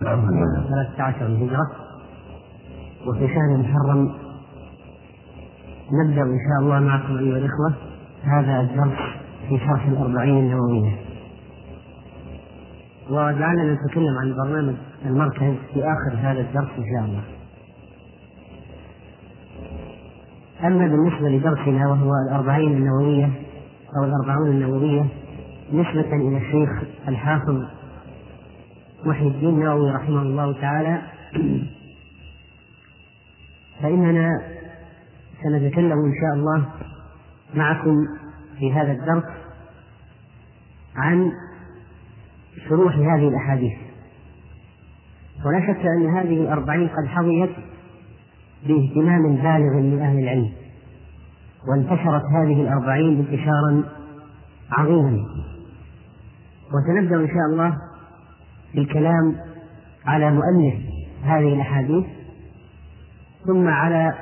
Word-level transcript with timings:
ثلاثة 0.00 1.02
عشر 1.02 1.26
الهجرة 1.26 1.70
وفي 3.06 3.28
شهر 3.28 3.54
المحرم 3.54 4.12
نبدأ 5.92 6.22
إن 6.22 6.38
شاء 6.38 6.60
الله 6.60 6.80
معكم 6.80 7.18
أيها 7.18 7.36
الإخوة 7.36 7.74
هذا 8.22 8.60
الدرس 8.60 8.98
في 9.48 9.58
شرح 9.58 9.86
الأربعين 9.86 10.38
النووية. 10.38 10.96
وجعلنا 13.10 13.74
نتكلم 13.74 14.18
عن 14.18 14.34
برنامج 14.34 14.74
المركز 15.06 15.54
في 15.74 15.80
آخر 15.84 16.16
هذا 16.18 16.40
الدرس 16.40 16.68
إن 16.78 16.84
شاء 16.94 17.04
الله. 17.04 17.22
أما 20.64 20.86
بالنسبة 20.86 21.28
لدرسنا 21.28 21.88
وهو 21.88 22.10
الأربعين 22.28 22.76
النووية 22.76 23.30
أو 23.98 24.04
الأربعون 24.04 24.50
النووية 24.50 25.06
نسبة 25.72 26.16
إلى 26.16 26.36
الشيخ 26.36 26.70
الحافظ 27.08 27.75
محي 29.06 29.26
الدين 29.26 29.48
النووي 29.48 29.90
رحمه 29.90 30.22
الله 30.22 30.60
تعالى. 30.60 31.02
فإننا 33.82 34.42
سنتكلم 35.42 35.98
إن 36.04 36.12
شاء 36.20 36.34
الله 36.34 36.66
معكم 37.54 38.06
في 38.58 38.72
هذا 38.72 38.92
الدرس 38.92 39.24
عن 40.96 41.32
شروح 42.68 42.94
هذه 42.96 43.28
الأحاديث. 43.28 43.72
ولا 45.46 45.60
شك 45.60 45.86
أن 45.86 46.16
هذه 46.16 46.40
الأربعين 46.40 46.88
قد 46.88 47.06
حظيت 47.06 47.50
باهتمام 48.66 49.36
بالغ 49.36 49.76
من 49.80 50.00
أهل 50.02 50.18
العلم 50.18 50.52
وانتشرت 51.68 52.22
هذه 52.34 52.62
الأربعين 52.62 53.18
انتشارا 53.18 53.82
عظيما. 54.72 55.26
وسنبدأ 56.66 57.16
إن 57.16 57.28
شاء 57.28 57.46
الله 57.52 57.78
بالكلام 58.76 59.36
على 60.06 60.30
مؤلف 60.30 60.74
هذه 61.24 61.54
الأحاديث 61.54 62.04
ثم 63.46 63.68
على 63.68 64.14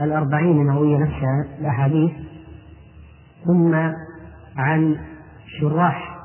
الأربعين 0.00 0.60
النووية 0.60 0.98
نفسها 0.98 1.46
الأحاديث 1.60 2.10
ثم 3.44 3.74
عن 4.56 4.96
شراح 5.60 6.16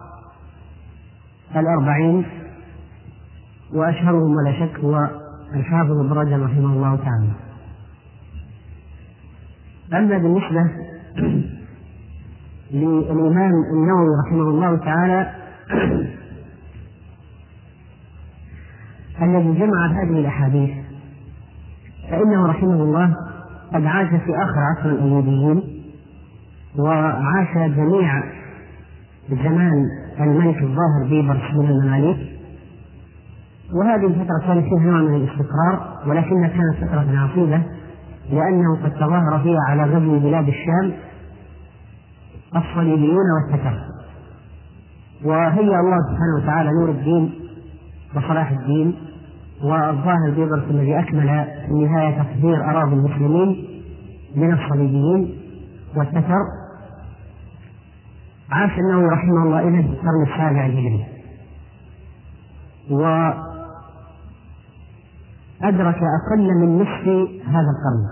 الأربعين 1.55 2.25
وأشهرهم 3.73 4.35
ولا 4.35 4.59
شك 4.59 4.79
هو 4.79 5.09
الحافظ 5.55 5.91
ابن 5.91 6.11
رجب 6.11 6.43
رحمه 6.43 6.73
الله 6.73 6.95
تعالى. 6.95 7.31
أما 9.93 10.17
بالنسبة 10.17 10.71
للإمام 12.71 13.51
النووي 13.73 14.15
رحمه 14.25 14.49
الله 14.49 14.77
تعالى 14.77 15.31
الذي 19.21 19.59
جمع 19.59 19.87
هذه 19.87 20.19
الأحاديث. 20.19 20.71
فإنه 22.09 22.47
رحمه 22.47 22.73
الله 22.83 23.15
قد 23.73 23.85
عاش 23.85 24.07
في 24.09 24.35
آخر 24.35 24.59
عصر 24.59 24.89
الأيوبيين 24.89 25.61
وعاش 26.79 27.57
جميع 27.57 28.23
زمان 29.29 29.85
الملك 30.19 30.57
الظاهر 30.57 31.09
بيبرس 31.09 31.53
من 31.53 31.69
المماليك 31.69 32.17
وهذه 33.73 34.05
الفترة 34.05 34.39
كان 34.47 34.61
فيها 34.61 34.79
نوع 34.79 35.01
من 35.01 35.15
الاستقرار 35.15 35.97
ولكنها 36.07 36.47
كانت 36.47 36.75
فترة 36.89 37.19
عصيبة 37.19 37.63
لأنه 38.31 38.83
قد 38.83 38.91
تظاهر 38.91 39.39
فيها 39.43 39.59
على 39.67 39.83
غزو 39.83 40.19
بلاد 40.19 40.47
الشام 40.47 40.93
الصليبيون 42.55 43.25
والتتر 43.31 43.77
وهيأ 45.25 45.79
الله 45.79 45.97
سبحانه 46.09 46.43
وتعالى 46.43 46.69
نور 46.69 46.89
الدين 46.89 47.33
وصلاح 48.15 48.51
الدين. 48.51 48.95
والظاهر 49.63 50.29
بيبرس 50.35 50.63
الذي 50.69 50.99
أكمل 50.99 51.45
في 51.65 51.71
النهاية 51.71 52.23
تطهير 52.23 52.65
أراضي 52.69 52.93
المسلمين 52.93 53.67
من 54.35 54.53
الصليبيين 54.53 55.37
والتتر 55.95 56.37
عاش 58.51 58.71
النووي 58.79 59.09
رحمه 59.09 59.43
الله 59.43 59.61
في 59.81 59.87
القرن 59.87 60.23
السابع 60.23 60.65
الهجري 60.65 61.05
وأدرك 65.61 65.99
أقل 66.03 66.55
من 66.61 66.79
نصف 66.79 67.07
هذا 67.47 67.67
القرن 67.71 68.05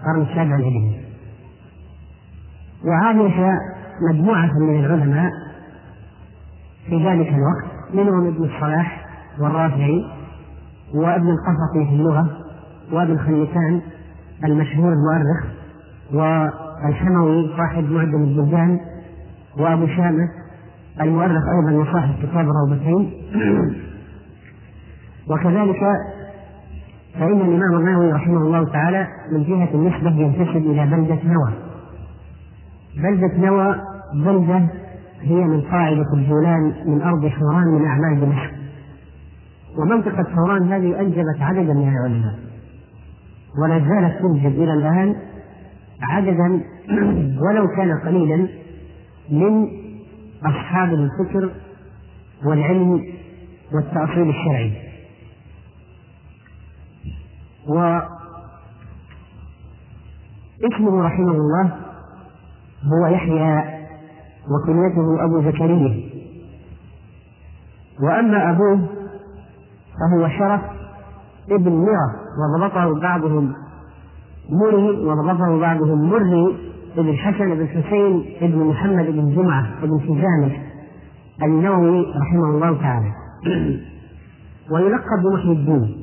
القرن 0.00 0.22
السابع 0.22 0.56
الهجري 0.56 1.04
وعاش 2.84 3.60
مجموعة 4.12 4.50
من 4.58 4.84
العلماء 4.84 5.30
في 6.86 7.06
ذلك 7.06 7.28
الوقت 7.28 7.94
منهم 7.94 8.26
ابن 8.26 8.44
الصلاح 8.44 9.06
والرافعي 9.40 10.17
وابن 10.94 11.30
القفطي 11.30 11.86
في 11.88 11.94
اللغة 11.94 12.28
وابن 12.92 13.18
خليكان 13.18 13.80
المشهور 14.44 14.92
المؤرخ 14.92 15.44
والحموي 16.12 17.50
صاحب 17.56 17.84
معجم 17.84 18.24
البلدان 18.24 18.80
وأبو 19.58 19.86
شامة 19.86 20.28
المؤرخ 21.00 21.42
أيضا 21.48 21.72
وصاحب 21.72 22.14
كتاب 22.22 22.48
الروضتين. 22.48 23.12
وكذلك 25.30 25.80
فإن 27.14 27.40
الإمام 27.40 27.78
النووي 27.78 28.12
رحمه 28.12 28.36
الله 28.36 28.64
تعالى 28.64 29.06
من 29.32 29.42
جهة 29.42 29.68
النسبة 29.74 30.10
ينتسب 30.10 30.56
إلى 30.56 30.86
بلدة 30.86 31.18
نوى. 31.24 31.52
بلدة 32.96 33.36
نوى 33.38 33.76
بلدة 34.14 34.66
هي 35.20 35.44
من 35.44 35.60
قاعدة 35.60 36.06
الجولان 36.14 36.72
من 36.86 37.02
أرض 37.02 37.26
حوران 37.26 37.66
من 37.66 37.86
أعمال 37.86 38.20
دمشق. 38.20 38.57
ومنطقة 39.78 40.24
حوران 40.34 40.72
هذه 40.72 41.00
أنجبت 41.00 41.40
عددا 41.40 41.72
من 41.72 41.88
العلماء. 41.88 42.38
ولا 43.62 43.78
زالت 43.78 44.22
تنجب 44.22 44.62
إلى 44.62 44.74
الآن 44.74 45.16
عددا 46.02 46.60
ولو 47.44 47.68
كان 47.76 47.98
قليلا 47.98 48.48
من 49.30 49.68
أصحاب 50.44 50.92
الفكر 50.94 51.50
والعلم 52.44 53.04
والتأصيل 53.72 54.28
الشرعي. 54.28 54.72
واسمه 60.62 61.02
رحمه 61.02 61.32
الله 61.32 61.76
هو 62.84 63.06
يحيى 63.06 63.78
وكنيته 64.50 65.24
أبو 65.24 65.42
زكريا. 65.42 66.08
وأما 68.00 68.50
أبوه 68.50 68.97
فهو 70.00 70.28
شرف 70.28 70.60
ابن 71.50 71.72
مرة 71.72 72.14
وضبطه 72.38 73.00
بعضهم 73.00 73.52
مري 74.50 75.06
وضبطه 75.06 75.58
بعضهم 75.60 76.10
مري 76.10 76.56
ابن 76.96 77.08
الحسن 77.08 77.54
بن 77.54 77.68
حسين 77.68 78.24
ابن 78.40 78.58
محمد 78.58 79.06
بن 79.06 79.34
جمعة 79.34 79.80
بن 79.82 79.98
سجانة 79.98 80.56
النووي 81.42 82.06
رحمه 82.16 82.44
الله 82.44 82.80
تعالى. 82.82 83.12
ويلقب 84.72 85.22
بمحيي 85.24 85.52
الدين. 85.52 85.96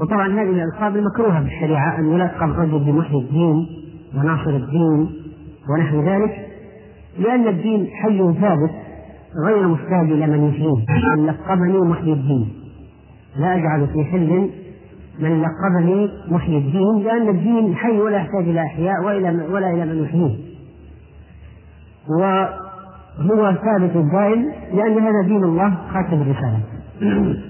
وطبعا 0.00 0.28
هذه 0.28 0.50
الألقاب 0.50 0.96
المكروهة 0.96 1.40
في 1.40 1.46
الشريعة 1.46 1.98
أن 1.98 2.12
يلقب 2.12 2.50
رجل 2.50 2.78
بمحيي 2.78 3.20
الدين 3.20 3.66
وناصر 4.16 4.50
الدين 4.50 5.10
ونحو 5.70 6.02
ذلك 6.02 6.48
لأن 7.18 7.48
الدين 7.48 7.86
حي 7.86 8.18
ثابت 8.40 8.70
غير 9.46 9.68
محتاج 9.68 10.12
إلى 10.12 10.26
من 10.26 10.48
يحييه. 10.48 10.84
من 11.16 11.26
لقبني 11.26 11.78
محيي 11.80 12.12
الدين. 12.12 12.67
لا 13.38 13.54
أجعل 13.54 13.86
في 13.86 14.04
حل 14.04 14.50
من 15.18 15.42
لقبني 15.42 16.10
محيي 16.28 16.58
الدين 16.58 16.98
لأن 17.04 17.28
الدين 17.28 17.76
حي 17.76 18.00
ولا 18.00 18.16
يحتاج 18.16 18.48
إلى 18.48 18.60
إحياء 18.60 19.04
وإلى 19.04 19.46
ولا 19.52 19.70
إلى 19.70 19.86
من 19.86 20.04
يحييه. 20.04 20.36
وهو 22.08 23.54
ثابت 23.54 23.96
دائم 24.12 24.52
لأن 24.72 24.98
هذا 24.98 25.22
دين 25.26 25.44
الله 25.44 25.78
خاتم 25.92 26.22
الرسالة. 26.22 26.60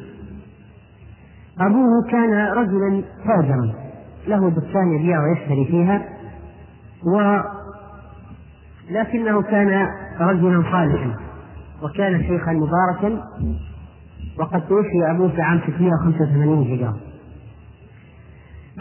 أبوه 1.60 2.10
كان 2.10 2.46
رجلا 2.46 3.02
تاجرا 3.26 3.72
له 4.28 4.50
دكان 4.50 4.92
يبيع 4.92 5.18
ويشتري 5.22 5.64
فيها 5.64 6.02
و 7.06 7.40
لكنه 8.90 9.42
كان 9.42 9.88
رجلا 10.20 10.62
صالحا 10.72 11.16
وكان 11.82 12.22
شيخا 12.22 12.52
مباركا. 12.52 13.22
وقد 14.40 14.60
توفي 14.60 15.10
أبوه 15.10 15.28
في 15.28 15.42
عام 15.42 15.60
685 15.66 16.72
هجرة. 16.72 16.96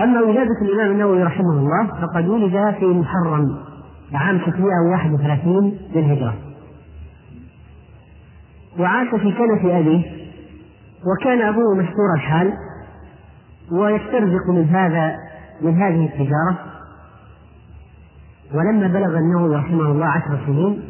أما 0.01 0.21
ولادة 0.21 0.61
الإمام 0.61 0.91
النووي 0.91 1.23
رحمه 1.23 1.53
الله 1.53 1.87
فقد 2.01 2.27
ولد 2.27 2.75
في 2.79 2.85
محرم 2.85 3.57
عام 4.13 4.39
631 4.39 5.77
للهجرة. 5.95 6.35
وعاش 8.79 9.07
في 9.07 9.31
كنف 9.31 9.65
أبيه 9.65 10.05
وكان 11.05 11.41
أبوه 11.41 11.75
مشهور 11.75 12.13
الحال 12.15 12.53
ويسترزق 13.71 14.49
من 14.49 14.65
هذا 14.69 15.15
من 15.61 15.81
هذه 15.81 16.05
التجارة. 16.05 16.57
ولما 18.53 18.87
بلغ 18.87 19.17
النووي 19.17 19.55
رحمه 19.55 19.91
الله 19.91 20.05
عشر 20.05 20.39
سنين 20.45 20.83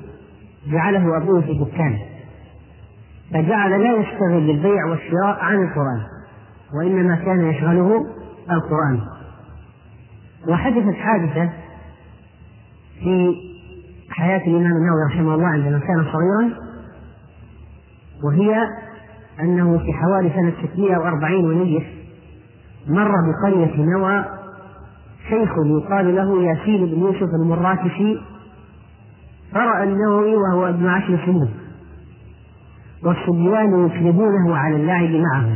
جعله 0.68 1.18
أبوه 1.18 1.42
في 1.42 1.54
دكانه 1.54 2.17
فجعل 3.34 3.84
لا 3.84 3.94
يشتغل 3.94 4.48
بالبيع 4.48 4.86
والشراء 4.86 5.40
عن 5.40 5.56
القرآن 5.64 6.02
وإنما 6.74 7.16
كان 7.16 7.46
يشغله 7.46 8.06
القرآن. 8.52 9.02
وحدثت 10.50 10.96
حادثة 10.96 11.50
في 13.00 13.36
حياة 14.10 14.38
الإمام 14.48 14.72
النووي 14.78 15.06
رحمه 15.10 15.36
الله 15.36 15.48
عندما 15.48 15.80
كان 15.80 16.06
صغيرا 16.14 16.68
وهي 18.24 18.68
أنه 19.40 19.78
في 19.78 19.94
حوالي 19.94 20.30
سنة 20.30 20.54
640 20.74 21.46
ونيف 21.46 21.84
مر 22.88 23.12
بقرية 23.12 23.82
نوى 23.82 24.26
شيخ 25.30 25.50
يقال 25.66 26.16
له 26.16 26.44
ياسين 26.44 26.86
بن 26.86 27.00
يوسف 27.00 27.30
المراكشي 27.42 28.18
فرأى 29.54 29.84
النووي 29.84 30.36
وهو 30.36 30.70
ابن 30.70 30.88
عشر 30.88 31.26
سنين. 31.26 31.50
والصبيان 33.06 33.86
يكذبونه 33.86 34.56
على 34.56 34.76
اللعب 34.76 35.10
معه 35.10 35.50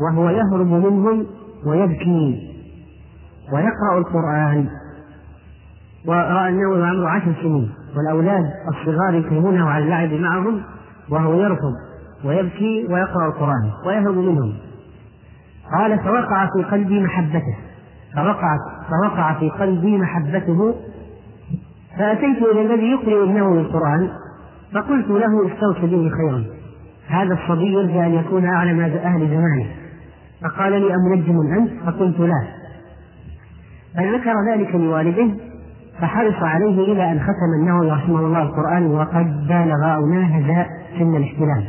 وهو 0.00 0.30
يهرب 0.30 0.66
منهم 0.66 1.26
ويبكي 1.66 2.52
ويقرأ 3.52 3.98
القرآن 3.98 4.68
ورأى 6.06 6.48
النووي 6.48 6.80
وعمره 6.80 7.08
عشر 7.08 7.32
سنين 7.42 7.70
والأولاد 7.96 8.44
الصغار 8.68 9.14
يكرهونه 9.14 9.68
على 9.70 9.84
اللعب 9.84 10.12
معهم 10.12 10.62
وهو 11.10 11.34
يرفض 11.34 11.72
ويبكي 12.24 12.86
ويقرأ 12.90 13.26
القرآن 13.26 13.70
ويهرب 13.86 14.16
منهم. 14.16 14.54
قال 15.72 15.98
فوقع 15.98 16.46
في 16.46 16.64
قلبي 16.70 17.02
محبته 17.02 17.56
فوقع 18.16 18.56
فوقع 18.90 19.34
في 19.38 19.50
قلبي 19.50 19.98
محبته 19.98 20.74
فأتيت 21.98 22.42
إلى 22.42 22.62
الذي 22.62 22.90
يقرأ 22.90 23.24
ابنه 23.24 23.52
القرآن 23.60 24.10
فقلت 24.74 25.08
له 25.08 25.46
استوصي 25.46 25.86
به 25.86 26.10
خيرا. 26.10 26.44
هذا 27.08 27.34
الصبي 27.34 27.72
يرجى 27.72 28.00
أن 28.00 28.14
يكون 28.14 28.44
أعلم 28.44 28.80
أهل 28.80 29.28
زمانه. 29.28 29.66
فقال 30.42 30.72
لي 30.72 30.94
أمنجم 30.94 31.40
أنت؟ 31.58 31.70
فقلت 31.86 32.20
لا. 32.20 32.46
فذكر 33.94 34.32
ذلك 34.52 34.74
لوالده 34.74 35.34
فحرص 36.00 36.42
عليه 36.42 36.92
إلى 36.92 37.12
أن 37.12 37.20
ختم 37.20 37.60
النووي 37.60 37.90
رحمه 37.90 38.18
الله 38.18 38.42
القرآن 38.42 38.86
وقد 38.86 39.46
بالغ 39.48 39.94
أو 39.94 40.06
ناهز 40.06 40.66
سن 40.98 41.16
الاحتلال. 41.16 41.64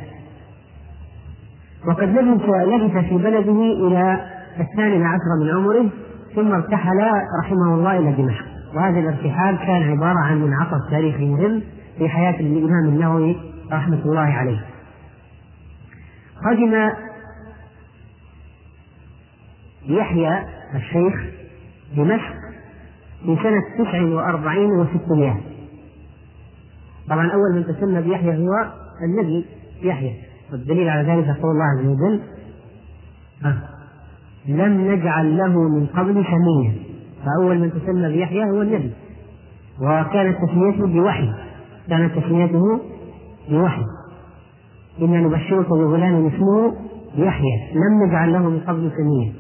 وقد 1.88 2.10
لبث 2.10 2.50
لبث 2.50 3.06
في 3.06 3.18
بلده 3.18 3.88
إلى 3.88 4.22
الثامن 4.60 5.06
عشر 5.06 5.32
من 5.42 5.50
عمره 5.58 5.90
ثم 6.36 6.52
ارتحل 6.52 6.98
رحمه 7.44 7.74
الله 7.74 8.00
إلى 8.00 8.12
دمشق. 8.12 8.46
وهذا 8.76 9.00
الارتحال 9.00 9.58
كان 9.58 9.92
عبارة 9.92 10.20
عن 10.20 10.42
منعطف 10.42 10.90
تاريخي 10.92 11.26
مهم. 11.26 11.62
في 11.98 12.10
حياة 12.10 12.40
الإمام 12.40 12.88
النووي 12.90 13.38
رحمة 13.72 14.02
الله 14.06 14.20
عليه. 14.20 14.66
قدم 16.46 16.92
يحيى 19.86 20.44
الشيخ 20.76 21.14
دمشق 21.98 22.34
في 23.26 23.38
سنة 23.44 23.64
تسع 23.78 24.02
وأربعين 24.02 24.72
وستمائة. 24.72 25.42
طبعا 27.10 27.32
أول 27.32 27.56
من 27.56 27.66
تسمى 27.66 28.02
بيحيى 28.02 28.38
هو 28.38 28.72
النبي 29.04 29.46
يحيى. 29.82 30.16
والدليل 30.52 30.90
على 30.90 31.08
ذلك 31.08 31.38
قول 31.42 31.52
الله 31.52 31.66
عز 31.66 31.86
وجل 31.86 32.22
لم 34.48 34.92
نجعل 34.92 35.38
له 35.38 35.70
من 35.70 35.86
قبل 35.86 36.14
سميا 36.26 36.74
فأول 37.26 37.60
من 37.60 37.72
تسمى 37.72 38.14
بيحيى 38.14 38.44
هو 38.44 38.62
النبي. 38.62 38.92
وكانت 39.82 40.38
تسميته 40.46 40.88
بوحي. 40.88 41.34
كانت 41.90 42.20
تسميته 42.20 42.82
بوحي. 43.50 43.86
إنا 45.02 45.20
نبشرك 45.20 45.70
بغلام 45.70 46.28
اسمه 46.28 46.76
يحيى. 47.16 47.74
لم 47.74 48.04
نجعل 48.04 48.34
له 48.34 48.50
من 48.50 48.60
قبل 48.60 48.92
سميا. 48.98 49.34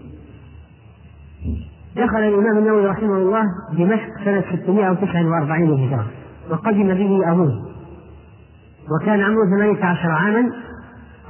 دخل 1.95 2.17
الإمام 2.17 2.57
النووي 2.57 2.85
رحمه 2.85 3.17
الله 3.17 3.43
دمشق 3.73 4.23
سنة 4.25 4.43
649 4.51 5.87
هجرة 5.87 6.05
وقدم 6.51 6.93
به 6.93 7.31
أبوه. 7.31 7.67
وكان 8.91 9.21
عمره 9.21 9.45
18 9.45 10.11
عاما 10.11 10.51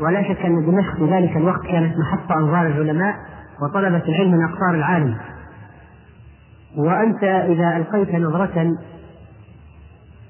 ولا 0.02 0.24
شك 0.24 0.46
أن 0.46 0.66
دمشق 0.66 0.96
في 0.96 1.06
ذلك 1.06 1.38
الوقت 1.38 1.62
كانت 1.68 1.98
محط 1.98 2.32
أنظار 2.32 2.68
العلماء 2.68 3.16
وطلبة 3.62 4.04
العلم 4.08 4.32
من 4.32 4.44
أقطار 4.44 4.76
العالم. 4.76 5.18
وأنت 6.78 7.24
إذا 7.24 7.78
ألقيت 7.78 8.16
نظرة 8.16 8.78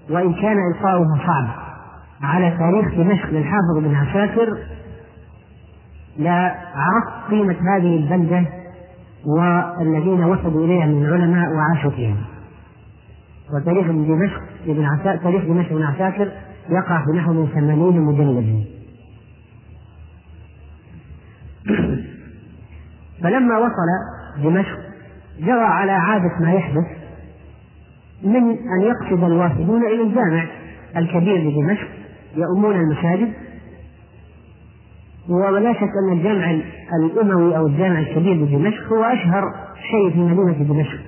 وإن 0.09 0.33
كان 0.33 0.57
إلقاؤها 0.71 1.18
صعب. 1.27 1.48
على 2.21 2.57
تاريخ 2.57 2.94
دمشق 2.95 3.30
للحافظ 3.30 3.77
بن 3.77 3.95
عساكر 3.95 4.57
لا 6.18 6.56
عرفت 6.75 7.30
قيمة 7.30 7.56
هذه 7.75 7.98
البلدة 7.98 8.45
والذين 9.25 10.24
وصلوا 10.24 10.65
إليها 10.65 10.86
من 10.86 11.06
العلماء 11.06 11.50
وعاشوا 11.54 11.92
فيها. 11.92 12.15
وتاريخ 13.54 13.88
دمشق 13.88 14.42
ابن 14.68 14.86
عساكر 14.86 15.24
تاريخ 15.24 15.44
دمشق 15.44 15.74
بن 15.74 15.83
عساكر 15.83 16.31
يقع 16.69 17.06
في 17.06 17.18
نحو 17.18 17.33
من 17.33 17.48
ثمانين 17.48 18.01
مجلدا. 18.01 18.63
فلما 23.24 23.57
وصل 23.57 23.89
دمشق 24.44 24.80
جرى 25.39 25.63
على 25.63 25.92
عادة 25.92 26.39
ما 26.39 26.54
يحدث 26.54 27.06
من 28.24 28.50
أن 28.50 28.81
يقصد 28.81 29.24
الوافدون 29.24 29.86
إلى 29.86 30.02
الجامع 30.02 30.46
الكبير 30.98 31.50
بدمشق 31.50 31.88
يؤمون 32.36 32.75
المساجد. 32.75 33.34
ولا 35.30 35.74
شك 35.74 35.81
أن 35.81 36.18
الجامع 36.18 36.60
الأموي 37.02 37.58
أو 37.58 37.68
الجامع 37.68 38.00
الكبير 38.00 38.44
بدمشق 38.44 38.94
هو 38.94 39.04
أشهر 39.04 39.44
شيء 39.92 40.12
في 40.14 40.19
مدينة 40.19 40.74
دمشق 40.74 41.00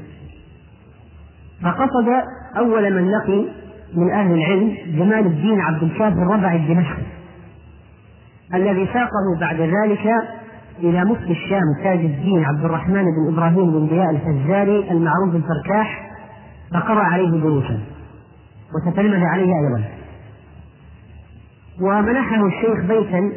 فقصد 1.64 2.08
أول 2.58 2.94
من 2.94 3.12
لقي 3.12 3.46
من 3.96 4.12
أهل 4.12 4.34
العلم 4.34 4.78
جمال 4.88 5.26
الدين 5.26 5.62
عبد 5.62 5.84
الكافي 5.84 6.16
الربعي 6.16 6.56
الدمشقي 6.58 7.04
الذي 8.54 8.86
ساقه 8.86 9.40
بعد 9.40 9.62
ذلك 9.62 10.14
إلى 10.80 11.06
مفتي 11.06 11.32
الشام 11.32 11.84
تاج 11.84 12.00
الدين 12.00 12.46
عبد 12.46 12.66
الرحمن 12.66 13.04
بن 13.04 13.34
إبراهيم 13.34 13.72
بن 13.72 13.88
ضياء 13.88 14.10
الفزاري 14.10 14.92
المعروف 14.92 15.34
بالفركاح. 15.34 16.09
فقرأ 16.74 17.04
عليه 17.04 17.42
دروسا 17.42 17.80
وتتلمذ 18.76 19.24
عليه 19.26 19.54
أيضا. 19.54 19.84
ومنحه 21.82 22.46
الشيخ 22.46 22.86
بيتا 22.88 23.32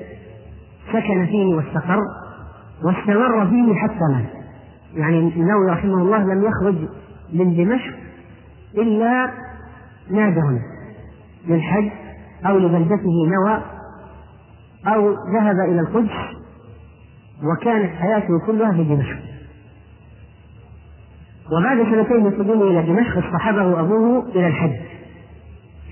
سكن 0.93 1.27
فيه 1.27 1.55
واستقر 1.55 2.01
واستمر 2.85 3.47
فيه 3.47 3.75
حتى 3.75 4.05
مات. 4.13 4.29
يعني 4.95 5.19
النووي 5.19 5.71
رحمه 5.71 5.95
الله 5.95 6.19
لم 6.19 6.45
يخرج 6.45 6.77
من 7.33 7.57
دمشق 7.57 7.95
إلا 8.75 9.31
نادر 10.11 10.59
للحج 11.49 11.91
أو 12.47 12.59
لبلدته 12.59 13.27
نوى 13.27 13.63
أو 14.87 15.11
ذهب 15.11 15.61
إلى 15.61 15.81
القدس 15.81 16.37
وكانت 17.43 17.95
حياته 17.95 18.47
كلها 18.47 18.73
في 18.73 18.85
دمشق. 18.85 19.32
وبعد 21.51 21.77
سنتين 21.77 22.25
من 22.25 22.63
إلى 22.63 22.83
دمشق 22.83 23.27
اصطحبه 23.27 23.81
أبوه 23.81 24.27
إلى 24.29 24.47
الحج. 24.47 24.77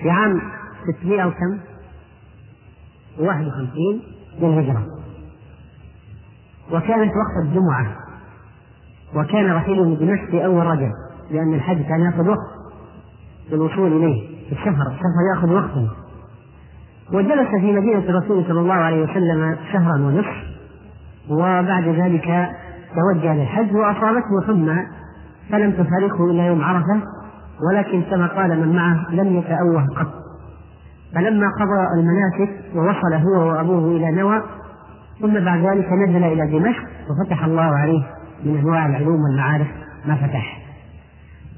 في 0.02 0.10
عام 0.10 0.40
600 1.00 1.24
وكم؟ 1.24 1.58
51 3.18 4.02
للهجرة 4.40 4.86
وكانت 6.72 7.10
وقت 7.10 7.46
الجمعة. 7.46 7.96
وكان 9.14 9.52
رحيله 9.52 9.84
من 9.84 9.96
دمشق 9.96 10.30
في 10.30 10.44
أول 10.44 10.66
رجب 10.66 10.90
لأن 11.30 11.54
الحج 11.54 11.82
كان 11.82 12.00
يأخذ 12.00 12.28
وقت 12.28 12.50
في 13.48 13.54
الوصول 13.54 13.92
إليه. 13.92 14.40
في 14.48 14.52
السفر 14.52 14.86
السفر 14.92 15.22
يأخذ 15.34 15.52
وقتا 15.52 15.88
وجلس 17.12 17.48
في 17.48 17.72
مدينة 17.72 17.98
الرسول 17.98 18.44
صلى 18.44 18.60
الله 18.60 18.74
عليه 18.74 19.02
وسلم 19.02 19.56
شهرا 19.72 19.94
ونصف 19.94 20.50
وبعد 21.28 21.88
ذلك 21.88 22.50
توجه 22.94 23.34
للحج 23.34 23.76
وأصابته 23.76 24.46
حمى 24.46 24.86
فلم 25.52 25.72
تفارقه 25.72 26.30
إلى 26.30 26.46
يوم 26.46 26.62
عرفة 26.62 27.00
ولكن 27.68 28.02
كما 28.02 28.26
قال 28.26 28.60
من 28.60 28.76
معه 28.76 29.10
لم 29.10 29.36
يتأوه 29.36 29.86
قط. 29.96 30.12
فلما 31.14 31.46
قضى 31.48 32.00
المناسك 32.00 32.50
ووصل 32.74 33.14
هو 33.14 33.48
وأبوه 33.48 33.96
إلى 33.96 34.10
نوى 34.10 34.42
ثم 35.20 35.44
بعد 35.44 35.58
ذلك 35.58 35.92
نزل 35.92 36.24
إلى 36.24 36.58
دمشق 36.58 36.82
وفتح 37.10 37.44
الله 37.44 37.62
عليه 37.62 38.02
من 38.44 38.58
أنواع 38.58 38.86
العلوم 38.86 39.20
والمعارف 39.22 39.66
ما 40.06 40.14
فتح. 40.14 40.60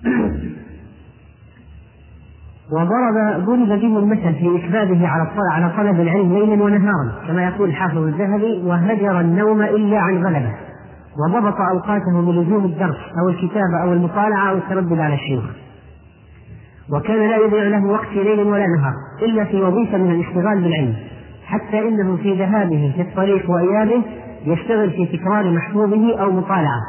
وضرب 2.72 3.44
ضرب 3.46 3.68
به 3.68 3.98
المثل 3.98 4.34
في 4.34 4.56
إكبابه 4.56 5.08
على 5.08 5.28
على 5.52 5.70
طلب 5.76 6.00
العلم 6.00 6.32
ليلا 6.32 6.64
ونهارا 6.64 7.26
كما 7.28 7.44
يقول 7.44 7.68
الحافظ 7.68 7.98
الذهبي 7.98 8.62
وهجر 8.64 9.20
النوم 9.20 9.62
إلا 9.62 9.98
عن 9.98 10.24
غلبة. 10.24 10.54
وضبط 11.18 11.56
أوقاته 11.60 12.20
بلزوم 12.20 12.64
الدرس 12.64 13.00
أو 13.22 13.28
الكتابة 13.28 13.82
أو 13.82 13.92
المطالعة 13.92 14.50
أو 14.50 14.56
التردد 14.56 14.98
على 14.98 15.14
الشيوخ 15.14 15.44
وكان 16.92 17.30
لا 17.30 17.36
يضيع 17.36 17.62
له 17.62 17.86
وقت 17.86 18.12
ليل 18.12 18.40
ولا 18.40 18.66
نهار 18.66 18.94
إلا 19.22 19.44
في 19.44 19.62
وظيفة 19.62 19.98
من 19.98 20.10
الاشتغال 20.10 20.62
بالعلم 20.62 20.94
حتى 21.46 21.88
إنه 21.88 22.16
في 22.16 22.34
ذهابه 22.34 22.92
في 22.96 23.02
الطريق 23.02 23.50
وإيابه 23.50 24.02
يشتغل 24.46 24.90
في 24.90 25.06
تكرار 25.06 25.50
محفوظه 25.50 26.20
أو 26.22 26.30
مطالعة. 26.30 26.80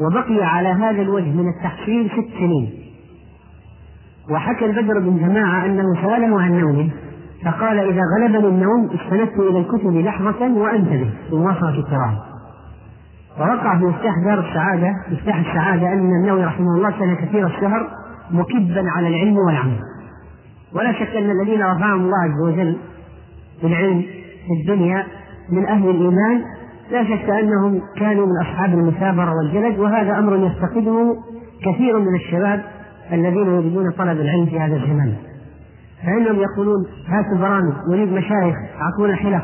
وبقي 0.00 0.44
على 0.44 0.68
هذا 0.68 1.02
الوجه 1.02 1.30
من 1.30 1.48
التحصيل 1.48 2.10
ست 2.10 2.38
سنين. 2.38 2.70
وحكى 4.30 4.64
البدر 4.64 4.98
بن 4.98 5.18
جماعة 5.18 5.66
أنه 5.66 6.02
سأله 6.02 6.40
عن 6.40 6.60
نومه 6.60 6.90
فقال 7.44 7.78
إذا 7.78 8.00
غلبني 8.18 8.48
النوم 8.48 8.90
استندت 8.90 9.38
إلى 9.38 9.58
الكتب 9.58 9.96
لحظة 9.96 10.52
وأنتبه 10.54 11.10
ثم 11.30 11.52
في 11.54 11.78
القراءة. 11.78 12.33
ووقع 13.40 13.78
في 13.78 13.84
مفتاح 13.84 14.18
دار 14.24 14.38
السعادة 14.48 14.94
مفتاح 15.12 15.36
السعادة 15.36 15.92
أن 15.92 16.22
النووي 16.22 16.44
رحمه 16.44 16.74
الله 16.76 16.90
كان 16.90 17.14
كثير 17.16 17.46
السهر 17.46 17.90
مكبا 18.30 18.84
على 18.96 19.08
العلم 19.08 19.36
والعمل. 19.36 19.78
ولا 20.74 20.92
شك 20.92 21.16
أن 21.16 21.30
الذين 21.30 21.62
رفعهم 21.62 22.00
الله 22.00 22.18
عز 22.18 22.40
وجل 22.40 22.76
بالعلم 23.62 24.02
في 24.46 24.52
الدنيا 24.60 25.06
من 25.52 25.66
أهل 25.66 25.90
الإيمان 25.90 26.44
لا 26.90 27.04
شك 27.04 27.30
أنهم 27.30 27.80
كانوا 27.96 28.26
من 28.26 28.40
أصحاب 28.40 28.70
المثابرة 28.70 29.32
والجلد 29.34 29.78
وهذا 29.78 30.18
أمر 30.18 30.36
يفتقده 30.36 31.16
كثير 31.62 31.98
من 31.98 32.14
الشباب 32.14 32.64
الذين 33.12 33.46
يريدون 33.46 33.90
طلب 33.90 34.20
العلم 34.20 34.46
في 34.46 34.60
هذا 34.60 34.76
الزمان. 34.76 35.14
فإنهم 36.06 36.36
يقولون 36.40 36.86
هاتوا 37.08 37.38
برامج 37.38 37.72
نريد 37.90 38.12
مشايخ 38.12 38.56
أعطونا 38.80 39.16
حلق. 39.16 39.42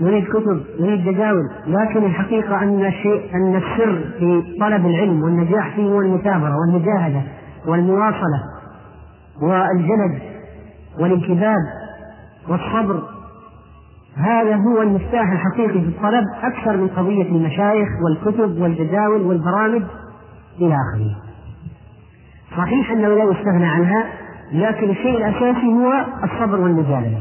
نريد 0.00 0.24
كتب 0.24 0.64
نريد 0.80 1.04
جداول 1.04 1.50
لكن 1.66 2.04
الحقيقة 2.04 2.62
أن 2.62 2.84
الشيء 2.84 3.34
أن 3.34 3.56
السر 3.56 4.04
في 4.18 4.56
طلب 4.60 4.86
العلم 4.86 5.22
والنجاح 5.22 5.76
فيه 5.76 5.82
هو 5.82 6.00
المثابرة 6.00 6.56
والمجاهدة 6.56 7.22
والمواصلة 7.66 8.42
والجلد 9.42 10.18
والانكباب 11.00 11.60
والصبر. 12.48 13.02
هذا 14.16 14.56
هو 14.56 14.82
المفتاح 14.82 15.32
الحقيقي 15.32 15.80
في 15.80 15.88
الطلب 15.88 16.24
أكثر 16.42 16.76
من 16.76 16.88
قضية 16.88 17.22
المشايخ 17.22 17.88
والكتب 18.04 18.60
والجداول 18.62 19.22
والبرامج 19.22 19.82
إلى 20.60 20.74
آخره. 20.74 21.16
صحيح 22.56 22.90
أنه 22.90 23.08
لا 23.08 23.24
يستغنى 23.24 23.66
عنها 23.66 24.04
لكن 24.52 24.90
الشيء 24.90 25.16
الأساسي 25.16 25.66
هو 25.66 26.04
الصبر 26.24 26.60
والمجاهدة. 26.60 27.18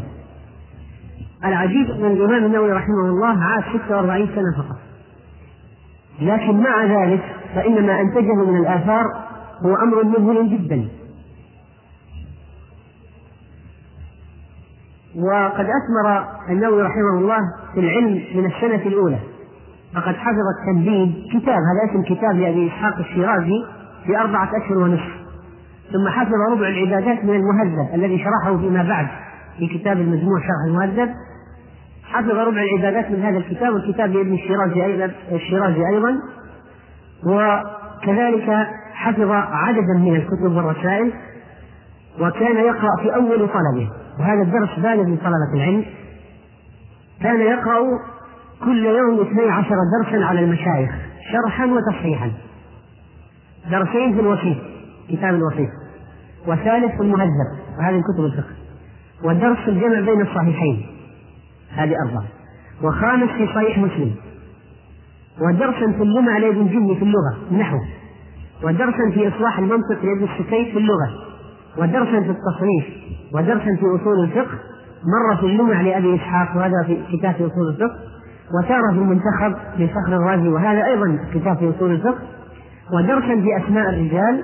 العجيب 1.48 1.90
أن 1.90 2.06
الإمام 2.06 2.46
النووي 2.46 2.72
رحمه 2.72 3.06
الله 3.06 3.44
عاش 3.44 3.64
46 3.86 4.28
سنة 4.28 4.64
فقط. 4.64 4.78
لكن 6.22 6.64
مع 6.64 6.86
ذلك 6.86 7.22
فإن 7.56 7.86
ما 7.86 8.02
أنتجه 8.02 8.34
من 8.34 8.58
الآثار 8.58 9.06
هو 9.66 9.75
أمر 9.75 10.04
مذهل 10.04 10.50
جدا. 10.50 10.88
وقد 15.16 15.66
أثمر 15.66 16.25
النووي 16.50 16.82
رحمه 16.82 17.20
الله 17.20 17.38
في 17.74 17.80
العلم 17.80 18.24
من 18.36 18.46
السنة 18.46 18.88
الأولى. 18.88 19.20
فقد 19.96 20.16
حفظ 20.16 20.44
التنبيه 20.60 21.12
كتاب 21.34 21.58
هذا 21.58 21.92
اسم 21.92 22.02
كتاب 22.02 22.36
لأبي 22.36 22.68
إسحاق 22.68 22.98
الشيرازي 22.98 23.66
في 24.06 24.18
أربعة 24.18 24.50
أشهر 24.64 24.78
ونصف. 24.78 25.25
ثم 25.94 26.08
حفظ 26.08 26.32
ربع 26.52 26.68
العبادات 26.68 27.25
من 27.25 27.36
المهذب 27.36 27.96
الذي 27.96 28.24
شرحه 28.24 28.58
فيما 28.58 28.84
بعد 28.84 29.08
في 29.58 29.68
كتاب 29.68 29.98
المجموع 29.98 30.40
شرح 30.40 30.66
المهذب. 30.68 31.14
حفظ 32.15 32.29
ربع 32.29 32.62
العبادات 32.62 33.12
من 33.12 33.22
هذا 33.22 33.38
الكتاب 33.38 33.74
والكتاب 33.74 34.12
لابن 34.12 34.34
الشيرازي 34.34 34.86
أيضا 34.86 35.12
الشيرازي 35.31 35.81
أيضا. 35.93 36.15
وكذلك 37.25 38.67
حفظ 38.93 39.31
عددا 39.31 39.93
من 40.00 40.15
الكتب 40.15 40.55
والرسائل 40.55 41.13
وكان 42.22 42.57
يقرأ 42.57 43.01
في 43.01 43.15
أول 43.15 43.38
طلبه. 43.38 43.89
وهذا 44.19 44.41
الدرس 44.41 44.79
بالغ 44.79 45.03
من 45.03 45.17
طلبة 45.17 45.53
العلم. 45.53 45.86
كان 47.22 47.41
يقرأ 47.41 47.79
كل 48.63 48.86
يوم 48.86 49.22
اثني 49.22 49.51
عشر 49.51 49.75
درسا 50.00 50.25
على 50.25 50.39
المشايخ 50.39 50.91
شرحا 51.31 51.65
وتصحيحا. 51.65 52.31
درسين 53.72 54.13
في 54.13 54.19
الوسيط 54.19 54.57
كتاب 55.10 55.36
الوسيط 55.36 55.69
وثالث 56.48 56.95
في 56.95 57.01
المهذب 57.01 57.29
وهذه 57.79 58.01
كتب 58.01 58.25
الفقه. 58.25 58.55
ودرس 59.24 59.67
الجمع 59.67 60.00
بين 60.00 60.22
الصحيحين. 60.22 60.95
هذه 61.75 61.94
أربعة 62.08 62.25
وخامس 62.84 63.29
في 63.29 63.48
صحيح 63.55 63.77
مسلم. 63.77 64.12
ودرسا 65.41 65.91
في 65.91 66.03
اللمع 66.03 66.38
لابن 66.38 66.67
جني 66.67 66.96
في 66.96 67.01
اللغة 67.01 67.36
نحو. 67.51 67.77
ودرسا 68.63 69.12
في 69.13 69.27
إصلاح 69.27 69.60
المنطق 69.60 70.03
لابن 70.03 70.24
السكيت 70.24 70.72
في 70.72 70.77
اللغة. 70.77 71.10
ودرسا 71.77 72.22
في 72.22 72.32
التصريف 72.32 72.86
ودرسا 73.34 73.75
في 73.79 73.86
أصول 74.01 74.24
الفقه. 74.24 74.58
مرة 75.15 75.36
في 75.36 75.46
اللمع 75.46 75.82
لأبي 75.82 76.15
إسحاق 76.15 76.58
وهذا 76.58 76.84
في 76.88 77.17
كتاب 77.17 77.34
في 77.34 77.46
أصول 77.48 77.67
الفقه. 77.70 78.00
وتارة 78.60 78.91
في 78.91 78.98
المنتخب 78.98 79.55
لفخر 79.79 80.15
الرازي 80.15 80.48
وهذا 80.48 80.86
أيضا 80.86 81.20
كتاب 81.34 81.58
في 81.58 81.70
أصول 81.70 81.91
الفقه. 81.91 82.22
ودرسا 82.94 83.41
في 83.41 83.65
أسماء 83.65 83.89
الرجال. 83.89 84.41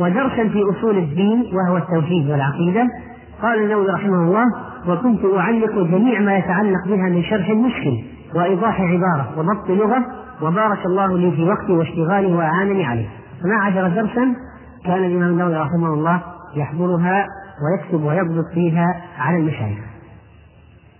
ودرسا 0.00 0.48
في 0.48 0.62
أصول 0.70 0.98
الدين 0.98 1.44
وهو 1.54 1.76
التوحيد 1.76 2.30
والعقيدة. 2.30 2.88
قال 3.42 3.58
النووي 3.58 3.86
رحمه 3.90 4.22
الله 4.22 4.46
وكنت 4.88 5.24
أعلق 5.36 5.72
جميع 5.72 6.20
ما 6.20 6.36
يتعلق 6.38 6.86
بها 6.86 7.08
من 7.08 7.22
شرح 7.22 7.50
مشكل 7.50 8.02
وإيضاح 8.34 8.80
عبارة 8.80 9.38
وضبط 9.38 9.70
لغة 9.70 10.06
وبارك 10.42 10.86
الله 10.86 11.18
لي 11.18 11.30
في 11.30 11.44
وقتي 11.44 11.72
واشتغالي 11.72 12.26
وأعانني 12.26 12.84
عليه. 12.84 13.08
12 13.40 13.88
درسا 13.88 14.34
كان 14.84 15.04
الإمام 15.04 15.30
النووي 15.30 15.56
رحمه 15.56 15.94
الله 15.94 16.22
يحضرها 16.56 17.26
ويكتب 17.62 18.04
ويضبط 18.04 18.44
فيها 18.54 19.02
على 19.18 19.36
المشايخ. 19.36 19.78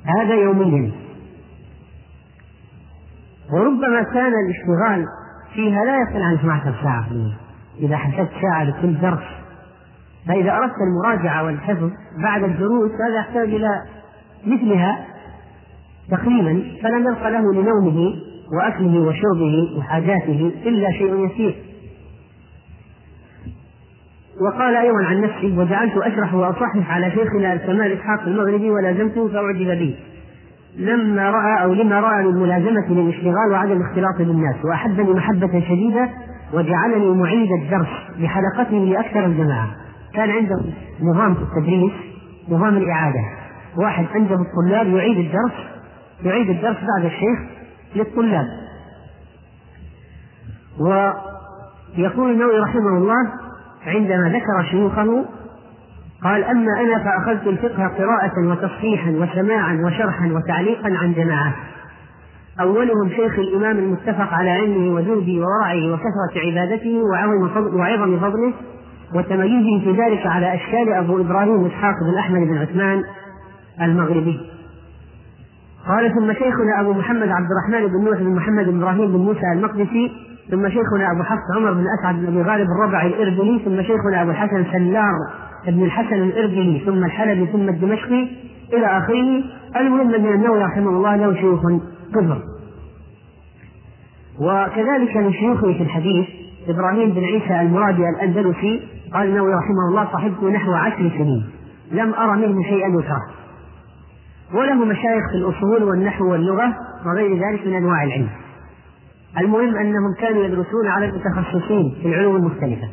هذا 0.05 0.35
يوميا. 0.35 0.90
وربما 3.52 4.02
كان 4.02 4.33
الاشتغال 4.45 5.07
فيها 5.55 5.85
لا 5.85 5.97
يقل 5.97 6.23
عن 6.23 6.35
12 6.35 6.75
ساعة 6.83 7.05
في 7.05 7.11
اليوم. 7.11 7.35
إذا 7.78 7.97
حسبت 7.97 8.31
ساعة 8.43 8.64
لكل 8.64 9.00
درس 9.00 9.46
فإذا 10.28 10.52
أردت 10.52 10.75
المراجعة 10.88 11.45
والحفظ 11.45 11.90
بعد 12.23 12.42
الدروس 12.42 12.90
هذا 12.90 13.18
يحتاج 13.18 13.54
إلى 13.54 13.83
مثلها 14.47 15.06
تقريبا 16.11 16.62
فلم 16.83 17.00
يبق 17.00 17.28
له 17.28 17.52
لنومه 17.52 18.14
وأكله 18.52 18.99
وشربه 19.00 19.78
وحاجاته 19.78 20.52
إلا 20.66 20.90
شيء 20.90 21.26
يسير. 21.26 21.54
وقال 24.40 24.76
أيضا 24.76 25.04
عن 25.04 25.21
نفسي 25.21 25.59
وجعلت 25.59 25.97
أشرح 25.97 26.35
وأصحح 26.35 26.90
على 26.90 27.11
شيخنا 27.11 27.52
الكمال 27.52 27.92
إسحاق 27.92 28.21
المغربي 28.26 28.71
ولازمته 28.71 29.28
فأعجب 29.28 29.78
بي 29.78 29.97
لما 30.78 31.30
رأى 31.30 31.62
أو 31.62 31.73
لما 31.73 32.00
رأى 32.00 32.25
من 32.25 32.42
ملازمة 32.42 32.90
للاشتغال 32.90 33.50
وعدم 33.52 33.73
الاختلاط 33.73 34.18
بالناس 34.18 34.64
وأحبني 34.64 35.11
محبة 35.11 35.61
شديدة 35.61 36.09
وجعلني 36.52 37.11
معيد 37.11 37.49
الدرس 37.62 37.88
بحلقته 38.21 38.76
لأكثر 38.76 39.26
الجماعة. 39.26 39.86
كان 40.16 40.30
عنده 40.30 40.61
نظام 41.00 41.35
في 41.35 41.40
التدريس 41.42 41.92
نظام 42.49 42.76
الإعادة. 42.76 43.20
واحد 43.76 44.06
عنده 44.14 44.35
الطلاب 44.35 44.87
يعيد 44.87 45.18
الدرس 45.18 45.52
يعيد 46.25 46.50
الدرس 46.50 46.76
بعد 46.76 47.04
الشيخ 47.04 47.38
للطلاب. 47.94 48.46
ويقول 50.80 52.30
النووي 52.30 52.58
رحمه 52.58 52.99
الله 52.99 53.32
عندما 53.87 54.28
ذكر 54.28 54.70
شيوخه 54.70 55.25
قال 56.23 56.44
أما 56.44 56.80
أنا 56.80 57.04
فأخذت 57.04 57.46
الفقه 57.46 57.87
قراءة 57.88 58.49
وتصحيحا 58.49 59.11
وسماعا 59.11 59.82
وشرحا 59.87 60.26
وتعليقا 60.32 60.99
عن 60.99 61.12
جماعة. 61.12 61.54
أولهم 62.61 63.08
شيخ 63.08 63.38
الإمام 63.38 63.78
المتفق 63.78 64.35
على 64.35 64.50
علمه 64.50 64.94
وجوده 64.94 65.32
وورعه 65.32 65.92
وكثرة 65.92 66.46
عبادته 66.46 67.02
وعظم 67.02 67.49
فضل 67.49 67.76
وعظم 67.76 68.20
فضله 68.20 68.52
وتميزه 69.14 69.84
في 69.84 69.90
ذلك 69.90 70.26
على 70.26 70.54
أشكال 70.54 70.92
أبو 70.92 71.20
إبراهيم 71.20 71.66
إسحاق 71.66 71.94
بن 72.10 72.18
أحمد 72.18 72.40
بن 72.40 72.58
عثمان 72.58 73.02
المغربي. 73.82 74.40
قال 75.88 76.14
ثم 76.14 76.32
شيخنا 76.32 76.80
أبو 76.80 76.92
محمد 76.92 77.28
عبد 77.28 77.48
الرحمن 77.50 77.88
بن 77.88 78.04
نوح 78.04 78.18
بن 78.18 78.34
محمد 78.34 78.64
بن 78.68 78.82
إبراهيم 78.82 79.12
بن 79.12 79.18
موسى 79.18 79.52
المقدسي 79.52 80.12
ثم 80.50 80.68
شيخنا 80.68 81.12
أبو 81.12 81.22
حفص 81.22 81.56
عمر 81.56 81.72
بن 81.72 81.84
أسعد 81.98 82.14
بن 82.14 82.26
أبي 82.26 82.42
غالب 82.42 82.68
الربعي 82.70 83.06
الإربلي 83.06 83.60
ثم 83.64 83.82
شيخنا 83.82 84.22
أبو 84.22 84.30
الحسن 84.30 84.64
سلار 84.72 85.14
بن 85.66 85.84
الحسن 85.84 86.14
الإربلي 86.14 86.82
ثم 86.86 87.04
الحلبي 87.04 87.46
ثم 87.46 87.68
الدمشقي 87.68 88.28
إلى 88.72 88.86
آخره. 88.86 89.42
المهم 89.76 90.14
أن 90.14 90.26
النووي 90.26 90.62
رحمه 90.62 90.90
الله 90.90 91.16
له 91.16 91.34
شيوخ 91.34 91.60
كثر 92.14 92.42
وكذلك 94.40 95.16
من 95.16 95.32
شيوخه 95.32 95.72
في 95.72 95.82
الحديث 95.82 96.26
إبراهيم 96.68 97.10
بن 97.10 97.25
عيسى 97.25 97.60
المرادي 97.60 98.02
الأندلسي 98.08 98.96
قال 99.14 99.28
النووي 99.28 99.54
رحمه 99.54 99.88
الله 99.88 100.04
صحبته 100.04 100.50
نحو 100.50 100.72
عشر 100.72 101.10
سنين. 101.18 101.50
لم 101.92 102.14
أرى 102.14 102.46
منه 102.46 102.62
شيئا 102.62 102.88
يكره 102.88 103.22
وله 104.54 104.84
مشايخ 104.84 105.25
في 105.32 105.36
الأصول 105.36 105.82
والنحو 105.82 106.30
واللغة 106.30 106.75
وغير 107.06 107.34
ذلك 107.34 107.66
من 107.66 107.75
أنواع 107.75 108.04
العلم. 108.04 108.28
المهم 109.38 109.76
أنهم 109.76 110.14
كانوا 110.20 110.44
يدرسون 110.44 110.86
على 110.86 111.06
المتخصصين 111.06 111.96
في 112.02 112.08
العلوم 112.08 112.36
المختلفة. 112.36 112.88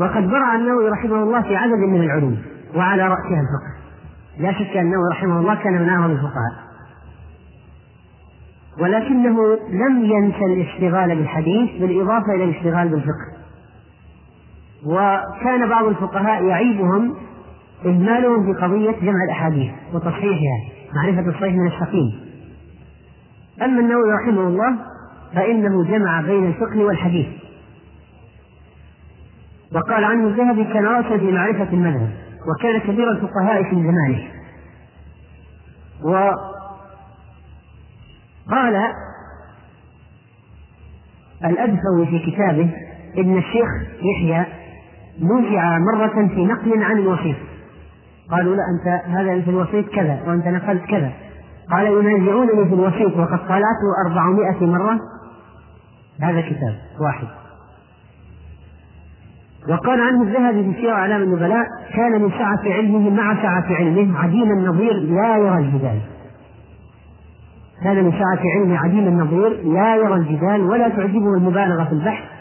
وقد 0.00 0.30
برع 0.30 0.56
النووي 0.56 0.88
رحمه 0.88 1.22
الله 1.22 1.42
في 1.42 1.56
عدد 1.56 1.78
من 1.78 2.00
العلوم 2.00 2.38
وعلى 2.76 3.02
رأسها 3.02 3.40
الفقه. 3.40 3.72
لا 4.38 4.52
شك 4.52 4.76
أنه 4.76 4.96
رحمه 5.12 5.40
الله 5.40 5.54
كان 5.54 5.72
من 5.72 5.88
أعظم 5.88 6.10
الفقهاء. 6.10 6.52
ولكنه 8.80 9.58
لم 9.70 10.04
ينسى 10.04 10.44
الاشتغال 10.44 11.16
بالحديث 11.16 11.80
بالإضافة 11.80 12.34
إلى 12.34 12.44
الاشتغال 12.44 12.88
بالفقه. 12.88 13.41
وكان 14.86 15.68
بعض 15.68 15.84
الفقهاء 15.84 16.44
يعيبهم 16.44 17.14
إهمالهم 17.86 18.52
في 18.52 18.60
قضية 18.60 18.90
جمع 18.90 19.24
الأحاديث 19.24 19.70
وتصحيحها 19.92 20.60
معرفة 20.94 21.30
الصحيح 21.30 21.54
من 21.54 21.66
السقيم. 21.66 22.20
أما 23.62 23.80
النووي 23.80 24.12
رحمه 24.12 24.40
الله 24.40 24.76
فإنه 25.34 25.84
جمع 25.84 26.20
بين 26.20 26.46
الفقه 26.46 26.84
والحديث. 26.84 27.26
وقال 29.74 30.04
عنه 30.04 30.28
الذهبي 30.28 30.64
كان 30.64 30.84
راسا 30.84 31.18
في 31.18 31.32
معرفة 31.32 31.68
المذهب 31.72 32.10
وكان 32.48 32.80
كبير 32.80 33.10
الفقهاء 33.10 33.62
في 33.62 33.74
زمانه. 33.74 34.22
وقال 38.44 38.92
الأدفوي 41.44 42.06
في 42.06 42.18
كتابه 42.30 42.70
إن 43.18 43.38
الشيخ 43.38 43.68
يحيى 44.02 44.46
نزع 45.20 45.78
مرة 45.78 46.28
في 46.28 46.46
نقل 46.46 46.82
عن 46.82 46.98
الوسيط 46.98 47.36
قالوا 48.30 48.56
لا 48.56 48.62
أنت 48.62 49.04
هذا 49.06 49.40
في 49.40 49.50
الوسيط 49.50 49.88
كذا 49.88 50.22
وأنت 50.26 50.46
نقلت 50.46 50.84
كذا. 50.84 51.12
قال 51.70 51.86
ينازعونني 51.86 52.68
في 52.68 52.74
الوسيط 52.74 53.16
وقد 53.16 53.38
طالعته 53.38 53.88
أربعمائة 54.06 54.66
مرة. 54.66 54.98
هذا 56.20 56.40
كتاب 56.40 56.74
واحد. 57.00 57.26
وقال 59.68 60.00
عنه 60.00 60.22
الذهبي 60.22 60.72
في 60.72 60.80
سير 60.80 60.92
أعلام 60.92 61.22
النبلاء 61.22 61.66
كان 61.94 62.22
من 62.22 62.30
سعة 62.30 62.60
علمه 62.64 63.10
مع 63.10 63.42
سعة 63.42 63.74
علمه 63.76 64.18
عديم 64.18 64.52
النظير 64.52 64.92
لا 64.92 65.36
يرى 65.36 65.58
الجدال. 65.58 66.00
كان 67.84 68.04
من 68.04 68.12
سعة 68.12 68.40
علمه 68.56 68.78
عديم 68.78 69.08
النظير 69.08 69.48
لا 69.72 69.96
يرى 69.96 70.14
الجدال 70.14 70.60
ولا 70.60 70.88
تعجبه 70.88 71.34
المبالغة 71.36 71.84
في 71.84 71.92
البحث. 71.92 72.31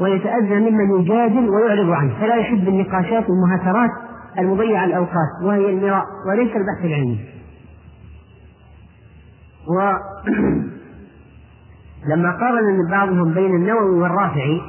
ويتأذى 0.00 0.54
ممن 0.54 1.00
يجادل 1.00 1.50
ويعرض 1.50 1.90
عنه 1.90 2.20
فلا 2.20 2.36
يحب 2.36 2.68
النقاشات 2.68 3.24
والمهاترات 3.30 3.90
المضيعة 4.38 4.84
الأوقات 4.84 5.42
وهي 5.42 5.70
المراء 5.70 6.04
وليس 6.28 6.56
البحث 6.56 6.84
العلمي. 6.84 7.18
ولما 12.08 12.30
قارن 12.40 12.90
بعضهم 12.90 13.34
بين 13.34 13.56
النووي 13.56 14.00
والرافعي 14.00 14.60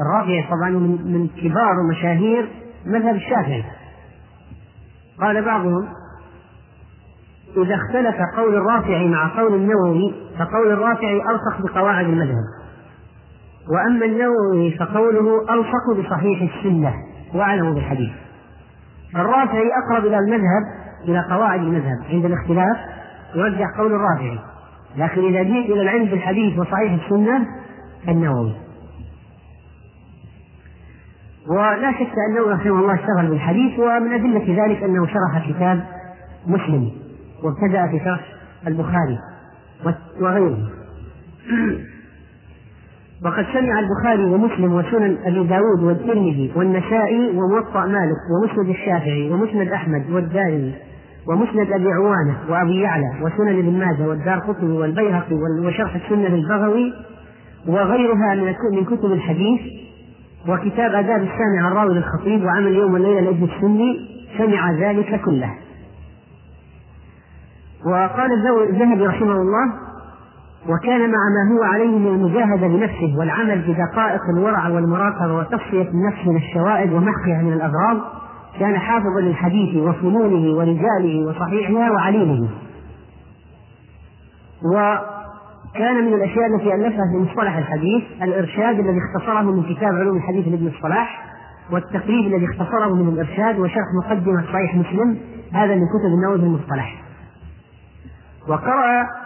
الرافعي 0.00 0.42
طبعا 0.42 0.70
من, 0.70 1.28
كبار 1.28 1.78
ومشاهير 1.78 2.48
مذهب 2.86 3.14
الشافعي. 3.14 3.64
قال 5.20 5.44
بعضهم 5.44 5.88
إذا 7.56 7.74
اختلف 7.74 8.16
قول 8.36 8.54
الرافعي 8.54 9.08
مع 9.08 9.36
قول 9.36 9.54
النووي 9.54 10.14
فقول 10.38 10.72
الرافعي 10.72 11.16
ألصق 11.16 11.62
بقواعد 11.62 12.04
المذهب. 12.04 12.63
وأما 13.68 14.06
النووي 14.06 14.70
فقوله 14.78 15.54
ألصق 15.54 15.98
بصحيح 15.98 16.42
السنة 16.42 16.94
وأعلم 17.34 17.74
بالحديث. 17.74 18.12
الرافعي 19.16 19.70
أقرب 19.84 20.06
إلى 20.06 20.18
المذهب 20.18 20.62
إلى 21.04 21.24
قواعد 21.30 21.60
المذهب 21.60 21.98
عند 22.10 22.24
الاختلاف 22.24 22.76
يرجح 23.34 23.66
قول 23.78 23.92
الرافعي. 23.92 24.38
لكن 24.96 25.24
إذا 25.24 25.42
جئت 25.42 25.70
إلى 25.70 25.82
العلم 25.82 26.04
بالحديث 26.04 26.58
وصحيح 26.58 26.92
السنة 26.92 27.46
فالنووي. 28.06 28.54
ولا 31.48 31.92
شك 31.92 32.12
أنه 32.30 32.52
رحمه 32.52 32.80
الله 32.80 32.94
اشتغل 32.94 33.30
بالحديث 33.30 33.78
ومن 33.78 34.12
أدلة 34.12 34.64
ذلك 34.64 34.82
أنه 34.82 35.06
شرح 35.06 35.50
كتاب 35.50 35.84
مسلم 36.46 36.90
وابتدأ 37.42 37.86
في 37.86 38.04
شرح 38.04 38.24
البخاري 38.66 39.18
وغيره. 40.20 40.58
وقد 43.24 43.46
سمع 43.52 43.78
البخاري 43.78 44.24
ومسلم 44.24 44.72
وسنن 44.72 45.18
أبي 45.24 45.44
داود 45.44 45.82
والترمذي 45.82 46.52
والنسائي 46.56 47.30
وموطأ 47.36 47.86
مالك 47.86 48.16
ومسند 48.30 48.68
الشافعي 48.68 49.30
ومسند 49.30 49.68
أحمد 49.68 50.10
والدارمي 50.10 50.74
ومسند 51.28 51.72
أبي 51.72 51.92
عوانة 51.92 52.36
وأبي 52.48 52.80
يعلى 52.80 53.10
وسنن 53.22 53.58
ابن 53.58 53.78
ماجه 53.78 54.08
والدار 54.08 54.38
قطني 54.38 54.78
والبيهقي 54.78 55.34
وشرح 55.66 55.94
السنة 55.94 56.28
للبغوي 56.28 56.92
وغيرها 57.68 58.34
من 58.72 58.84
كتب 58.84 59.12
الحديث 59.12 59.60
وكتاب 60.48 60.94
آداب 60.94 61.22
السامع 61.22 61.68
الراوي 61.68 61.94
للخطيب 61.94 62.44
وعمل 62.44 62.74
يوم 62.74 62.92
والليلة 62.92 63.20
لابن 63.20 63.44
السني 63.44 64.00
سمع 64.38 64.72
ذلك 64.72 65.20
كله. 65.24 65.54
وقال 67.86 68.32
الذهبي 68.70 69.06
رحمه 69.06 69.32
الله 69.32 69.83
وكان 70.68 71.00
مع 71.00 71.18
ما 71.28 71.56
هو 71.56 71.62
عليه 71.62 71.98
من 71.98 72.06
المجاهدة 72.06 72.66
بنفسه 72.66 73.18
والعمل 73.18 73.62
بدقائق 73.62 74.20
الورع 74.36 74.68
والمراقبة 74.68 75.34
وتصفية 75.34 75.88
النفس 75.88 76.26
من 76.26 76.36
الشوائب 76.36 76.92
ومحقها 76.92 77.42
من 77.42 77.52
الأغراض 77.52 77.96
كان 78.60 78.78
حافظا 78.78 79.20
للحديث 79.20 79.76
وفنونه 79.76 80.56
ورجاله 80.56 81.26
وصحيحها 81.28 81.90
وعليمه. 81.90 82.48
وكان 84.74 86.04
من 86.04 86.14
الأشياء 86.14 86.46
التي 86.46 86.74
ألفها 86.74 87.04
في 87.12 87.30
مصطلح 87.30 87.56
الحديث 87.56 88.04
الإرشاد 88.22 88.78
الذي 88.78 88.98
اختصره 88.98 89.42
من 89.42 89.62
كتاب 89.62 89.94
علوم 89.94 90.16
الحديث 90.16 90.48
لابن 90.48 90.66
الصلاح 90.66 91.24
والتقريب 91.70 92.34
الذي 92.34 92.46
اختصره 92.46 92.94
من 92.94 93.08
الإرشاد 93.08 93.58
وشرح 93.58 93.84
مقدمة 94.04 94.42
صحيح 94.52 94.74
مسلم 94.74 95.18
هذا 95.52 95.74
من 95.74 95.86
كتب 95.86 96.14
النووي 96.14 96.36
المصطلح. 96.36 97.02
وقرأ 98.48 99.23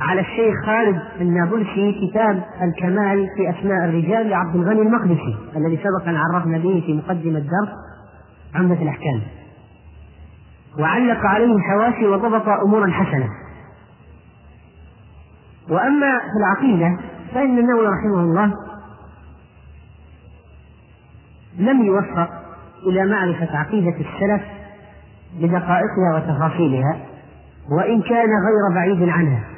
على 0.00 0.20
الشيخ 0.20 0.54
خالد 0.66 1.02
النابلسي 1.20 2.08
كتاب 2.08 2.42
الكمال 2.62 3.28
في 3.36 3.50
أسماء 3.50 3.84
الرجال 3.84 4.30
لعبد 4.30 4.56
الغني 4.56 4.80
المقدسي 4.80 5.36
الذي 5.56 5.76
سبق 5.76 6.08
أن 6.08 6.16
عرفنا 6.16 6.58
به 6.58 6.82
في 6.86 6.92
مقدمة 6.92 7.38
درس 7.38 7.68
عمدة 8.54 8.82
الأحكام. 8.82 9.20
وعلق 10.78 11.26
عليه 11.26 11.58
حواشي 11.60 12.06
وضبط 12.06 12.48
أمورا 12.48 12.90
حسنة. 12.90 13.28
وأما 15.70 16.18
في 16.18 16.38
العقيدة 16.38 16.98
فإن 17.34 17.58
النووي 17.58 17.86
رحمه 17.86 18.20
الله 18.20 18.54
لم 21.58 21.84
يوفق 21.84 22.28
إلى 22.86 23.06
معرفة 23.06 23.58
عقيدة 23.58 23.94
السلف 23.96 24.42
بدقائقها 25.40 26.14
وتفاصيلها 26.14 26.98
وإن 27.78 28.02
كان 28.02 28.28
غير 28.28 28.74
بعيد 28.74 29.08
عنها. 29.08 29.53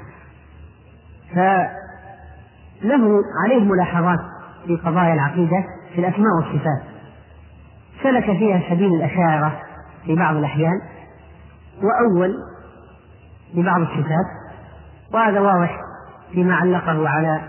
فله 1.35 3.23
عليه 3.45 3.65
ملاحظات 3.65 4.19
في 4.67 4.77
قضايا 4.77 5.15
العقيدة 5.15 5.65
في 5.95 6.01
الأسماء 6.01 6.37
والصفات. 6.37 6.83
سلك 8.03 8.25
فيها 8.25 8.63
سبيل 8.71 8.95
الأشاعرة 8.95 9.61
في 10.05 10.15
بعض 10.15 10.37
الأحيان 10.37 10.81
وأول 11.83 12.35
ببعض 13.55 13.81
الصفات 13.81 14.27
وهذا 15.15 15.41
واضح 15.41 15.81
فيما 16.33 16.55
علقه 16.55 17.09
على 17.09 17.41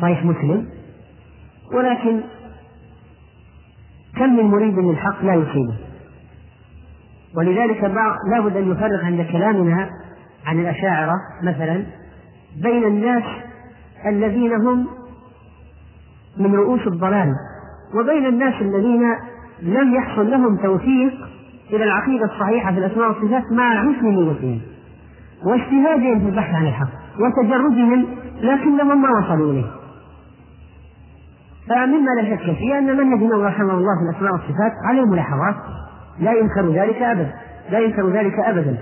صحيح 0.00 0.24
مسلم. 0.24 0.68
ولكن 1.72 2.20
كم 4.16 4.36
من 4.36 4.44
مريد 4.44 4.78
للحق 4.78 5.24
لا 5.24 5.34
يصيبه. 5.34 5.76
ولذلك 7.36 7.84
لا 8.30 8.40
بد 8.40 8.56
أن 8.56 8.70
نفرق 8.70 9.04
عند 9.04 9.22
كلامنا 9.22 9.90
عن 10.46 10.60
الأشاعرة 10.60 11.14
مثلا 11.42 11.86
بين 12.62 12.84
الناس 12.84 13.24
الذين 14.06 14.52
هم 14.52 14.86
من 16.38 16.54
رؤوس 16.54 16.86
الضلال 16.86 17.32
وبين 17.94 18.26
الناس 18.26 18.54
الذين 18.60 19.02
لم 19.62 19.94
يحصل 19.94 20.30
لهم 20.30 20.56
توفيق 20.56 21.12
إلى 21.70 21.84
العقيدة 21.84 22.24
الصحيحة 22.24 22.72
في 22.72 22.78
الأسماء 22.78 23.08
والصفات 23.08 23.52
مع 23.52 23.92
حسن 23.92 24.06
نيتهم 24.06 24.60
واجتهادهم 25.44 26.20
في 26.20 26.26
البحث 26.26 26.54
عن 26.54 26.66
الحق 26.66 26.88
وتجردهم 27.20 28.06
لكنهم 28.40 29.02
ما 29.02 29.08
وصلوا 29.18 29.52
إليه. 29.52 29.70
فمما 31.68 32.10
لا 32.20 32.36
شك 32.36 32.56
فيه 32.56 32.78
أن 32.78 32.96
منهج 32.96 33.22
النبي 33.22 33.42
رحمه 33.42 33.74
الله 33.74 33.92
في 33.98 34.10
الأسماء 34.10 34.32
والصفات 34.32 34.72
عليه 34.84 35.02
ملاحظات 35.02 35.54
لا 36.20 36.32
ينكر 36.32 36.72
ذلك 36.72 37.02
أبدا 37.02 37.32
لا 37.70 37.78
ينكر 37.78 38.08
ذلك 38.08 38.38
أبدا. 38.38 38.76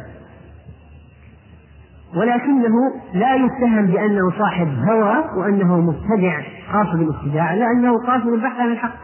ولكنه 2.17 2.75
لا 3.15 3.35
يتهم 3.35 3.87
بأنه 3.87 4.31
صاحب 4.39 4.69
هوى 4.89 5.25
وأنه 5.37 5.81
مبتدع 5.81 6.41
قاصد 6.73 7.01
الابتداع 7.01 7.55
لأنه 7.55 7.99
قاصد 8.07 8.27
البحث 8.27 8.61
عن 8.61 8.73
الحق. 8.73 8.95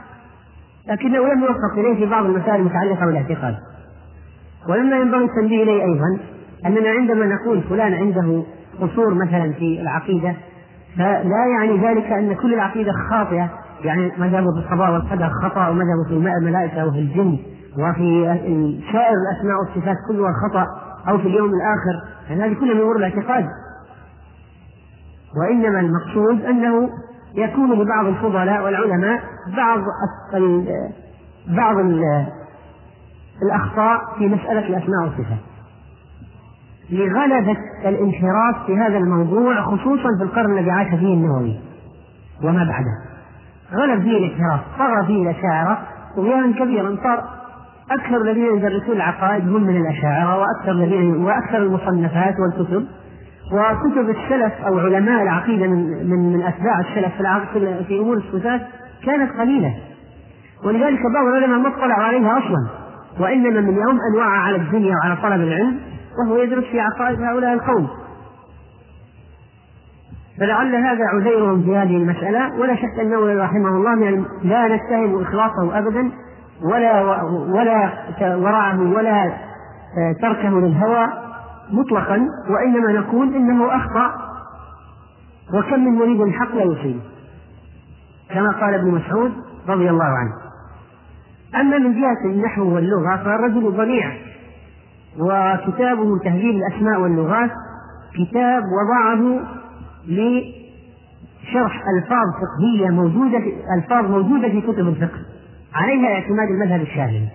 لكنه 0.88 1.18
لم 1.18 1.40
يوفق 1.42 1.78
إليه 1.78 1.94
في 1.94 2.10
بعض 2.10 2.24
المسائل 2.24 2.60
المتعلقة 2.60 3.06
بالاعتقاد. 3.06 3.54
ولما 4.68 4.96
ينبغي 4.96 5.24
التنبيه 5.24 5.62
إليه 5.62 5.82
أيضا 5.82 6.18
أننا 6.66 6.90
عندما 6.90 7.26
نقول 7.26 7.62
فلان 7.62 7.94
عنده 7.94 8.42
قصور 8.80 9.14
مثلا 9.14 9.52
في 9.52 9.80
العقيدة 9.80 10.34
فلا 10.96 11.46
يعني 11.58 11.86
ذلك 11.86 12.04
أن 12.04 12.34
كل 12.34 12.54
العقيدة 12.54 12.92
خاطئة. 13.10 13.50
يعني 13.84 14.12
مذهبه 14.18 14.46
في 14.52 14.66
القضاء 14.66 14.92
والقدر 14.92 15.30
خطأ 15.42 15.68
ومذهبه 15.68 16.04
في 16.08 16.14
الملائكة 16.14 16.86
وفي 16.86 16.98
الجن 16.98 17.38
وفي 17.78 18.24
سائر 18.92 19.14
الأسماء 19.22 19.58
والصفات 19.60 19.96
كلها 20.08 20.32
خطأ. 20.48 20.66
أو 21.08 21.18
في 21.18 21.28
اليوم 21.28 21.50
الآخر 21.54 22.02
يعني 22.28 22.42
هذه 22.42 22.60
كلها 22.60 22.74
من 22.74 22.80
أمور 22.80 22.96
الاعتقاد. 22.96 23.46
وإنما 25.36 25.80
المقصود 25.80 26.44
أنه 26.44 26.90
يكون 27.34 27.72
لبعض 27.72 28.06
الفضلاء 28.06 28.64
والعلماء 28.64 29.22
بعض 29.56 29.78
بعض 31.48 31.76
الأخطاء 33.42 33.98
في 34.18 34.28
مسألة 34.28 34.66
الأسماء 34.66 35.02
والصفات. 35.02 35.38
لغلبة 36.90 37.56
الانحراف 37.84 38.66
في 38.66 38.76
هذا 38.76 38.98
الموضوع 38.98 39.62
خصوصا 39.62 40.16
في 40.18 40.22
القرن 40.22 40.58
الذي 40.58 40.70
عاش 40.70 40.88
فيه 40.88 41.14
النووي 41.14 41.60
وما 42.42 42.64
بعده. 42.64 43.10
غلب 43.72 44.02
فيه 44.02 44.18
الانحراف 44.18 44.60
طغى 44.78 45.06
فيه 45.06 45.30
الأشاعرة 45.30 45.78
طغيانا 46.16 46.64
كبيرا 46.64 46.96
صار 47.02 47.39
أكثر 47.90 48.16
الذين 48.22 48.57
يدرسون 48.57 48.96
العقائد 48.96 49.48
هم 49.48 49.62
من 49.62 49.76
الأشاعرة 49.76 50.38
وأكثر 50.38 50.72
الذين 50.72 51.24
وأكثر 51.24 51.57
المصنفات 51.59 52.35
والكتب. 52.38 52.87
وكتب 53.53 54.11
السلف 54.11 54.53
أو 54.66 54.79
علماء 54.79 55.22
العقيدة 55.22 55.66
من 55.66 56.09
من, 56.11 56.33
من 56.33 56.42
أتباع 56.42 56.81
السلف 56.81 57.12
في, 57.53 57.85
في 57.85 57.98
أمور 57.98 58.16
الصفات 58.16 58.61
كانت 59.07 59.33
قليلة. 59.40 59.74
ولذلك 60.64 61.00
بعض 61.14 61.26
العلماء 61.26 61.59
ما 61.59 61.68
اطلعوا 61.68 62.03
عليها 62.03 62.38
أصلا 62.38 62.68
وإنما 63.20 63.61
من 63.61 63.76
يوم 63.76 63.98
أن 64.11 64.18
وعى 64.18 64.38
على 64.38 64.57
الدنيا 64.57 64.94
وعلى 64.96 65.16
طلب 65.16 65.40
العلم 65.40 65.81
وهو 66.18 66.37
يدرس 66.37 66.64
في 66.64 66.81
عقائد 66.81 67.20
هؤلاء 67.20 67.53
القوم. 67.53 67.88
فلعل 70.38 70.74
هذا 70.74 71.05
عذيرهم 71.05 71.62
في 71.62 71.76
هذه 71.76 71.96
المسألة 71.96 72.61
ولا 72.61 72.76
شك 72.76 73.00
أنه 73.00 73.44
رحمه 73.44 73.68
الله 73.68 74.24
لا 74.42 74.76
نتهم 74.76 75.22
إخلاصه 75.22 75.79
أبدا. 75.79 76.11
ولا 76.62 77.02
ولا 77.54 77.92
ورعه 78.36 78.80
ولا 78.92 79.32
تركه 80.22 80.48
للهوى 80.48 81.08
مطلقا 81.70 82.26
وإنما 82.50 82.92
نقول 82.92 83.34
إنه 83.34 83.76
أخطأ. 83.76 84.12
وكم 85.54 85.80
من 85.80 85.92
مريد 85.92 86.20
الحق 86.20 86.54
لا 86.54 86.62
يصيب. 86.62 87.00
كما 88.30 88.50
قال 88.50 88.74
ابن 88.74 88.90
مسعود 88.90 89.32
رضي 89.68 89.90
الله 89.90 90.04
عنه. 90.04 90.32
أما 91.60 91.78
من 91.78 92.00
جهة 92.00 92.24
النحو 92.24 92.74
واللغة 92.74 93.16
فالرجل 93.16 93.76
ضليع 93.76 94.12
وكتابه 95.18 96.18
تهذيب 96.18 96.54
الأسماء 96.56 97.00
واللغات 97.00 97.50
كتاب 98.14 98.62
وضعه 98.62 99.40
لشرح 100.08 101.82
ألفاظ 101.96 102.26
فقهية 102.40 102.90
موجودة 102.90 103.38
في 103.38 103.54
ألفاظ 103.78 104.04
موجودة 104.10 104.48
في 104.48 104.60
كتب 104.60 104.88
الفقه. 104.88 105.18
عليها 105.74 106.09
اعتماد 106.09 106.48
المذهب 106.48 106.80
الشافعي 106.80 107.28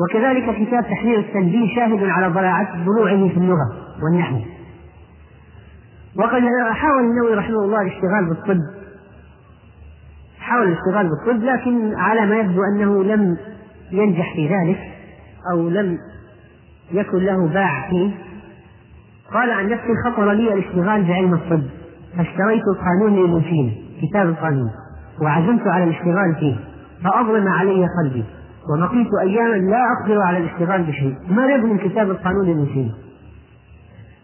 وكذلك 0.00 0.66
كتاب 0.66 0.84
تحرير 0.84 1.18
التنبيه 1.18 1.74
شاهد 1.74 2.04
على 2.04 2.28
ضلوعه 2.86 3.28
في 3.28 3.36
اللغة 3.36 3.72
والنحو. 4.02 4.36
وقد 6.16 6.42
حاول 6.72 7.04
النووي 7.04 7.34
رحمه 7.34 7.64
الله 7.64 7.80
الاشتغال 7.80 8.28
بالطب. 8.28 8.60
حاول 10.40 10.68
الاشتغال 10.68 11.08
بالطب 11.08 11.44
لكن 11.44 11.94
على 11.94 12.26
ما 12.26 12.36
يبدو 12.36 12.62
أنه 12.62 13.04
لم 13.04 13.36
ينجح 13.92 14.34
في 14.34 14.48
ذلك 14.48 14.78
أو 15.52 15.68
لم 15.68 15.98
يكن 16.92 17.18
له 17.18 17.48
باع 17.48 17.90
فيه. 17.90 18.10
قال 19.34 19.50
عن 19.50 19.68
نفسي 19.68 19.94
خطر 20.04 20.32
لي 20.32 20.52
الاشتغال 20.52 21.04
بعلم 21.04 21.34
الطب 21.34 21.62
فاشتريت 22.16 22.62
القانون 22.76 23.16
لابن 23.16 23.42
سينا 23.42 23.72
كتاب 24.02 24.28
القانون 24.28 24.70
وعزمت 25.22 25.66
على 25.66 25.84
الاشتغال 25.84 26.34
فيه. 26.40 26.69
فأظلم 27.04 27.48
علي 27.48 27.86
قلبي. 28.02 28.24
وبقيت 28.68 29.08
أياما 29.22 29.56
لا 29.56 29.82
أقدر 30.00 30.20
على 30.20 30.38
الاشتغال 30.38 30.82
بشيء. 30.82 31.14
ما 31.28 31.56
من 31.56 31.78
كتاب 31.78 32.10
القانون 32.10 32.66
سينا 32.74 32.92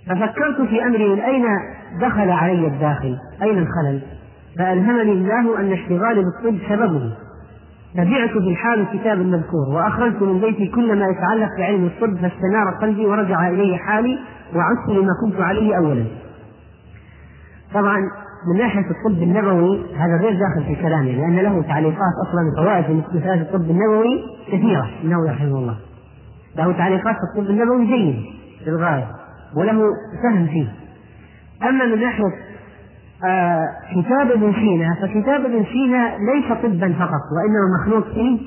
ففكرت 0.07 0.69
في 0.69 0.83
أمري 0.87 1.09
من 1.09 1.21
أين 1.21 1.45
دخل 2.01 2.31
علي 2.31 2.67
الداخل؟ 2.67 3.17
أين 3.43 3.59
الخلل؟ 3.59 4.01
فألهمني 4.59 5.13
الله 5.13 5.61
أن 5.61 5.73
اشتغالي 5.73 6.23
بالطب 6.25 6.59
سببه. 6.69 7.13
فبعت 7.95 8.31
في 8.31 8.51
الحال 8.51 8.81
الكتاب 8.81 9.21
المذكور 9.21 9.69
وأخرجت 9.69 10.23
من 10.23 10.41
بيتي 10.41 10.67
كل 10.67 10.99
ما 10.99 11.07
يتعلق 11.07 11.49
بعلم 11.59 11.87
الطب 11.87 12.17
فاستنار 12.17 12.75
قلبي 12.81 13.07
ورجع 13.07 13.49
إلي 13.49 13.79
حالي 13.79 14.19
وعدت 14.55 14.89
لما 14.89 15.13
كنت 15.25 15.41
عليه 15.41 15.77
أولا. 15.77 16.05
طبعا 17.75 17.99
من 18.49 18.59
ناحية 18.59 18.81
الطب 18.91 19.23
النبوي 19.23 19.95
هذا 19.97 20.17
غير 20.17 20.39
داخل 20.39 20.65
في 20.67 20.83
كلامي 20.83 21.13
لأن 21.13 21.37
له 21.37 21.63
تعليقات 21.63 22.13
أصلا 22.29 22.41
فوائد 22.57 22.85
في 22.85 23.19
مسألة 23.19 23.43
الطب 23.43 23.71
النبوي 23.71 24.25
كثيرة 24.47 24.91
النووي 25.05 25.31
رحمه 25.31 25.59
الله. 25.59 25.77
له 26.57 26.73
تعليقات 26.73 27.15
في 27.17 27.39
الطب 27.41 27.51
النبوي 27.51 27.87
جيد 27.87 28.25
للغاية 28.67 29.09
وله 29.57 29.83
فهم 30.23 30.47
فيه. 30.47 30.69
أما 31.63 31.85
من 31.85 32.01
ناحية 32.01 32.25
آه 33.25 33.69
كتاب 33.91 34.31
ابن 34.31 34.53
سينا 34.53 34.95
فكتاب 34.95 35.45
ابن 35.45 35.65
سينا 35.65 36.17
ليس 36.19 36.53
طبا 36.63 36.93
فقط 36.93 37.23
وإنما 37.37 37.81
مخلوق 37.81 38.15
فيه 38.15 38.39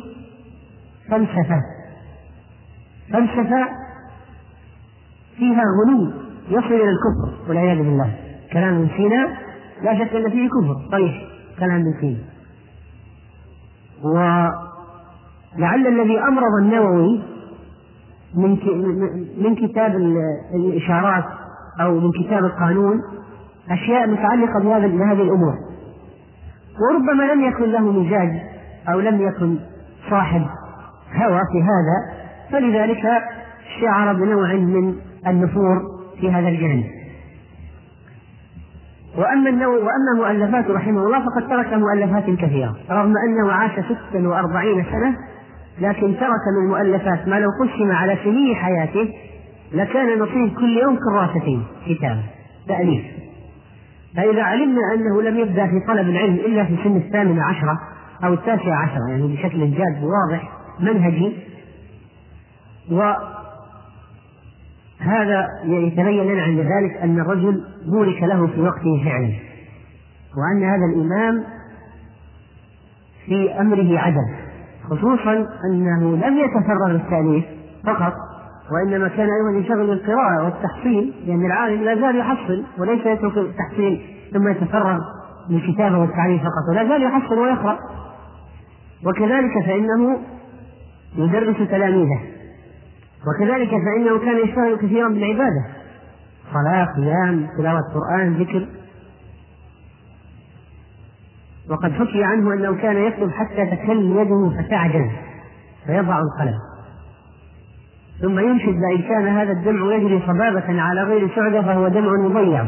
فلسفة. 1.12 1.62
فلسفة 3.14 3.68
فيها 5.38 5.64
غلو 5.86 6.12
يصل 6.50 6.74
إلى 6.74 6.90
الكفر 6.90 7.50
والعياذ 7.50 7.78
بالله. 7.78 8.14
كلام 8.54 8.76
ابن 8.76 8.88
سينا 8.98 9.28
لا 9.84 9.94
شك 10.00 10.16
أن 10.16 10.30
فيه 10.30 10.50
كفر. 10.50 10.82
صريح 10.92 11.22
كلام 11.60 11.82
ابن 11.82 11.94
سينا 12.02 12.20
ولعل 14.04 15.88
الذي 15.88 16.20
أمرض 16.20 16.54
النووي 16.62 17.22
من 18.36 18.50
من 19.44 19.56
كتاب 19.56 19.96
الإشارات 20.56 21.26
أو 21.82 22.00
من 22.00 22.12
كتاب 22.12 22.46
القانون 22.46 23.02
أشياء 23.72 24.08
متعلقة 24.08 24.60
بهذه 24.60 25.22
الأمور. 25.22 25.56
وربما 26.80 27.24
لم 27.34 27.46
يكن 27.46 27.72
له 27.72 27.92
مزاج 27.92 28.32
أو 28.90 29.00
لم 29.00 29.22
يكن 29.22 29.58
صاحب 30.10 30.42
هوى 31.16 31.42
في 31.52 31.64
هذا 31.64 32.20
فلذلك 32.52 33.04
شعر 33.82 34.14
بنوع 34.14 34.54
من 34.54 34.96
النفور 35.28 35.82
في 36.22 36.32
هذا 36.32 36.48
الجانب. 36.48 36.99
وأما 39.18 39.50
النووي 39.50 39.78
وأما 39.78 40.14
مؤلفاته 40.18 40.74
رحمه 40.74 41.04
الله 41.04 41.20
فقد 41.20 41.50
ترك 41.50 41.74
مؤلفات 41.74 42.24
كثيرة 42.24 42.76
رغم 42.92 43.14
أنه 43.28 43.52
عاش 43.52 43.72
ستا 43.72 44.28
وأربعين 44.28 44.84
سنة 44.84 45.16
لكن 45.82 46.16
ترك 46.20 46.44
من 46.58 46.64
المؤلفات 46.66 47.28
ما 47.28 47.40
لو 47.40 47.48
قسم 47.62 47.92
على 47.92 48.18
سنين 48.24 48.56
حياته 48.56 49.14
لكان 49.74 50.20
نصيب 50.20 50.56
كل 50.60 50.78
يوم 50.78 50.98
كراستين 50.98 51.64
كتابة 51.86 52.24
تأليف. 52.68 53.06
فإذا 54.16 54.44
علمنا 54.44 54.82
أنه 54.96 55.22
لم 55.22 55.38
يبدأ 55.38 55.68
في 55.68 55.80
طلب 55.88 56.10
العلم 56.10 56.36
إلا 56.36 56.66
في 56.66 56.78
سن 56.84 56.98
الثامنة 56.98 57.44
عشرة 57.44 57.80
أو 58.24 58.34
التاسعة 58.34 58.76
عشرة 58.76 59.10
يعني 59.10 59.36
بشكل 59.36 59.72
جاد 59.72 60.04
واضح 60.04 60.50
منهجي 60.80 61.36
وهذا 65.02 65.48
يتبين 65.64 66.24
لنا 66.24 66.44
عند 66.44 66.60
ذلك 66.60 66.98
أن 67.04 67.20
الرجل 67.20 67.64
بورك 67.86 68.24
له 68.24 68.48
في 68.48 68.62
وقته 68.62 69.04
فعلا 69.06 69.34
وأن 70.38 70.64
هذا 70.64 70.86
الإمام 70.96 71.44
في 73.26 73.62
أمره 73.62 74.00
عدل 74.00 74.36
خصوصا 74.90 75.48
أنه 75.66 76.16
لم 76.16 76.38
يتفرغ 76.38 76.88
للتأليف 76.88 77.46
فقط 77.86 78.14
وإنما 78.72 79.08
كان 79.08 79.28
أيضا 79.30 79.58
ينشغل 79.58 79.88
بالقراءة 79.88 80.44
والتحصيل 80.44 81.14
لأن 81.28 81.46
العالم 81.46 81.84
لا 81.84 81.96
زال 81.96 82.16
يحصل 82.20 82.64
وليس 82.78 83.06
يترك 83.06 83.38
التحصيل 83.38 84.02
ثم 84.34 84.48
يتفرغ 84.48 85.00
للكتابة 85.50 85.98
والتعليم 85.98 86.40
فقط 86.40 86.70
ولا 86.72 86.88
زال 86.88 87.04
يحصل 87.04 87.40
ويقرأ. 87.40 87.80
وكذلك 89.06 89.66
فإنه 89.66 90.18
يدرس 91.18 91.70
تلاميذه. 91.70 92.20
وكذلك 93.28 93.70
فإنه 93.70 94.20
كان 94.20 94.48
يشتغل 94.48 94.76
كثيرا 94.76 95.10
بالعبادة. 95.10 95.66
صلاة 96.54 96.86
قيام 96.96 97.48
تلاوة 97.58 97.82
قرآن 97.94 98.34
ذكر. 98.34 98.68
وقد 101.70 101.92
حكي 101.92 102.24
عنه 102.24 102.54
أنه 102.54 102.82
كان 102.82 102.98
يكتب 102.98 103.32
حتى 103.32 103.66
تكل 103.66 104.18
يده 104.18 104.62
فتعجز 104.62 105.10
فيضع 105.86 106.20
القلم. 106.20 106.60
ثم 108.22 108.40
ينشد 108.40 108.76
لئن 108.76 109.02
كان 109.02 109.28
هذا 109.28 109.52
الدمع 109.52 109.96
يجري 109.96 110.22
صبابة 110.28 110.82
على 110.82 111.04
غير 111.04 111.36
شعبة 111.36 111.62
فهو 111.62 111.88
دمع 111.88 112.12
مضيع. 112.12 112.68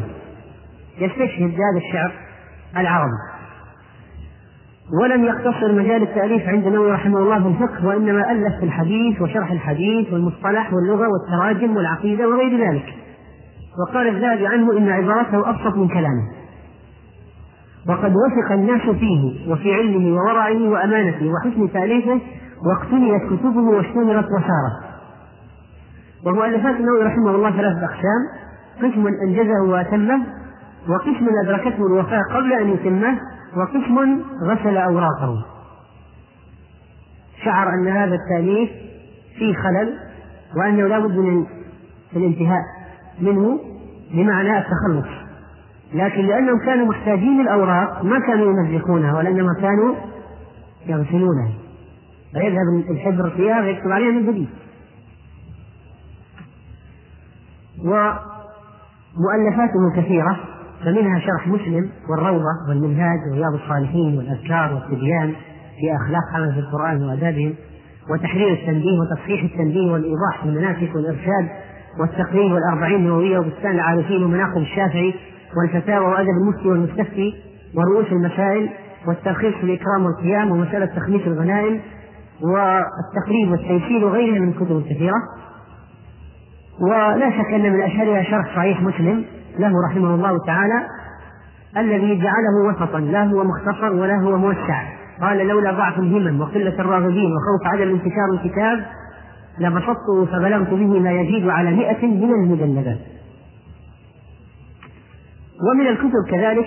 يستشهد 0.98 1.52
هذا 1.52 1.88
الشعر 1.88 2.12
العربي. 2.78 3.31
ولم 5.02 5.26
يقتصر 5.26 5.72
مجال 5.72 6.04
التأليف 6.04 6.50
عند 6.50 6.68
النووي 6.68 6.92
رحمه 6.92 7.20
الله 7.20 7.44
في 7.44 7.48
الفقه 7.48 7.88
وإنما 7.88 8.32
ألف 8.32 8.60
في 8.60 8.66
الحديث 8.66 9.22
وشرح 9.22 9.52
الحديث 9.52 10.14
والمصطلح 10.14 10.74
واللغة 10.74 11.08
والتراجم 11.08 11.76
والعقيدة 11.76 12.30
وغير 12.30 12.70
ذلك. 12.70 12.86
وقال 13.80 14.08
الذهبي 14.08 14.48
عنه 14.48 14.78
إن 14.78 14.90
عبارته 14.90 15.50
أبسط 15.50 15.76
من 15.76 15.88
كلامه. 15.88 16.28
وقد 17.90 18.14
وثق 18.16 18.52
الناس 18.52 18.82
فيه 18.82 19.52
وفي 19.52 19.74
علمه 19.74 20.16
وورعه 20.16 20.70
وأمانته 20.70 21.32
وحسن 21.32 21.72
تأليفه 21.74 22.20
واقتنيت 22.66 23.22
كتبه 23.24 23.62
واشتملت 23.62 24.26
وسارت 24.26 24.92
ومؤلفات 26.26 26.76
النووي 26.76 27.04
رحمه 27.04 27.36
الله 27.36 27.52
ثلاثة 27.52 27.86
أقسام. 27.86 28.52
قسم 28.82 29.08
أنجزه 29.08 29.64
وأتمه 29.70 30.22
وقسم 30.90 31.28
أدركته 31.44 31.88
الوفاة 31.88 32.22
قبل 32.36 32.54
أن 32.54 32.70
يتمه 32.70 33.18
وقسم 33.58 34.22
غسل 34.44 34.78
أوراقه. 34.78 35.46
شعر 37.44 37.70
أن 37.74 37.88
هذا 37.88 38.16
التأليف 38.16 38.70
فيه 39.38 39.54
خلل 39.54 40.00
وأنه 40.58 40.88
لا 40.88 41.00
بد 41.00 41.18
من 41.18 41.46
الانتهاء 42.16 42.62
منه 43.22 43.60
بمعنى 44.14 44.58
التخلص. 44.58 45.08
لكن 45.94 46.22
لأنهم 46.22 46.60
كانوا 46.66 46.86
محتاجين 46.86 47.42
الأوراق 47.42 48.04
ما 48.04 48.20
كانوا 48.20 48.46
يمزقونها 48.46 49.14
وإنما 49.14 49.54
كانوا 49.62 49.96
يغسلونها. 50.86 51.52
فيذهب 52.34 52.92
الحبر 52.92 53.30
فيها 53.30 53.62
ويكتب 53.62 53.92
عليها 53.92 54.12
من 54.12 54.32
جديد. 54.32 54.50
ومؤلفاته 57.80 58.22
كثيرة. 59.96 60.40
فمنها 60.86 61.20
شرح 61.20 61.48
مسلم 61.48 61.90
والروضة 62.10 62.70
والمنهاج 62.70 63.20
ورياض 63.32 63.54
الصالحين 63.54 64.18
والأذكار 64.18 64.74
والتبيان 64.74 65.34
في 65.80 65.96
أخلاق 65.96 66.22
حملة 66.34 66.60
القرآن 66.60 67.04
وآدابهم 67.04 67.54
وتحرير 68.10 68.54
التنبيه 68.54 69.00
وتصحيح 69.00 69.44
التنبيه 69.44 69.92
والإيضاح 69.92 70.42
في 70.42 70.50
المناسك 70.50 70.96
والإرشاد 70.96 71.50
والتقرير 72.00 72.54
والأربعين 72.54 72.96
النووية 72.96 73.40
وبستان 73.40 73.72
العارفين 73.72 74.24
ومناقب 74.24 74.58
الشافعي 74.58 75.14
والفتاوى 75.58 76.06
وأدب 76.06 76.30
المفتي 76.30 76.68
والمستفتي 76.68 77.34
ورؤوس 77.76 78.12
المسائل 78.12 78.70
والترخيص 79.08 79.54
في 79.56 79.64
الإكرام 79.64 80.06
والقيام 80.06 80.52
ومسألة 80.52 80.86
تخميس 80.86 81.22
الغنائم 81.28 81.80
والتقريب 82.42 83.52
والتيسير 83.52 84.06
وغيرها 84.06 84.40
من 84.40 84.50
الكتب 84.50 84.78
الكثيرة. 84.78 85.18
ولا 86.82 87.30
شك 87.30 87.54
أن 87.54 87.74
من 87.74 87.82
أشهرها 87.82 88.24
شرح 88.24 88.56
صحيح 88.56 88.82
مسلم 88.82 89.26
له 89.62 89.74
رحمه 89.90 90.16
الله 90.16 90.46
تعالى 90.46 90.84
الذي 91.78 92.22
جعله 92.22 92.70
وسطا 92.70 93.00
لا 93.00 93.24
هو 93.24 93.44
مختصر 93.44 93.94
ولا 93.94 94.16
هو 94.16 94.38
موسع. 94.38 94.84
قال 95.22 95.48
لولا 95.48 95.72
ضعف 95.72 96.00
الهمم 96.00 96.42
وقلة 96.42 96.80
الراغبين 96.80 97.32
وخوف 97.32 97.74
عدم 97.74 97.90
انتشار 97.90 98.30
الكتاب 98.34 98.86
لبسطته 99.60 100.26
فبلغت 100.26 100.70
به 100.70 101.00
ما 101.00 101.12
يزيد 101.12 101.50
على 101.50 101.72
مئة 101.72 102.08
من 102.08 102.34
المجلدات 102.34 103.00
ومن 105.70 105.88
الكتب 105.88 106.30
كذلك 106.30 106.66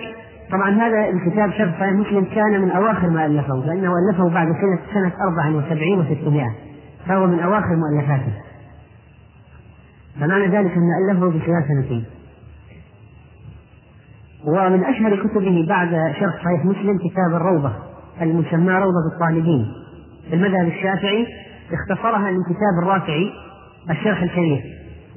طبعا 0.52 0.70
هذا 0.70 1.08
الكتاب 1.08 1.50
شرح 1.50 1.82
مسلم 1.82 2.24
كان 2.24 2.60
من 2.60 2.70
أواخر 2.70 3.10
ما 3.10 3.26
ألفه 3.26 3.56
لأنه 3.66 3.92
ألفه 4.10 4.28
بعد 4.28 4.46
سنة 4.46 4.78
سنة 4.94 5.12
74 5.28 6.04
و600 6.04 6.52
فهو 7.08 7.26
من 7.26 7.40
أواخر 7.40 7.76
مؤلفاته. 7.76 8.32
فمعنى 10.20 10.46
ذلك 10.46 10.72
أن 10.76 11.10
ألفه 11.10 11.30
في 11.30 11.40
خلال 11.40 11.64
سنتين. 11.68 12.04
ومن 14.46 14.84
أشهر 14.84 15.16
كتبه 15.16 15.66
بعد 15.68 15.90
شرح 16.20 16.34
صحيح 16.44 16.64
مسلم 16.64 16.98
كتاب 16.98 17.34
الروضة 17.34 17.72
المسمى 18.22 18.72
روضة 18.72 19.12
الطالبين. 19.14 19.66
في 20.28 20.34
المذهب 20.34 20.66
الشافعي 20.66 21.26
اختصرها 21.72 22.30
من 22.30 22.42
كتاب 22.42 22.82
الرافعي 22.82 23.30
الشرح 23.90 24.22
الكبير. 24.22 24.62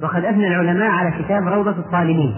وقد 0.02 0.24
أثنى 0.24 0.48
العلماء 0.48 0.90
على 0.90 1.24
كتاب 1.24 1.48
روضة 1.48 1.70
الطالبين. 1.70 2.34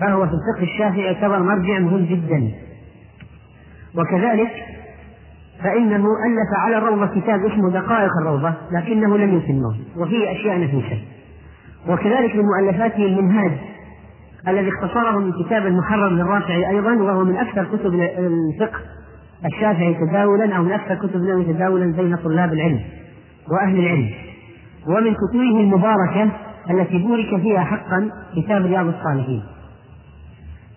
فهو 0.00 0.26
في 0.26 0.32
الفقه 0.32 0.72
الشافعي 0.72 1.00
يعتبر 1.00 1.42
مرجع 1.42 1.78
مهم 1.78 2.04
جدا. 2.04 2.50
وكذلك 3.94 4.50
فإنه 5.62 6.04
ألف 6.04 6.58
على 6.58 6.78
الروضة 6.78 7.06
كتاب 7.06 7.46
اسمه 7.46 7.70
دقائق 7.70 8.10
الروضة 8.22 8.54
لكنه 8.72 9.18
لم 9.18 9.36
يتمه 9.36 9.76
وفيه 9.96 10.32
أشياء 10.32 10.60
نفيسة. 10.60 10.98
وكذلك 11.88 12.36
من 12.36 12.44
مؤلفاته 12.44 13.06
المنهاج 13.06 13.52
الذي 14.48 14.68
اختصره 14.68 15.18
من 15.18 15.32
كتاب 15.44 15.66
المحرر 15.66 16.08
للرافعي 16.08 16.70
أيضا 16.70 16.92
وهو 16.92 17.24
من 17.24 17.36
أكثر 17.36 17.64
كتب 17.64 17.94
الفقه 17.94 18.78
الشافعي 19.44 19.94
تداولا 19.94 20.56
أو 20.56 20.62
من 20.62 20.72
أكثر 20.72 20.94
كتب 20.94 21.16
النووي 21.16 21.44
تداولا 21.44 21.92
بين 21.92 22.16
طلاب 22.16 22.52
العلم 22.52 22.80
وأهل 23.50 23.78
العلم. 23.78 24.10
ومن 24.86 25.14
كتبه 25.14 25.60
المباركة 25.60 26.30
التي 26.70 26.98
بورك 26.98 27.40
فيها 27.40 27.64
حقا 27.64 28.10
كتاب 28.36 28.66
رياض 28.66 28.86
الصالحين. 28.86 29.42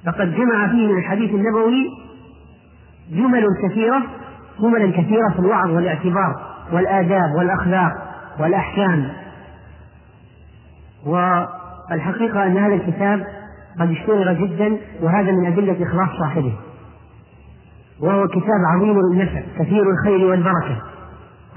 فقد 0.05 0.35
جمع 0.35 0.67
فيه 0.67 0.87
من 0.87 0.97
الحديث 0.97 1.31
النبوي 1.31 1.89
جمل 3.11 3.45
كثيرة 3.63 4.03
جملا 4.59 4.91
كثيرة 4.91 5.29
في 5.33 5.39
الوعظ 5.39 5.71
والاعتبار 5.71 6.35
والآداب 6.71 7.35
والأخلاق 7.37 7.91
والأحكام. 8.39 9.09
والحقيقة 11.05 12.45
أن 12.45 12.57
هذا 12.57 12.75
الكتاب 12.75 13.25
قد 13.79 13.91
اشتهر 13.91 14.33
جدا 14.33 14.77
وهذا 15.01 15.31
من 15.31 15.45
أدلة 15.45 15.83
إخلاص 15.83 16.09
صاحبه. 16.19 16.53
وهو 18.01 18.27
كتاب 18.27 18.59
عظيم 18.75 18.99
النفع 18.99 19.41
كثير 19.59 19.83
الخير 19.91 20.25
والبركة. 20.27 20.81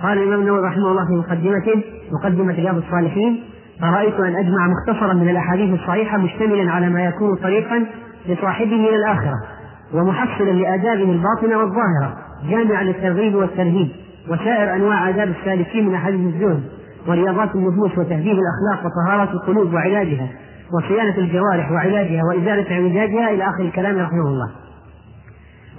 قال 0.02 0.18
الإمام 0.18 0.40
النووي 0.40 0.60
رحمه 0.66 0.90
الله 0.90 1.06
في 1.06 1.12
مقدمته 1.12 1.82
مقدمة 2.12 2.54
رياض 2.54 2.76
الصالحين 2.76 3.40
فرأيت 3.80 4.14
أن 4.14 4.36
أجمع 4.36 4.68
مختصرا 4.68 5.12
من 5.12 5.28
الأحاديث 5.28 5.80
الصحيحة 5.80 6.18
مشتملا 6.18 6.70
على 6.70 6.88
ما 6.88 7.04
يكون 7.04 7.36
طريقا 7.36 7.86
لصاحبه 8.28 8.88
إلى 8.88 8.96
الآخرة 8.96 9.34
ومحصلا 9.94 10.50
لآدابه 10.50 11.12
الباطنة 11.12 11.58
والظاهرة 11.58 12.16
جامعا 12.50 12.82
للترغيب 12.82 13.34
والترهيب 13.34 13.88
وسائر 14.28 14.74
أنواع 14.74 15.08
آداب 15.08 15.28
السالكين 15.28 15.88
من 15.88 15.94
أحاديث 15.94 16.20
الزهد 16.20 16.62
ورياضات 17.08 17.54
النفوس 17.54 17.98
وتهذيب 17.98 18.38
الأخلاق 18.38 18.86
وطهارة 18.86 19.32
القلوب 19.32 19.74
وعلاجها. 19.74 20.28
وصيانة 20.72 21.18
الجوارح 21.18 21.70
وعلاجها 21.70 22.20
وإزالة 22.24 22.72
اعوجاجها 22.72 23.30
إلى 23.30 23.44
آخر 23.44 23.62
الكلام 23.62 23.98
رحمه 23.98 24.26
الله. 24.26 24.50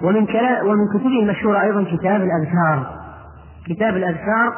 ومن 0.03 0.25
كلام 0.25 0.67
ومن 0.67 0.87
كتبه 0.93 1.19
المشهورة 1.19 1.61
أيضا 1.61 1.83
كتاب 1.83 2.21
الأذكار. 2.21 2.93
كتاب 3.67 3.97
الأذكار 3.97 4.53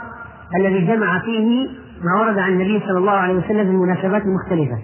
الذي 0.59 0.85
جمع 0.87 1.19
فيه 1.19 1.67
ما 2.03 2.21
ورد 2.21 2.37
عن 2.37 2.51
النبي 2.51 2.79
صلى 2.79 2.97
الله 2.97 3.11
عليه 3.11 3.33
وسلم 3.33 3.63
في 3.63 3.71
المناسبات 3.71 4.21
المختلفة 4.21 4.77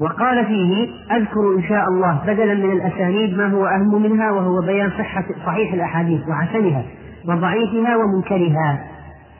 وقال 0.00 0.46
فيه 0.46 0.88
أذكر 1.12 1.54
إن 1.58 1.62
شاء 1.62 1.88
الله 1.88 2.20
بدلا 2.26 2.54
من 2.54 2.72
الأسانيد 2.72 3.36
ما 3.36 3.48
هو 3.48 3.66
أهم 3.66 4.02
منها 4.02 4.30
وهو 4.30 4.60
بيان 4.60 4.90
صحة 4.90 5.24
صحيح 5.46 5.72
الأحاديث 5.72 6.20
وحسنها 6.28 6.82
وضعيفها 7.28 7.96
ومنكرها. 7.96 8.84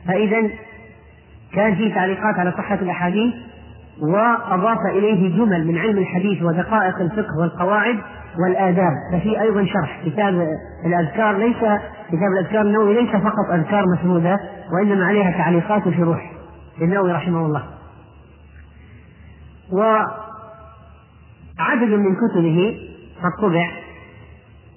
فإذا 0.07 0.49
كان 1.53 1.75
في 1.75 1.89
تعليقات 1.91 2.39
على 2.39 2.51
صحة 2.51 2.75
الأحاديث 2.75 3.33
وأضاف 4.01 4.77
إليه 4.85 5.37
جمل 5.37 5.67
من 5.67 5.77
علم 5.77 5.97
الحديث 5.97 6.43
ودقائق 6.43 7.01
الفقه 7.01 7.37
والقواعد 7.39 7.97
والآداب. 8.43 8.91
ففي 9.13 9.41
أيضا 9.41 9.65
شرح. 9.65 10.01
كتاب 10.05 10.47
الأذكار 10.85 11.37
ليس 11.37 11.57
كتاب 12.07 12.31
الأذكار 12.39 12.61
النووي 12.61 12.93
ليس 12.93 13.15
فقط 13.15 13.51
أذكار 13.53 13.83
مسنودة 13.97 14.39
وإنما 14.73 15.05
عليها 15.05 15.31
تعليقات 15.31 15.87
وشروح. 15.87 16.31
للنووي 16.81 17.11
رحمه 17.11 17.45
الله. 17.45 17.63
وعدد 19.71 20.09
من 21.89 22.15
كتبه 22.15 22.77
قد 23.23 23.31
طبع 23.41 23.67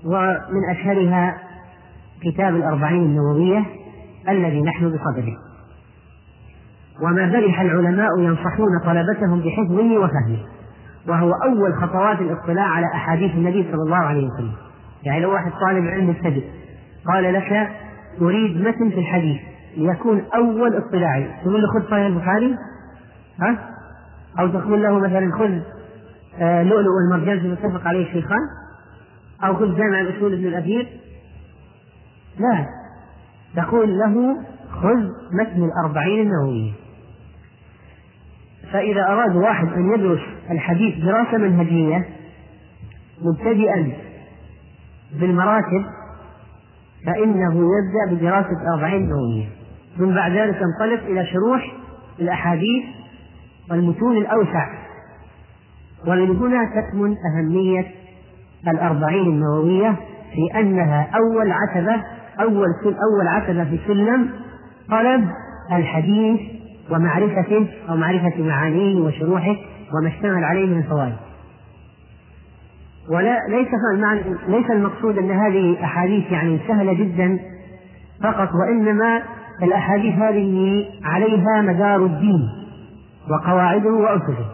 ومن 0.05 0.71
أشهرها 0.71 1.39
كتاب 2.23 2.57
الأربعين 2.57 3.03
النووية 3.03 3.65
الذي 4.29 4.63
نحن 4.63 4.89
بصدده 4.89 5.50
وما 7.03 7.33
برح 7.33 7.61
العلماء 7.61 8.19
ينصحون 8.19 8.79
طلبتهم 8.85 9.41
بحفظه 9.41 9.99
وفهمه. 9.99 10.39
وهو 11.09 11.33
أول 11.33 11.75
خطوات 11.75 12.21
الاطلاع 12.21 12.65
على 12.65 12.87
أحاديث 12.95 13.35
النبي 13.35 13.67
صلى 13.73 13.83
الله 13.83 13.97
عليه 13.97 14.29
وسلم. 14.29 14.53
يعني 15.03 15.21
لو 15.21 15.33
واحد 15.33 15.53
طالب 15.53 15.87
علم 15.87 16.11
مبتدئ 16.11 16.45
قال 17.07 17.35
لك 17.35 17.69
أريد 18.21 18.67
متن 18.67 18.91
في 18.91 18.99
الحديث 18.99 19.41
ليكون 19.77 20.23
أول 20.35 20.77
اطلاعي. 20.77 21.29
تقول 21.43 21.63
له 21.63 21.69
خذ 21.69 21.91
صحيح 21.91 22.07
البخاري. 22.07 22.57
ها؟ 23.41 23.59
أو 24.41 24.49
تقول 24.49 24.83
له 24.83 24.99
مثلا 24.99 25.33
خذ 25.39 25.61
آه، 26.41 26.63
لؤلؤ 26.63 26.89
والمرجان 26.91 27.39
المتفق 27.39 27.89
عليه 27.89 28.07
الشيخان 28.07 28.49
أو 29.45 29.55
خذ 29.55 29.77
جامع 29.77 30.01
الأصول 30.01 30.33
ابن 30.33 30.47
الأثير. 30.47 30.89
لا. 32.39 32.67
تقول 33.57 33.99
له 33.99 34.37
خذ 34.71 35.09
متن 35.33 35.65
الأربعين 35.65 36.27
النووية 36.27 36.73
فإذا 38.73 39.07
أراد 39.09 39.37
واحد 39.37 39.69
أن 39.73 39.95
يدرس 39.95 40.21
الحديث 40.51 41.05
دراسة 41.05 41.39
منهجية 41.39 42.09
مبتدئا 43.23 43.93
بالمراتب 45.21 45.85
فإنه 47.07 47.55
يبدأ 47.55 48.15
بدراسة 48.15 48.75
أربعين 48.75 49.09
نووية 49.09 49.49
ثم 49.99 50.15
بعد 50.15 50.33
ذلك 50.33 50.57
ينطلق 50.57 51.05
إلى 51.05 51.27
شروح 51.27 51.73
الأحاديث 52.21 52.85
والمتون 53.71 54.17
الأوسع. 54.17 54.69
ومن 56.07 56.37
هنا 56.37 56.65
تكمن 56.65 57.15
أهمية 57.35 57.87
الأربعين 58.69 59.27
النووية 59.27 59.97
في 60.35 60.61
أنها 60.61 61.11
أول 61.17 61.53
عتبة 61.53 62.03
أول 62.41 62.67
أول 62.85 63.27
عتبة 63.29 63.65
في 63.65 63.79
سلم 63.87 64.31
طلب 64.91 65.29
الحديث 65.73 66.41
ومعرفته 66.90 67.66
أو 67.88 67.96
معرفة 67.96 68.42
معانيه 68.42 69.00
وشروحه 69.00 69.57
وما 69.94 70.09
اشتمل 70.09 70.44
عليه 70.44 70.66
من 70.66 70.83
فوائد. 70.83 71.16
ولا 73.11 73.38
ليس 73.48 73.68
ليس 74.48 74.70
المقصود 74.70 75.18
أن 75.18 75.31
هذه 75.31 75.85
أحاديث 75.85 76.33
يعني 76.33 76.61
سهلة 76.68 76.92
جدا 76.92 77.38
فقط 78.22 78.48
وإنما 78.55 79.22
الأحاديث 79.62 80.14
هذه 80.14 80.85
عليها 81.05 81.62
مدار 81.62 82.07
الدين 82.07 82.48
وقواعده 83.31 83.90
واسسه 83.90 84.46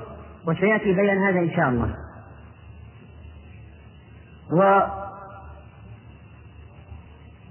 وسيأتي 0.49 0.93
بيان 0.93 1.19
هذا 1.19 1.39
إن 1.39 1.51
شاء 1.51 1.69
الله. 1.69 1.95
و 4.53 4.81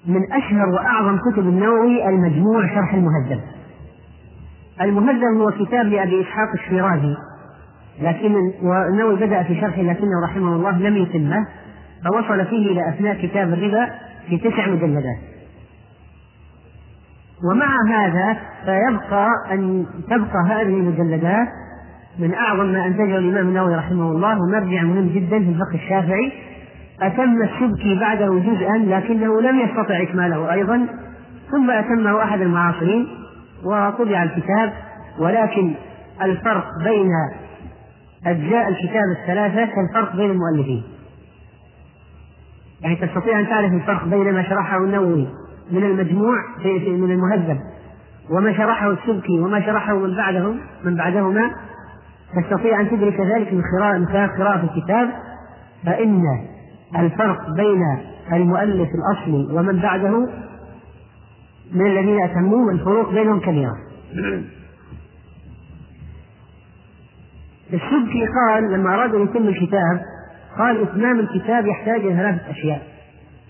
من 0.06 0.34
أشهر 0.34 0.70
وأعظم 0.70 1.18
كتب 1.18 1.40
النووي 1.40 2.10
المجموع 2.10 2.68
شرح 2.68 2.94
المهذب. 2.94 3.55
المهذب 4.82 5.38
هو 5.42 5.52
كتاب 5.66 5.86
لأبي 5.86 6.22
إسحاق 6.22 6.50
الشيرازي 6.54 7.16
لكن 8.02 8.36
والنووي 8.64 9.16
بدأ 9.16 9.44
في 9.44 9.62
شرحه 9.62 9.82
لكنه 9.82 10.24
رحمه 10.24 10.56
الله 10.56 10.78
لم 10.78 10.98
يتمه 10.98 11.48
فوصل 12.06 12.46
فيه 12.46 12.72
إلى 12.72 12.90
أثناء 12.90 13.28
كتاب 13.28 13.54
الربا 13.54 13.90
في 14.30 14.38
تسع 14.38 14.68
مجلدات. 14.68 15.18
ومع 17.52 17.68
هذا 17.90 18.38
فيبقى 18.66 19.30
أن 19.52 19.86
تبقى 20.10 20.44
هذه 20.50 20.62
المجلدات 20.62 21.48
من 22.20 22.34
أعظم 22.34 22.66
ما 22.66 22.86
أنتجه 22.86 23.18
الإمام 23.18 23.48
النووي 23.48 23.76
رحمه 23.76 24.12
الله 24.12 24.38
ومرجع 24.42 24.82
مهم 24.84 25.08
جدا 25.08 25.40
في 25.40 25.50
الفقه 25.50 25.76
الشافعي. 25.76 26.32
أتم 27.02 27.42
السبكي 27.42 28.00
بعده 28.00 28.40
جزءا 28.40 28.78
لكنه 28.78 29.42
لم 29.42 29.60
يستطع 29.60 30.02
إكماله 30.02 30.54
أيضا 30.54 30.88
ثم 31.52 31.72
أتمه 31.72 32.24
أحد 32.24 32.42
المعاصرين. 32.42 33.08
وطبع 33.64 34.24
الكتاب 34.24 34.74
ولكن 35.20 35.74
الفرق 36.22 36.66
بين 36.84 37.12
أجزاء 38.26 38.70
الكتاب 38.70 39.04
الثلاثة 39.22 39.66
كالفرق 39.66 40.16
بين 40.16 40.32
المؤلفين. 40.32 40.84
يعني 42.82 42.96
تستطيع 42.96 43.40
أن 43.40 43.48
تعرف 43.48 43.74
الفرق 43.74 44.06
بين 44.06 44.34
ما 44.34 44.44
شرحه 44.44 44.78
النووي 44.78 45.28
من 45.72 45.84
المجموع 45.84 46.36
من 46.92 47.12
المهذب 47.12 47.60
وما 48.30 48.54
شرحه 48.54 48.92
السبكي 48.92 49.40
وما 49.40 49.62
شرحه 49.62 49.98
من 49.98 50.16
بعدهم 50.16 50.60
من 50.84 50.96
بعدهما. 50.96 51.52
تستطيع 52.42 52.82
أن 52.82 52.90
تدرك 52.90 53.20
ذلك 53.20 53.54
من 53.54 53.62
من 54.00 54.08
خلال 54.08 54.30
قراءة 54.38 54.64
الكتاب. 54.64 55.10
فإن 55.86 56.24
الفرق 56.96 57.50
بين 57.50 57.82
المؤلف 58.34 58.90
الأصلي 58.96 59.48
ومن 59.52 59.80
بعده 59.80 60.28
من 61.74 61.86
الذين 61.86 62.24
أتموه 62.24 62.72
الفروق 62.72 63.14
بينهم 63.14 63.40
كبيرة. 63.40 63.78
السبكي 67.74 68.26
قال 68.28 68.72
لما 68.72 68.96
أراد 68.96 69.16
أن 69.16 69.24
يتم 69.24 69.48
الكتاب 69.48 70.02
قال 70.58 70.82
إتمام 70.82 71.20
الكتاب 71.20 71.66
يحتاج 71.66 72.00
إلى 72.00 72.16
ثلاثة 72.16 72.52
أشياء. 72.52 72.88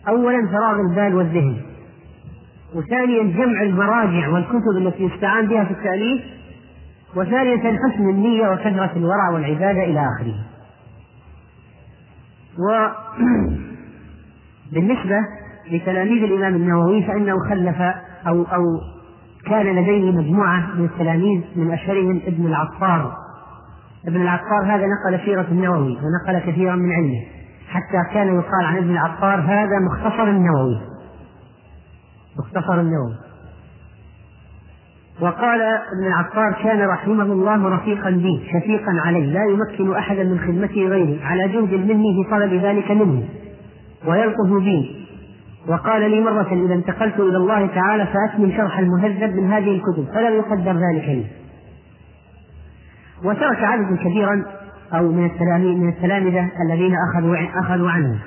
أولا 0.08 0.48
فراغ 0.48 0.80
البال 0.80 1.16
والذهن. 1.16 1.58
وثانيا 2.76 3.24
جمع 3.24 3.62
المراجع 3.62 4.30
والكتب 4.30 4.78
التي 4.78 5.04
يستعان 5.04 5.48
بها 5.48 5.64
في 5.64 5.72
التأليف. 5.72 6.22
وثالثا 7.16 7.78
حسن 7.88 8.10
النية 8.10 8.50
وكثرة 8.50 8.92
الورع 8.96 9.30
والعبادة 9.30 9.84
إلى 9.84 10.00
آخره. 10.00 10.36
وبالنسبة 14.72 15.20
لتلاميذ 15.72 16.24
الإمام 16.24 16.56
النووي 16.56 17.04
فإنه 17.04 17.50
خلف 17.50 17.82
أو 18.28 18.44
أو 18.44 18.64
كان 19.46 19.66
لديه 19.66 20.12
مجموعة 20.12 20.76
من 20.76 20.86
التلاميذ 20.86 21.42
من 21.56 21.72
أشهرهم 21.72 22.22
ابن 22.28 22.46
العطار. 22.46 23.14
ابن 24.08 24.22
العطار 24.22 24.64
هذا 24.66 24.86
نقل 24.86 25.26
سيرة 25.26 25.46
النووي 25.52 25.98
ونقل 25.98 26.52
كثيرا 26.52 26.76
من 26.76 26.92
علمه. 26.92 27.22
حتى 27.70 28.14
كان 28.14 28.28
يقال 28.28 28.66
عن 28.66 28.78
ابن 28.78 28.92
العطار 28.92 29.40
هذا 29.40 29.80
مختصر 29.80 30.24
النووي. 30.24 30.82
مختصر 32.40 32.80
النووي. 32.80 33.16
وقال 35.22 35.62
ابن 35.62 36.08
العطار 36.08 36.54
كان 36.64 36.88
رحمه 36.88 37.24
الله 37.24 37.70
رفيقا 37.70 38.10
بي 38.10 38.48
شفيقا 38.54 38.92
علي 39.06 39.26
لا 39.26 39.42
يمكن 39.46 39.96
أحدا 39.96 40.24
من 40.24 40.40
خدمته 40.40 40.88
غيري 40.88 41.24
على 41.24 41.48
جهد 41.48 41.74
مني 41.74 42.24
في 42.24 42.30
طلب 42.32 42.54
ذلك 42.54 42.92
منه. 42.92 43.24
ويلطف 44.08 44.64
بي. 44.64 45.05
وقال 45.68 46.12
لي 46.12 46.22
مرة 46.22 46.66
إذا 46.66 46.74
انتقلت 46.74 47.20
إلى 47.20 47.38
الله 47.38 47.68
تعالى 47.68 48.06
فأكمل 48.06 48.54
شرح 48.58 48.80
المهذب 48.80 49.36
من 49.36 49.52
هذه 49.52 49.76
الكتب 49.76 50.08
فلم 50.14 50.34
يقدر 50.34 50.72
ذلك 50.72 51.10
لي. 51.10 51.26
وترك 53.24 53.64
عددا 53.64 53.96
كبيرا 53.96 54.46
أو 54.94 55.12
من 55.12 55.26
التلاميذ 55.26 55.78
من 55.78 55.90
التلامذة 55.90 56.50
الذين 56.66 56.96
أخذوا 57.10 57.38
أخذوا 57.56 57.90
عنه. 57.90 58.20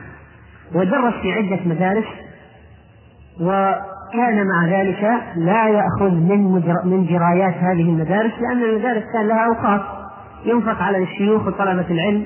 ودرس 0.74 1.14
في 1.22 1.32
عدة 1.32 1.58
مدارس 1.66 2.06
وكان 3.40 4.46
مع 4.46 4.66
ذلك 4.66 5.10
لا 5.36 5.68
يأخذ 5.68 6.10
من 6.10 6.52
من 6.84 7.06
جرايات 7.06 7.54
هذه 7.54 7.82
المدارس 7.82 8.32
لأن 8.40 8.62
المدارس 8.62 9.02
كان 9.12 9.28
لها 9.28 9.46
أوقات. 9.46 9.80
ينفق 10.44 10.82
على 10.82 11.02
الشيوخ 11.02 11.46
وطلبة 11.46 11.86
العلم 11.90 12.24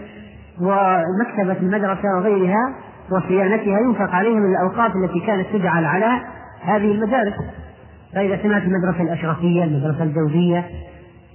ومكتبة 0.60 1.56
المدرسة 1.60 2.16
وغيرها 2.16 2.74
وصيانتها 3.10 3.78
ينفق 3.80 4.14
عليها 4.14 4.40
من 4.40 4.54
الأوقات 4.54 4.96
التي 4.96 5.20
كانت 5.26 5.46
تجعل 5.52 5.84
على 5.84 6.20
هذه 6.62 6.92
المدارس. 6.92 7.34
فإذا 8.14 8.42
سمعت 8.42 8.62
المدرسة 8.62 9.02
الأشرفية 9.02 9.64
المدرسة 9.64 10.02
الجوزية 10.02 10.64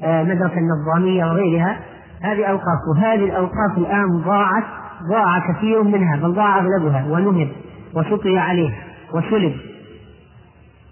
المدرسة 0.03 0.55
آه، 0.55 0.59
النظامية 0.59 1.25
وغيرها 1.25 1.77
هذه 2.21 2.45
أوقاف 2.45 2.79
وهذه 2.95 3.25
الأوقاف 3.25 3.77
الآن 3.77 4.21
ضاعت 4.25 4.63
ضاع 5.09 5.51
كثير 5.51 5.83
منها 5.83 6.17
بل 6.17 6.33
ضاع 6.33 6.59
أغلبها 6.59 7.05
ونهب 7.09 7.49
وسطي 7.93 8.37
عليه 8.37 8.73
وسلب. 9.13 9.53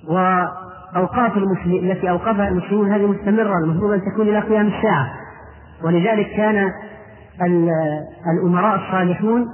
وأوقاف 0.08 1.38
المسلمين 1.38 1.92
التي 1.92 2.10
أوقفها 2.10 2.48
المسلمون 2.48 2.92
هذه 2.92 3.08
مستمرة 3.08 3.58
المفروض 3.58 3.92
أن 3.92 4.02
تكون 4.14 4.28
إلى 4.28 4.40
قيام 4.40 4.68
الساعة. 4.68 5.10
ولذلك 5.84 6.28
كان 6.38 6.72
الأمراء 8.34 8.76
الصالحون 8.76 9.48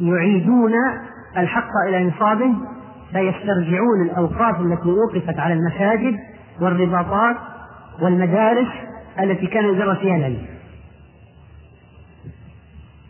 يعيدون 0.00 0.72
الحق 1.36 1.70
إلى 1.88 2.04
نصابه 2.04 2.54
فيسترجعون 3.12 4.02
الأوقاف 4.10 4.60
التي 4.60 4.88
وقفت 4.88 5.38
على 5.38 5.54
المساجد 5.54 6.16
والرباطات 6.60 7.36
والمدارس 8.02 8.68
التي 9.20 9.46
كان 9.46 9.64
يدرس 9.64 9.98
فيها 9.98 10.16
العلم. 10.16 10.46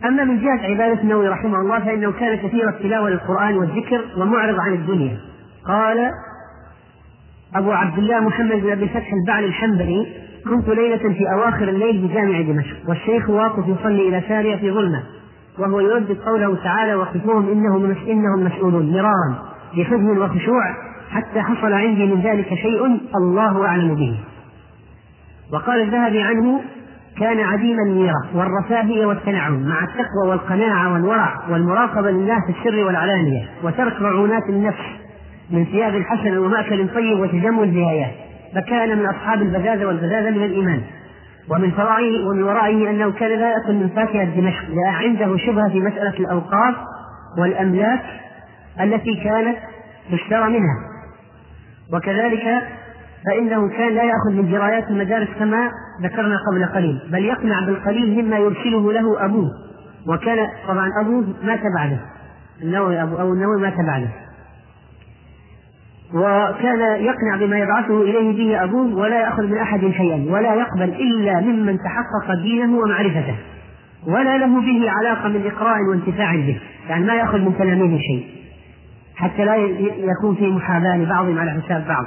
أما 0.05 0.25
من 0.25 0.39
جهة 0.39 0.67
عبادة 0.67 1.03
النووي 1.03 1.29
رحمه 1.29 1.61
الله 1.61 1.79
فإنه 1.79 2.13
كان 2.13 2.37
كثير 2.37 2.69
التلاوة 2.69 3.11
للقرآن 3.11 3.57
والذكر 3.57 4.05
ومعرض 4.17 4.61
عن 4.61 4.73
الدنيا. 4.73 5.19
قال 5.67 6.11
أبو 7.55 7.73
عبد 7.73 7.99
الله 7.99 8.21
محمد 8.21 8.57
بن 8.57 8.73
أبي 8.73 8.89
فتح 8.89 9.13
البعل 9.13 9.45
الحنبلي 9.45 10.07
كنت 10.45 10.69
ليلة 10.69 11.15
في 11.15 11.33
أواخر 11.33 11.69
الليل 11.69 12.09
بجامع 12.09 12.41
دمشق 12.41 12.89
والشيخ 12.89 13.31
واقف 13.31 13.69
يصلي 13.69 14.09
إلى 14.09 14.23
سارية 14.29 14.57
في 14.57 14.71
ظلمة. 14.71 15.03
وهو 15.59 15.81
يردد 15.81 16.19
قوله 16.27 16.57
تعالى 16.65 16.95
وقفوهم 16.95 17.49
إنهم 17.49 17.97
إنهم 18.09 18.45
مسؤولون 18.45 18.93
مرارا 18.93 19.39
بحزن 19.77 20.19
وخشوع 20.19 20.63
حتى 21.11 21.41
حصل 21.41 21.73
عندي 21.73 22.07
من 22.07 22.21
ذلك 22.21 22.55
شيء 22.55 23.01
الله 23.17 23.67
أعلم 23.67 23.95
به. 23.95 24.19
وقال 25.53 25.81
الذهبي 25.81 26.23
عنه 26.23 26.61
كان 27.19 27.41
عديم 27.41 27.77
الميرة 27.89 28.25
والرفاهية 28.35 29.07
والتنعم 29.07 29.63
مع 29.63 29.85
التقوى 29.85 30.29
والقناعة 30.31 30.93
والورع 30.93 31.43
والمراقبة 31.51 32.11
لله 32.11 32.37
في 32.47 32.59
السر 32.59 32.85
والعلانية 32.85 33.49
وترك 33.63 34.03
رعونات 34.03 34.43
النفس 34.49 34.85
من 35.51 35.65
ثياب 35.65 36.03
حسنة 36.03 36.41
ومأكل 36.41 36.89
طيب 36.95 37.21
وتجمل 37.21 37.71
بهايات 37.71 38.15
فكان 38.55 38.99
من 38.99 39.07
أصحاب 39.07 39.43
البزازة 39.43 39.87
والبزازة 39.87 40.31
من 40.31 40.45
الإيمان. 40.45 40.81
ومن 41.51 41.71
فرائه 41.71 42.27
ومن 42.27 42.43
ورائه 42.43 42.91
أنه 42.91 43.13
كان 43.13 43.39
لا 43.39 43.51
يأكل 43.51 43.75
من 43.75 43.89
فاكهة 43.89 44.25
دمشق 44.25 44.65
لا 44.69 44.91
عنده 44.91 45.37
شبهة 45.37 45.69
في 45.69 45.81
مسألة 45.81 46.19
الأوقاف 46.19 46.75
والأملاك 47.39 48.03
التي 48.81 49.25
كانت 49.25 49.57
تشترى 50.13 50.49
منها. 50.49 50.77
وكذلك 51.93 52.63
فإنه 53.27 53.69
كان 53.69 53.95
لا 53.95 54.03
يأخذ 54.03 54.31
من 54.33 54.51
جرايات 54.51 54.91
المدارس 54.91 55.29
كما 55.39 55.71
ذكرنا 56.03 56.39
قبل 56.51 56.67
قليل 56.67 57.01
بل 57.13 57.25
يقنع 57.25 57.67
بالقليل 57.67 58.25
مما 58.25 58.39
يرسله 58.39 58.93
له 58.93 59.25
أبوه. 59.25 59.51
وكان 60.09 60.49
طبعا 60.69 60.91
أبوه 61.01 61.25
مات 61.43 61.61
بعده. 61.77 61.99
النووي 62.63 63.03
أبو 63.03 63.17
أو 63.17 63.33
النووي 63.33 63.63
مات 63.63 63.77
بعده. 63.87 64.09
وكان 66.15 66.81
يقنع 67.03 67.37
بما 67.41 67.59
يبعثه 67.59 68.03
إليه 68.03 68.37
به 68.37 68.65
أبوه 68.65 68.95
ولا 68.95 69.21
يأخذ 69.21 69.43
من 69.43 69.59
أحد 69.59 69.81
شيئا 69.81 70.33
ولا 70.33 70.55
يقبل 70.55 70.83
إلا 70.83 71.41
ممن 71.41 71.79
تحقق 71.79 72.35
دينه 72.43 72.79
ومعرفته 72.79 73.35
ولا 74.07 74.39
له 74.39 74.61
به 74.61 74.91
علاقة 74.91 75.29
من 75.29 75.47
إقراء 75.47 75.79
وانتفاع 75.91 76.37
به 76.37 76.61
يعني 76.89 77.05
ما 77.05 77.15
يأخذ 77.15 77.39
من 77.39 77.59
تلاميذه 77.59 78.01
شيء 78.01 78.27
حتى 79.17 79.45
لا 79.45 79.57
يكون 80.17 80.35
في 80.35 80.49
محاباة 80.49 80.97
لبعضهم 80.97 81.39
على 81.39 81.63
حساب 81.63 81.85
بعض. 81.89 82.05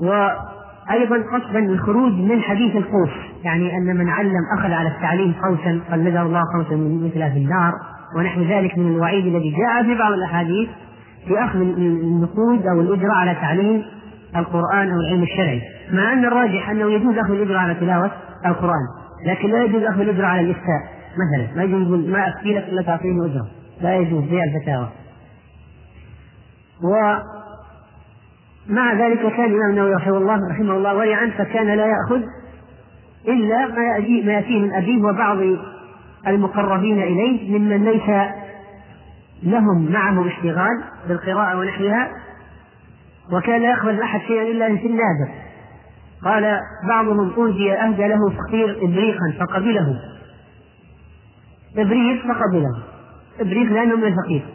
وأيضا 0.00 1.16
قصدا 1.32 1.58
الخروج 1.58 2.12
من 2.12 2.42
حديث 2.42 2.76
القوس 2.76 3.10
يعني 3.44 3.76
أن 3.76 3.96
من 3.96 4.08
علم 4.08 4.32
أخذ 4.58 4.72
على 4.72 4.88
التعليم 4.88 5.34
قوسا 5.44 5.80
قلده 5.92 6.22
الله 6.22 6.42
قوسا 6.56 6.74
من 6.74 7.06
مثلها 7.06 7.30
في 7.30 7.38
النار 7.38 7.72
ونحو 8.16 8.42
ذلك 8.42 8.78
من 8.78 8.94
الوعيد 8.94 9.26
الذي 9.26 9.50
جاء 9.50 9.82
في 9.82 9.98
بعض 9.98 10.12
الأحاديث 10.12 10.68
في 11.28 11.44
أخذ 11.44 11.60
النقود 11.60 12.66
أو 12.66 12.80
الأجرة 12.80 13.12
على 13.12 13.34
تعليم 13.34 13.84
القرآن 14.36 14.90
أو 14.90 15.00
العلم 15.00 15.22
الشرعي. 15.22 15.62
مع 15.92 16.12
أن 16.12 16.24
الراجح 16.24 16.70
أنه 16.70 16.92
يجوز 16.92 17.18
أخذ 17.18 17.32
الأجرة 17.32 17.58
على 17.58 17.74
تلاوة 17.74 18.10
القرآن 18.46 18.86
لكن 19.26 19.50
لا 19.50 19.64
يجوز 19.64 19.82
أخذ 19.82 20.00
الأجرة 20.00 20.26
على 20.26 20.40
الإفتاء. 20.40 20.82
مثلا 21.12 21.56
ما 21.56 21.62
يجوز 21.62 22.08
ما 22.08 22.28
أفتي 22.28 22.54
لك 22.54 22.64
إلا 22.68 22.82
تعطيني 22.82 23.26
أجرة. 23.26 23.46
لا 23.80 23.96
يجوز 23.96 24.24
زي 24.24 24.42
الفتاوى. 24.42 24.88
ومع 28.68 28.92
ذلك 28.92 29.20
كان 29.36 29.44
الإمام 29.44 29.70
النووي 29.70 29.94
رحمه 29.94 30.16
الله 30.16 30.38
رحمه 30.50 30.76
الله 30.76 30.96
ورعا 30.96 31.30
فكان 31.38 31.66
لا 31.66 31.86
يأخذ 31.86 32.22
إلا 33.28 33.66
ما 33.66 34.32
يأتيه 34.32 34.62
من 34.62 34.72
أبيه 34.72 35.02
وبعض 35.04 35.38
المقربين 36.26 37.02
إليه 37.02 37.58
ممن 37.58 37.84
ليس 37.84 38.10
لهم 39.42 39.92
معه 39.92 40.28
اشتغال 40.28 40.84
بالقراءة 41.08 41.58
ونحوها 41.58 42.10
وكان 43.32 43.62
لا 43.62 43.70
يقبل 43.70 44.02
أحد 44.02 44.20
شيئا 44.20 44.42
إلا 44.42 44.76
في 44.76 44.86
النادر 44.86 45.32
قال 46.24 46.60
بعضهم 46.88 47.30
أهدي 47.30 47.72
أهدى 47.72 48.08
له 48.08 48.30
فقير 48.30 48.84
إبريقا 48.84 49.34
فقبله 49.40 50.00
إبريق 51.76 52.26
فقبله 52.26 52.82
إبريق 53.40 53.72
لأنه 53.72 53.96
من 53.96 54.04
الفقير. 54.04 54.46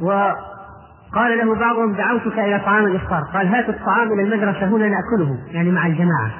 وقال 0.00 1.38
له 1.38 1.54
بعضهم 1.54 1.94
دعوتك 1.94 2.38
إلى 2.38 2.58
طعام 2.58 2.86
الإفطار. 2.86 3.22
قال 3.34 3.46
هات 3.46 3.68
الطعام 3.68 4.12
إلى 4.12 4.22
المدرسة 4.22 4.66
هنا 4.66 4.88
نأكله 4.88 5.38
يعني 5.50 5.70
مع 5.70 5.86
الجماعة. 5.86 6.30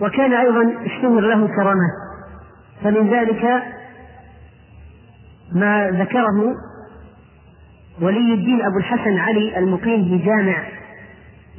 وكان 0.00 0.32
أيضا 0.32 0.86
اشتهر 0.86 1.20
له 1.20 1.46
كرامات. 1.46 2.05
فمن 2.86 3.10
ذلك 3.10 3.62
ما 5.52 5.90
ذكره 5.90 6.54
ولي 8.02 8.34
الدين 8.34 8.60
أبو 8.62 8.78
الحسن 8.78 9.18
علي 9.18 9.58
المقيم 9.58 10.02
بجامع 10.02 10.62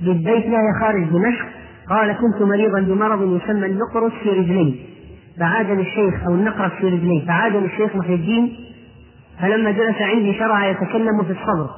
بالبيت 0.02 0.46
لا 0.46 0.58
خارج 0.80 1.04
دمشق 1.04 1.46
قال 1.90 2.12
كنت 2.12 2.42
مريضا 2.42 2.80
بمرض 2.82 3.42
يسمى 3.42 3.66
النقرس 3.66 4.12
في 4.24 4.30
رجلي 4.30 4.76
فعادني 5.40 5.82
الشيخ 5.82 6.24
أو 6.28 6.34
النقرس 6.34 6.72
في 6.72 6.86
رجلي 6.86 7.24
فعادني 7.28 7.66
الشيخ 7.66 7.96
محي 7.96 8.14
الدين 8.14 8.56
فلما 9.42 9.72
جلس 9.72 10.02
عندي 10.02 10.34
شرع 10.34 10.68
يتكلم 10.68 11.24
في 11.24 11.32
الصبر 11.32 11.70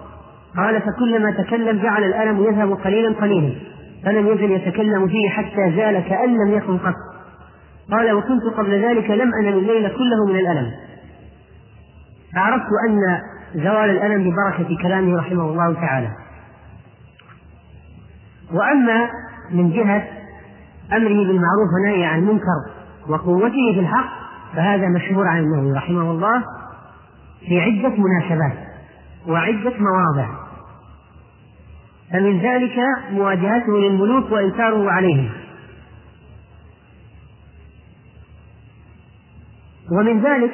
قال 0.58 0.82
فكلما 0.82 1.32
تكلم 1.32 1.82
جعل 1.82 2.04
الألم 2.04 2.44
يذهب 2.44 2.74
قليلا 2.74 3.14
قليلا 3.14 3.54
فلم 4.06 4.28
يزل 4.28 4.52
يتكلم 4.52 5.08
فيه 5.08 5.30
حتى 5.30 5.76
زال 5.76 6.04
كأن 6.10 6.30
لم 6.30 6.58
يكن 6.58 6.78
قط. 6.78 6.94
قال 7.92 8.12
وكنت 8.12 8.44
قبل 8.58 8.86
ذلك 8.86 9.10
لم 9.10 9.32
أنل 9.42 9.58
الليل 9.58 9.90
كله 9.90 10.26
من 10.26 10.36
الألم. 10.36 10.72
فعرفت 12.36 12.68
أن 12.90 13.22
زوال 13.56 13.90
الألم 13.90 14.30
ببركة 14.30 14.78
كلامه 14.82 15.18
رحمه 15.18 15.44
الله 15.44 15.74
تعالى. 15.74 16.10
وأما 18.54 19.10
من 19.52 19.72
جهة 19.72 20.08
أمره 20.94 21.28
بالمعروف 21.28 21.70
ونهيه 21.80 22.08
عن 22.08 22.20
المنكر 22.20 22.66
وقوته 23.10 23.74
في 23.74 23.80
الحق 23.80 24.10
فهذا 24.56 24.88
مشهور 24.88 25.28
عن 25.28 25.40
النووي 25.40 25.72
رحمه 25.72 26.12
الله 26.12 26.44
في 27.48 27.62
عدة 27.62 27.96
مناسبات 27.98 28.68
وعدة 29.28 29.74
مواضع. 29.80 30.30
فمن 32.12 32.40
ذلك 32.40 32.76
مواجهته 33.12 33.78
للملوك 33.78 34.32
وإنكاره 34.32 34.92
عليهم. 34.92 35.30
ومن 39.92 40.22
ذلك 40.24 40.54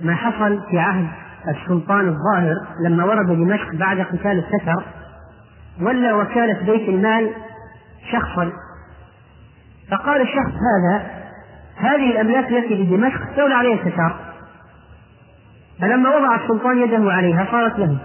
ما 0.00 0.14
حصل 0.14 0.60
في 0.70 0.78
عهد 0.78 1.06
السلطان 1.48 2.08
الظاهر 2.08 2.54
لما 2.84 3.04
ورد 3.04 3.26
دمشق 3.26 3.74
بعد 3.74 4.00
قتال 4.00 4.38
التتر 4.38 4.84
ولى 5.80 6.12
وكالة 6.12 6.66
بيت 6.66 6.88
المال 6.88 7.30
شخصا. 8.12 8.52
فقال 9.90 10.20
الشخص 10.20 10.52
هذا 10.52 11.10
هذه 11.76 12.10
الأملاك 12.10 12.52
التي 12.52 12.82
بدمشق 12.82 13.22
استولى 13.30 13.54
عليها 13.54 13.74
التتار 13.74 14.16
فلما 15.80 16.16
وضع 16.16 16.34
السلطان 16.34 16.78
يده 16.78 17.12
عليها 17.12 17.46
صارت 17.50 17.78
له. 17.78 17.98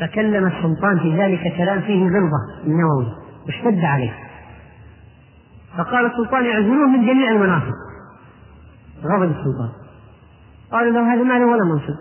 فكلم 0.00 0.46
السلطان 0.46 0.98
في 0.98 1.16
ذلك 1.16 1.56
كلام 1.56 1.80
فيه 1.80 2.04
غلظة 2.04 2.64
النووي 2.66 3.06
واشتد 3.46 3.84
عليه. 3.84 4.12
فقال 5.78 6.06
السلطان 6.06 6.46
اعزلوه 6.46 6.88
من 6.88 7.06
جميع 7.06 7.30
المناصب 7.30 7.91
غضب 9.04 9.30
السلطان. 9.30 9.68
قال 10.72 10.94
له 10.94 11.14
هذا 11.14 11.22
ما 11.22 11.34
له 11.38 11.46
ولا 11.46 11.64
منصب. 11.64 11.96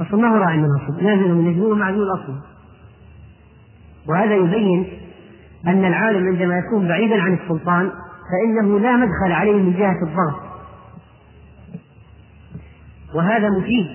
أصلا 0.00 0.20
ما 0.20 0.28
هو 0.28 0.36
راعي 0.36 0.56
مناصب 0.56 1.02
نازل 1.02 1.34
من 1.34 1.46
يجنوه 1.46 1.76
معزول 1.76 2.12
أصلا. 2.14 2.40
وهذا 4.08 4.34
يبين 4.34 4.86
أن 5.66 5.84
العالم 5.84 6.26
عندما 6.26 6.58
يكون 6.58 6.88
بعيدا 6.88 7.22
عن 7.22 7.34
السلطان 7.34 7.90
فإنه 8.30 8.78
لا 8.78 8.96
مدخل 8.96 9.32
عليه 9.32 9.62
من 9.62 9.72
جهة 9.72 10.02
الضغط. 10.02 10.42
وهذا 13.14 13.48
مفيد. 13.50 13.86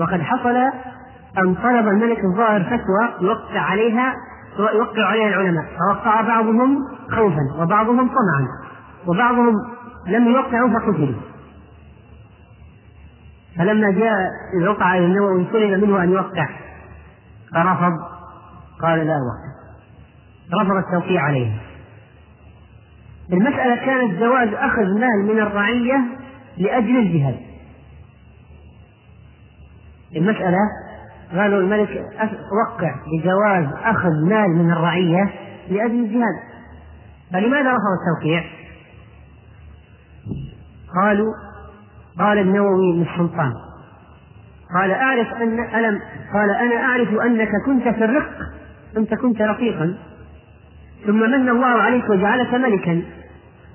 وقد 0.00 0.20
حصل 0.20 0.56
أن 1.38 1.54
طلب 1.54 1.88
الملك 1.88 2.18
الظاهر 2.24 2.64
فتوى 2.64 3.28
يوقع 3.28 3.60
عليها 3.60 4.14
يوقع 4.58 5.04
عليها 5.04 5.28
العلماء 5.28 5.64
فوقع 5.64 6.20
بعضهم 6.20 6.78
خوفا 7.10 7.62
وبعضهم 7.62 8.08
طمعا 8.08 8.48
وبعضهم 9.06 9.54
لم 10.08 10.28
يوقعوا 10.28 10.70
فقتلوا 10.80 11.20
فلما 13.58 13.90
جاء 13.90 14.30
وقع 14.68 14.98
إلى 14.98 15.06
النووي 15.06 15.44
طلب 15.44 15.84
منه 15.84 16.02
أن 16.02 16.12
يوقع. 16.12 16.48
فرفض. 17.54 17.92
قال 18.82 19.06
لا 19.06 19.14
اوقع 19.14 19.48
رفض 20.62 20.76
التوقيع 20.76 21.22
عليه. 21.22 21.52
المسألة 23.32 23.76
كانت 23.76 24.18
جواز 24.20 24.48
أخذ 24.48 24.98
مال 25.00 25.24
من 25.24 25.40
الرعية 25.40 26.04
لأجل 26.58 26.96
الجهاد. 26.96 27.36
المسألة 30.16 30.58
قالوا 31.32 31.60
الملك 31.60 32.04
وقع 32.62 32.94
بجواز 33.06 33.66
أخذ 33.84 34.28
مال 34.28 34.56
من 34.56 34.70
الرعية 34.70 35.30
لأجل 35.70 36.04
الجهاد. 36.04 36.38
فلماذا 37.32 37.70
رفض 37.70 37.98
التوقيع؟ 38.00 38.57
قالوا 41.02 41.32
قال 42.18 42.38
النووي 42.38 42.92
للسلطان 42.92 43.52
قال 44.74 44.90
أعرف 44.90 45.32
أن 45.42 45.60
ألم 45.74 46.00
قال 46.32 46.50
أنا 46.50 46.84
أعرف 46.84 47.08
أنك 47.14 47.50
كنت 47.66 47.88
في 47.88 48.04
الرق 48.04 48.30
أنت 48.96 49.14
كنت 49.14 49.42
رقيقا. 49.42 49.94
ثم 51.06 51.18
من 51.18 51.48
الله 51.48 51.66
عليك 51.66 52.10
وجعلك 52.10 52.54
ملكا 52.54 53.02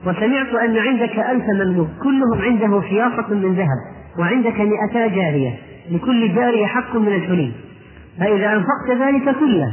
وسمعت 0.06 0.54
أن 0.64 0.78
عندك 0.78 1.20
ألف 1.20 1.44
مملوك. 1.50 1.88
كلهم 2.04 2.42
عنده 2.42 2.82
خياطة 2.82 3.34
من 3.34 3.56
ذهب 3.56 3.78
وعندك 4.20 4.60
مئتا 4.60 5.08
جارية. 5.08 5.58
لكل 5.92 6.36
جارية 6.36 6.66
حق 6.66 6.96
من 6.96 7.08
الحلي. 7.16 7.52
فإذا 8.20 8.54
أنفقت 8.54 9.02
ذلك 9.02 9.36
كله 9.40 9.68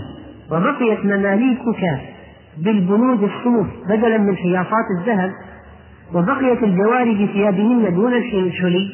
وبقيت 0.51 1.05
مماليكك 1.05 2.01
بالبنود 2.59 3.23
الصوف 3.23 3.67
بدلا 3.89 4.19
من 4.19 4.37
حياطات 4.37 4.85
الذهب 5.01 5.31
وبقيت 6.15 6.63
الجواري 6.63 7.27
بثيابهن 7.27 7.95
دون 7.95 8.13
الحلي 8.15 8.91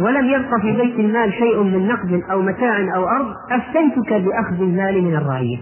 ولم 0.00 0.30
يبق 0.30 0.60
في 0.60 0.72
بيت 0.72 0.98
المال 0.98 1.32
شيء 1.32 1.62
من 1.62 1.86
نقد 1.88 2.20
أو 2.30 2.42
متاع 2.42 2.94
أو 2.94 3.08
أرض 3.08 3.34
أفتيتك 3.50 4.12
بأخذ 4.12 4.60
المال 4.60 5.02
من 5.02 5.14
الرعية 5.16 5.58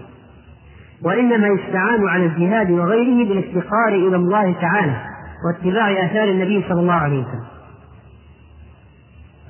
وإنما 1.03 1.47
يستعان 1.47 2.07
على 2.07 2.25
الجهاد 2.25 2.71
وغيره 2.71 3.27
بالافتقار 3.27 3.87
إلى 3.87 4.15
الله 4.15 4.53
تعالى 4.61 4.95
واتباع 5.45 6.05
آثار 6.05 6.29
النبي 6.29 6.63
صلى 6.69 6.79
الله 6.79 6.93
عليه 6.93 7.19
وسلم. 7.19 7.45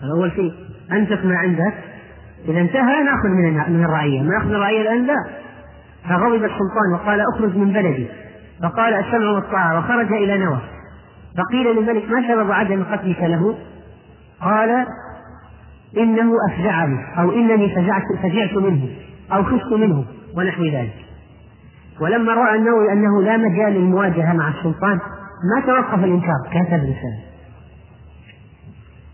هذا 0.01 0.11
أول 0.17 0.31
شيء. 0.31 0.53
أنفق 0.91 1.25
ما 1.25 1.37
عندك 1.37 1.73
إذا 2.47 2.59
انتهى 2.59 3.03
نأخذ 3.03 3.29
من 3.29 3.53
من 3.53 3.85
الرعية. 3.85 4.21
ما 4.21 4.29
نأخذ 4.29 4.51
الرعية 4.51 4.81
الآن؟ 4.81 5.05
لا. 5.05 5.15
فغضب 6.09 6.43
السلطان 6.43 6.93
وقال 6.93 7.21
اخرج 7.35 7.57
من 7.57 7.73
بلدي. 7.73 8.07
فقال 8.63 8.93
السمع 8.93 9.29
والطاعة 9.29 9.79
وخرج 9.79 10.13
إلى 10.13 10.37
نوى. 10.37 10.59
فقيل 11.37 11.67
للملك 11.75 12.11
ما 12.11 12.27
سبب 12.27 12.51
عدم 12.51 12.83
قتلك 12.83 13.21
له؟ 13.21 13.57
قال 14.41 14.85
إنه 15.97 16.31
أفزعني 16.49 16.97
أو 17.19 17.31
إنني 17.31 17.75
فزعت, 17.75 18.03
فزعت 18.23 18.53
منه 18.53 18.87
أو 19.33 19.43
خفت 19.43 19.73
منه 19.73 20.05
ونحو 20.37 20.63
ذلك. 20.63 20.95
ولما 22.01 22.33
رأى 22.33 22.55
النووي 22.55 22.93
أنه 22.93 23.21
لا 23.21 23.37
مجال 23.37 23.73
للمواجهة 23.73 24.33
مع 24.33 24.49
السلطان 24.49 24.99
ما 25.55 25.61
توقف 25.65 26.03
الإنكار 26.03 26.35
كتب 26.51 26.83
رسالة. 26.83 27.19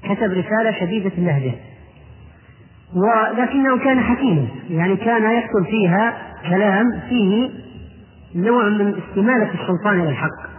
كتب 0.04 0.32
رسالة 0.32 0.80
شديدة 0.80 1.12
اللهجة. 1.18 1.54
ولكنه 2.96 3.78
كان 3.78 4.00
حكيما 4.00 4.48
يعني 4.70 4.96
كان 4.96 5.32
يكتب 5.32 5.66
فيها 5.70 6.18
كلام 6.50 7.00
فيه 7.10 7.50
نوع 8.36 8.70
من 8.70 8.96
استمالة 8.96 9.50
السلطان 9.54 10.00
إلى 10.02 10.10
الحق. 10.10 10.55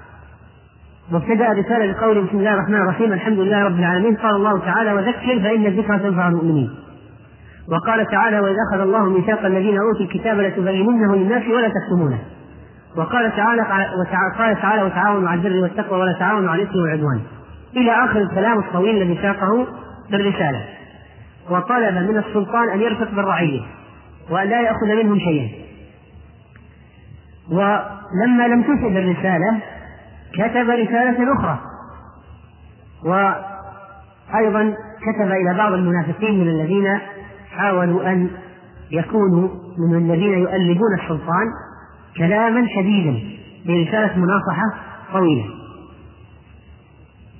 وابتدأ 1.12 1.52
رسالة 1.52 1.92
بقوله 1.92 2.20
بسم 2.20 2.38
الله 2.38 2.54
الرحمن 2.54 2.74
الرحيم 2.74 3.12
الحمد 3.12 3.38
لله 3.38 3.64
رب 3.64 3.78
العالمين. 3.78 4.16
قال 4.16 4.36
الله 4.36 4.58
تعالى 4.58 4.92
وذكر 4.92 5.40
فإن 5.40 5.66
الذكرى 5.66 5.98
تنفع 5.98 6.28
المؤمنين. 6.28 6.70
وقال 7.72 8.06
تعالى 8.06 8.40
وإذا 8.40 8.56
أخذ 8.70 8.80
الله 8.80 9.04
ميثاق 9.04 9.44
الذين 9.44 9.78
أوتوا 9.78 10.00
الكتاب 10.00 10.38
لتبيننه 10.40 11.16
للناس 11.16 11.42
ولا 11.48 11.68
تكتمونه. 11.68 12.18
وقال 12.96 13.36
تعالى 13.36 13.62
قال 14.38 14.60
تعالى 14.62 14.82
وتعاونوا 14.82 15.28
على 15.28 15.40
البر 15.40 15.62
والتقوى 15.62 16.00
ولا 16.00 16.12
تعاونوا 16.12 16.50
على 16.50 16.62
الإثم 16.62 16.78
والعدوان. 16.78 17.20
إلى 17.76 18.04
آخر 18.04 18.20
الكلام 18.20 18.58
الطويل 18.58 19.02
الذي 19.02 19.18
ساقه 19.22 19.66
بالرسالة. 20.10 20.64
وطلب 21.50 21.94
من 21.94 22.18
السلطان 22.18 22.68
أن 22.68 22.80
يرفق 22.80 23.10
بالرعية 23.10 23.60
وأن 24.30 24.48
لا 24.48 24.60
يأخذ 24.60 24.86
منهم 25.02 25.18
شيئا. 25.18 25.48
ولما 27.50 28.48
لم 28.48 28.62
تفد 28.62 28.96
الرسالة 28.96 29.60
كتب 30.34 30.70
رسالة 30.70 31.32
أخرى. 31.34 31.58
وأيضا 33.04 34.74
كتب 35.02 35.32
إلى 35.32 35.54
بعض 35.58 35.72
المنافقين 35.72 36.40
من 36.40 36.48
الذين 36.48 36.98
حاولوا 37.56 38.12
أن 38.12 38.30
يكونوا 38.90 39.48
من 39.78 39.96
الذين 39.96 40.38
يؤلبون 40.38 40.94
السلطان 40.94 41.46
كلاما 42.16 42.66
شديدا 42.76 43.20
برسالة 43.66 44.16
مناصحة 44.18 44.74
طويلة. 45.12 45.44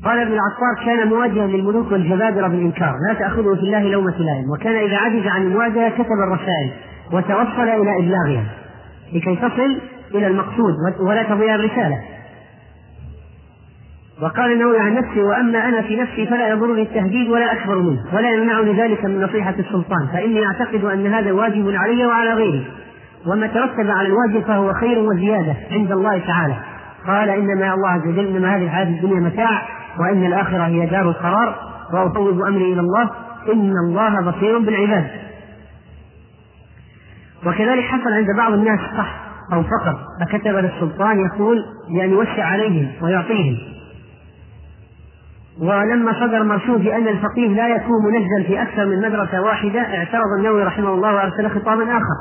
قال 0.04 0.18
ابن 0.18 0.32
العطار 0.32 0.84
كان 0.84 1.08
مواجها 1.08 1.46
للملوك 1.46 1.92
والجبابرة 1.92 2.48
بالإنكار 2.48 2.94
لا 3.08 3.14
تأخذه 3.14 3.54
في 3.54 3.60
الله 3.60 3.82
لومة 3.82 4.16
لائم. 4.18 4.50
وكان 4.50 4.76
إذا 4.76 4.96
عجز 4.96 5.26
عن 5.26 5.42
المواجهة 5.42 5.90
كتب 5.90 6.18
الرسائل 6.28 6.70
وتوصل 7.12 7.68
إلى 7.68 7.98
إبلاغها 7.98 8.44
لكي 9.12 9.36
تصل 9.36 9.80
إلى 10.14 10.26
المقصود 10.26 10.74
ولا 11.00 11.22
تضيع 11.22 11.54
الرسالة. 11.54 12.00
وقال 14.22 14.52
النووي 14.52 14.78
عن 14.78 14.94
نفسه 14.94 15.22
وأما 15.22 15.68
أنا 15.68 15.82
في 15.82 15.96
نفسي 15.96 16.26
فلا 16.26 16.48
يضرني 16.48 16.82
التهديد 16.82 17.30
ولا 17.30 17.52
أكبر 17.52 17.78
منه 17.78 18.04
ولا 18.12 18.30
يمنعني 18.30 18.72
ذلك 18.72 19.04
من 19.04 19.22
نصيحة 19.22 19.54
السلطان 19.58 20.06
فإني 20.12 20.46
أعتقد 20.46 20.84
أن 20.84 21.06
هذا 21.06 21.32
واجب 21.32 21.70
علي 21.74 22.06
وعلى 22.06 22.34
غيري. 22.34 22.66
وما 23.26 23.46
ترتب 23.46 23.90
على 23.90 24.08
الواجب 24.08 24.46
فهو 24.46 24.72
خير 24.72 24.98
وزيادة 24.98 25.54
عند 25.70 25.92
الله 25.92 26.18
تعالى. 26.18 26.54
قال 27.06 27.30
انما 27.30 27.74
الله 27.74 27.88
عز 27.88 28.06
وجل 28.06 28.26
انما 28.26 28.56
هذه 28.56 28.64
الحياة 28.64 28.86
الدنيا 28.86 29.20
متاع 29.20 29.62
وإن 29.98 30.26
الآخرة 30.26 30.66
هي 30.66 30.86
دار 30.86 31.08
القرار 31.08 31.54
وأفوض 31.92 32.42
أمري 32.42 32.72
إلى 32.72 32.80
الله 32.80 33.10
إن 33.52 33.72
الله 33.88 34.30
بصير 34.30 34.58
بالعباد. 34.58 35.06
وكذلك 37.46 37.84
حصل 37.84 38.12
عند 38.12 38.36
بعض 38.36 38.52
الناس 38.52 38.80
صح 38.98 39.16
أو 39.52 39.62
فقر 39.62 39.98
فكتب 40.20 40.54
للسلطان 40.56 41.20
يقول 41.20 41.64
بان 41.90 42.10
يوسع 42.10 42.44
عليهم 42.44 42.88
ويعطيهم. 43.02 43.75
ولما 45.60 46.12
صدر 46.12 46.42
مرسوم 46.42 46.78
بأن 46.78 47.08
الفقيه 47.08 47.48
لا 47.48 47.68
يكون 47.68 48.04
منزل 48.04 48.44
في 48.46 48.62
أكثر 48.62 48.86
من 48.86 49.00
مدرسة 49.00 49.40
واحدة 49.40 49.80
اعترض 49.80 50.26
النووي 50.38 50.64
رحمه 50.64 50.94
الله 50.94 51.14
وأرسل 51.14 51.50
خطابا 51.50 51.82
آخر. 51.82 52.16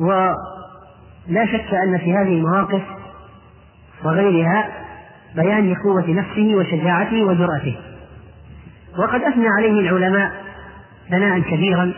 ولا 0.00 1.46
شك 1.46 1.74
أن 1.74 1.98
في 1.98 2.12
هذه 2.12 2.38
المواقف 2.38 2.82
وغيرها 4.04 4.68
بيان 5.36 5.72
لقوة 5.72 6.10
نفسه 6.10 6.56
وشجاعته 6.56 7.22
وجرأته. 7.22 7.78
وقد 8.98 9.22
أثنى 9.22 9.48
عليه 9.58 9.80
العلماء 9.80 10.32
ثناء 11.10 11.40
كبيرا 11.40 11.94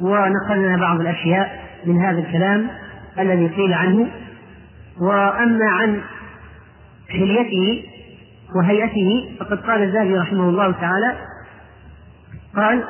ونقلنا 0.00 0.76
بعض 0.76 1.00
الأشياء 1.00 1.64
من 1.86 2.00
هذا 2.04 2.18
الكلام 2.18 2.68
الذي 3.18 3.48
قيل 3.48 3.74
عنه. 3.74 4.08
وأما 5.00 5.70
عن 5.70 6.00
حليته 7.08 7.82
وهيئته 8.56 9.36
فقد 9.40 9.60
قال 9.60 9.82
الذهبي 9.82 10.18
رحمه 10.18 10.48
الله 10.48 10.72
تعالى 10.72 11.14
قال 12.56 12.84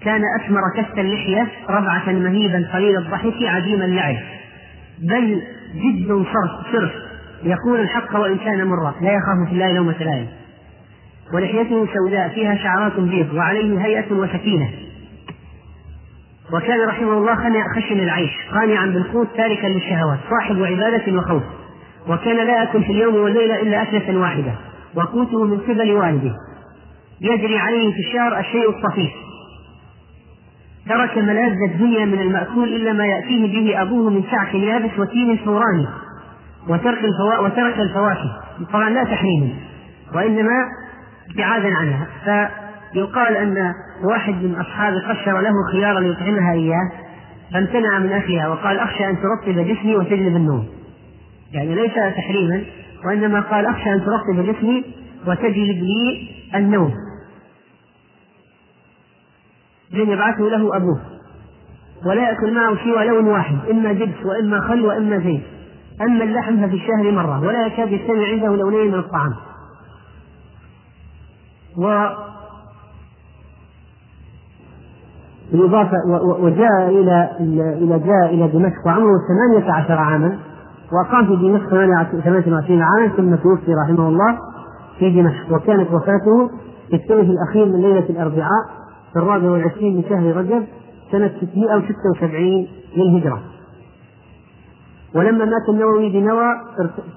كان 0.00 0.20
أسمر 0.40 0.60
كست 0.76 0.98
اللحية 0.98 1.48
ربعة 1.68 2.12
مهيبا 2.12 2.68
قليل 2.72 2.96
الضحك 2.98 3.42
عديم 3.42 3.82
اللعب 3.82 4.16
بل 4.98 5.42
جد 5.74 6.08
صرف 6.08 6.72
صرف. 6.72 6.92
يقول 7.42 7.80
الحق 7.80 8.16
وإن 8.16 8.38
كان 8.38 8.66
مرا 8.66 8.94
لا 9.00 9.12
يخاف 9.12 9.48
في 9.48 9.52
الله 9.52 9.72
لومة 9.72 10.02
لائم 10.02 10.26
ولحيته 11.34 11.88
سوداء 11.94 12.28
فيها 12.28 12.54
شعرات 12.54 13.00
بيض 13.00 13.34
وعليه 13.34 13.84
هيئة 13.84 14.12
وسكينة. 14.12 14.70
وكان 16.52 16.88
رحمه 16.88 17.12
الله 17.12 17.34
خشن 17.76 18.00
العيش 18.00 18.30
قانعا 18.54 18.86
بالقوت 18.86 19.28
تاركا 19.36 19.66
للشهوات 19.66 20.18
صاحب 20.30 20.62
عبادة 20.62 21.18
وخوف. 21.18 21.42
وكان 22.08 22.36
لا 22.36 22.60
يأكل 22.60 22.84
في 22.84 22.92
اليوم 22.92 23.14
والليلة 23.14 23.62
إلا 23.62 23.82
أكلة 23.82 24.18
واحدة 24.18 24.52
وقوته 24.94 25.44
من 25.44 25.58
قبل 25.58 25.92
والده. 25.92 26.34
يجري 27.20 27.58
عليه 27.58 27.92
في 27.92 27.98
الشهر 27.98 28.38
الشيء 28.38 28.70
الطفيف. 28.70 29.12
ترك 30.88 31.18
ملاذ 31.18 31.56
الدنيا 31.70 32.04
من 32.04 32.20
المأكول 32.20 32.68
إلا 32.68 32.92
ما 32.92 33.06
يأتيه 33.06 33.52
به 33.52 33.82
أبوه 33.82 34.10
من 34.10 34.22
شعك 34.30 34.54
يابس 34.54 34.98
وتين 34.98 35.38
ثوراني 35.44 35.86
وترك 36.68 36.98
الفوا... 37.04 37.38
وترك 37.38 37.78
الفواكه. 37.78 38.40
طبعا 38.72 38.90
لا 38.90 39.04
تحريما 39.04 39.48
وإنما 40.14 40.68
ابتعادا 41.30 41.68
عنها. 41.74 42.06
فيقال 42.92 43.36
أن 43.36 43.74
واحد 44.04 44.34
من 44.34 44.54
أصحابه 44.60 45.08
قشر 45.08 45.40
له 45.40 45.52
خيارا 45.72 46.00
ليطعمها 46.00 46.52
إياه 46.52 46.90
فامتنع 47.52 47.98
من 47.98 48.12
أكلها 48.12 48.48
وقال 48.48 48.78
أخشى 48.78 49.10
أن 49.10 49.16
ترطب 49.16 49.58
جسمي 49.58 49.96
وتجلب 49.96 50.36
النوم. 50.36 50.81
يعني 51.52 51.74
ليس 51.74 51.94
تحريما 51.94 52.64
وإنما 53.06 53.40
قال 53.40 53.66
أخشى 53.66 53.92
أن 53.92 54.04
ترطب 54.04 54.52
جسمي 54.52 54.84
وتجلب 55.26 55.82
لي 55.82 56.28
النوم. 56.54 56.94
لن 59.92 60.10
يبعثه 60.10 60.44
له 60.44 60.76
أبوه 60.76 61.00
ولا 62.06 62.28
يأكل 62.28 62.54
معه 62.54 62.84
سوى 62.84 63.04
لون 63.06 63.26
واحد 63.26 63.56
إما 63.70 63.92
جبس 63.92 64.26
وإما 64.26 64.60
خل 64.60 64.86
وإما 64.86 65.18
زيت. 65.18 65.42
أما 66.00 66.24
اللحم 66.24 66.66
ففي 66.66 66.74
الشهر 66.74 67.10
مرة 67.12 67.40
ولا 67.40 67.66
يكاد 67.66 67.92
يجتمع 67.92 68.26
عنده 68.26 68.56
لونين 68.56 68.92
من 68.92 68.98
الطعام. 68.98 69.34
و 71.76 72.06
وجاء 76.42 76.88
إلى 76.88 77.36
إلى 77.80 77.98
جاء 77.98 78.34
إلى 78.34 78.48
دمشق 78.48 78.86
وعمره 78.86 79.18
ثمانية 79.28 79.72
عشر 79.72 79.92
عاما. 79.92 80.38
وأقام 80.92 81.26
في 81.26 81.36
دمشق 81.36 81.68
28 81.68 82.82
عاما 82.82 83.08
ثم 83.16 83.34
توفي 83.34 83.74
رحمه 83.84 84.08
الله 84.08 84.38
في 84.98 85.10
دمشق 85.10 85.52
وكانت 85.52 85.90
وفاته 85.90 86.50
في 86.90 86.96
الثلث 86.96 87.30
الأخير 87.30 87.66
من 87.66 87.82
ليلة 87.82 88.06
الأربعاء 88.10 88.64
في 89.12 89.18
الرابع 89.18 89.50
والعشرين 89.50 89.96
من 89.96 90.02
شهر 90.08 90.36
رجب 90.36 90.64
سنة 91.12 91.32
676 91.40 92.66
للهجرة. 92.96 93.42
ولما 95.14 95.44
مات 95.44 95.68
النووي 95.68 96.08
بنوى 96.10 96.46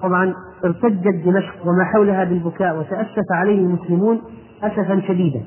طبعا 0.02 0.34
ارتجت 0.64 1.24
دمشق 1.24 1.66
وما 1.66 1.84
حولها 1.84 2.24
بالبكاء 2.24 2.78
وتأسف 2.78 3.24
عليه 3.30 3.58
المسلمون 3.58 4.20
أسفا 4.62 5.00
شديدا. 5.08 5.40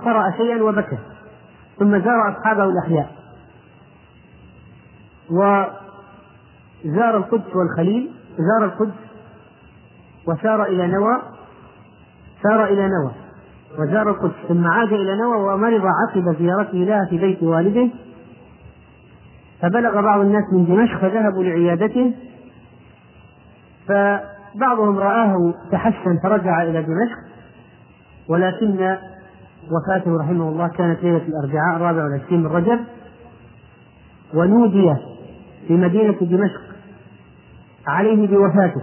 وقرأ 0.00 0.30
شيئا 0.30 0.62
وبكى. 0.62 0.98
ثم 1.78 1.98
زار 1.98 2.30
أصحابه 2.30 2.64
الأحياء. 2.64 3.17
وزار 5.30 7.16
القدس 7.16 7.56
والخليل 7.56 8.10
زار 8.38 8.64
القدس 8.64 8.94
وسار 10.26 10.64
إلى 10.64 10.86
نوى 10.86 11.22
سار 12.42 12.64
إلى 12.64 12.88
نوى 12.88 13.12
وزار 13.78 14.10
القدس 14.10 14.34
ثم 14.48 14.66
عاد 14.66 14.92
إلى 14.92 15.16
نوى 15.16 15.36
ومرض 15.36 15.82
عقب 15.84 16.36
زيارته 16.38 16.78
لها 16.78 17.06
في 17.10 17.18
بيت 17.18 17.42
والده. 17.42 17.88
فبلغ 19.62 20.00
بعض 20.00 20.20
الناس 20.20 20.44
من 20.52 20.64
دمشق 20.64 20.98
فذهبوا 20.98 21.44
لعيادته 21.44 22.14
فبعضهم 23.88 24.98
رآه 24.98 25.54
تحسن 25.72 26.18
فرجع 26.22 26.62
إلى 26.62 26.82
دمشق 26.82 27.18
ولكن 28.28 28.96
وفاته 29.70 30.16
رحمه 30.16 30.48
الله 30.48 30.68
كانت 30.68 31.02
ليلة 31.02 31.22
الأربعاء 31.28 31.76
الرابع 31.76 32.04
والعشرين 32.04 32.40
من 32.40 32.46
رجب 32.46 32.80
ونودي 34.34 34.94
في 35.68 35.76
مدينة 35.76 36.16
دمشق 36.20 36.60
عليه 37.86 38.26
بوفاته. 38.26 38.82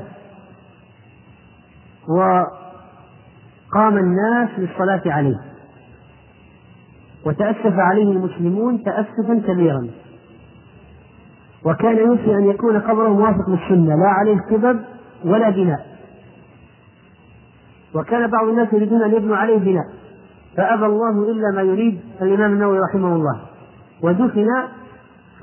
وقام 2.08 3.98
الناس 3.98 4.50
للصلاة 4.58 5.02
عليه. 5.06 5.42
وتأسف 7.26 7.74
عليه 7.80 8.12
المسلمون 8.12 8.84
تأسفا 8.84 9.42
كبيرا. 9.48 9.88
وكان 11.66 11.98
يوصي 11.98 12.36
أن 12.36 12.50
يكون 12.50 12.80
قبره 12.80 13.10
موافق 13.10 13.50
للسنة 13.50 13.96
لا 13.96 14.08
عليه 14.08 14.38
قبب 14.52 14.80
ولا 15.26 15.50
بناء. 15.50 15.98
وكان 17.96 18.28
بعض 18.32 18.48
الناس 18.48 18.74
يريدون 18.74 19.02
أن 19.02 19.14
يبنوا 19.14 19.38
عليه 19.38 19.58
بناء. 19.58 19.86
فأبى 20.58 20.86
الله 20.86 21.32
إلا 21.32 21.52
ما 21.56 21.62
يريد 21.62 22.00
الإمام 22.22 22.54
النووي 22.54 22.80
رحمه 22.80 23.16
الله. 23.16 23.42
ودفن 24.04 24.48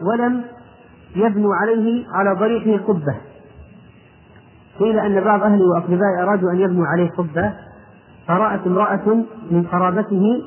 ولم 0.03 0.45
يبنوا 1.17 1.55
عليه 1.55 2.05
على 2.15 2.39
ضريحه 2.41 2.85
قبة. 2.85 3.17
قيل 4.79 4.99
أن 4.99 5.25
بعض 5.25 5.43
أهله 5.43 5.65
وأقربائه 5.65 6.23
أرادوا 6.23 6.51
أن 6.51 6.61
يبنوا 6.61 6.87
عليه 6.87 7.11
قبة 7.11 7.53
فرأت 8.29 8.67
امرأة 8.67 9.25
من 9.51 9.63
قرابته 9.63 10.43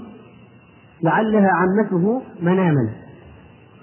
لعلها 1.04 1.50
عمته 1.52 2.22
مناما. 2.42 2.90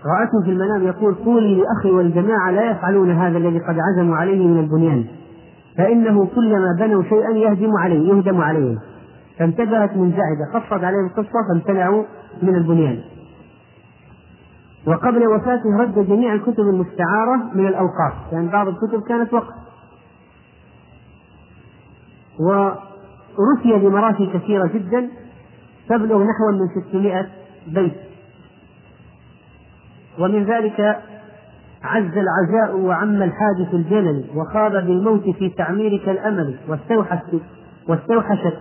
رأته 0.06 0.44
في 0.44 0.50
المنام 0.50 0.82
يقول 0.82 1.14
قولي 1.14 1.54
لأخي 1.54 1.90
والجماعة 1.90 2.50
لا 2.50 2.70
يفعلون 2.70 3.10
هذا 3.10 3.38
الذي 3.38 3.58
قد 3.58 3.76
عزموا 3.78 4.16
عليه 4.16 4.46
من 4.46 4.60
البنيان 4.60 5.04
فإنه 5.78 6.26
كلما 6.26 6.76
بنوا 6.78 7.02
شيئا 7.02 7.30
يهدم 7.30 7.76
عليه 7.76 8.08
يهدم 8.08 8.40
عليهم 8.40 8.78
فانتبهت 9.38 9.96
منزعجة 9.96 10.50
قصت 10.54 10.84
عليهم 10.84 11.06
القصة 11.06 11.38
فامتنعوا 11.48 12.04
من 12.42 12.54
البنيان. 12.54 12.98
وقبل 14.86 15.26
وفاته 15.26 15.76
رد 15.78 16.06
جميع 16.08 16.34
الكتب 16.34 16.60
المستعارة 16.60 17.36
من 17.54 17.66
الأوقاف 17.66 18.12
لأن 18.32 18.40
يعني 18.40 18.52
بعض 18.52 18.68
الكتب 18.68 19.02
كانت 19.08 19.34
وقف. 19.34 19.54
ورثي 22.40 23.78
بمراسي 23.78 24.26
كثيرة 24.26 24.66
جدا 24.66 25.08
تبلغ 25.88 26.22
نحو 26.22 26.50
من 26.52 26.82
600 26.90 27.26
بيت. 27.66 27.96
ومن 30.18 30.44
ذلك 30.44 31.02
عز 31.84 32.18
العزاء 32.18 32.76
وعم 32.76 33.22
الحادث 33.22 33.74
الجلل 33.74 34.24
وخاب 34.36 34.72
بالموت 34.72 35.22
في 35.22 35.48
تعميرك 35.48 36.08
الأمل 36.08 36.56
واستوحشت 36.68 37.40
واستوحشت 37.88 38.56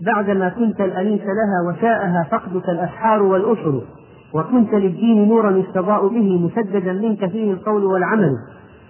بعدما 0.00 0.48
كنت 0.48 0.80
الأنيس 0.80 1.20
لها 1.20 1.68
وشاءها 1.68 2.28
فقدك 2.30 2.68
الأسحار 2.68 3.22
والأسر 3.22 3.82
وكنت 4.34 4.74
للدين 4.74 5.28
نورا 5.28 5.50
يستضاء 5.50 6.08
به 6.08 6.38
مسددا 6.38 6.92
منك 6.92 7.30
فيه 7.30 7.52
القول 7.52 7.84
والعمل. 7.84 8.32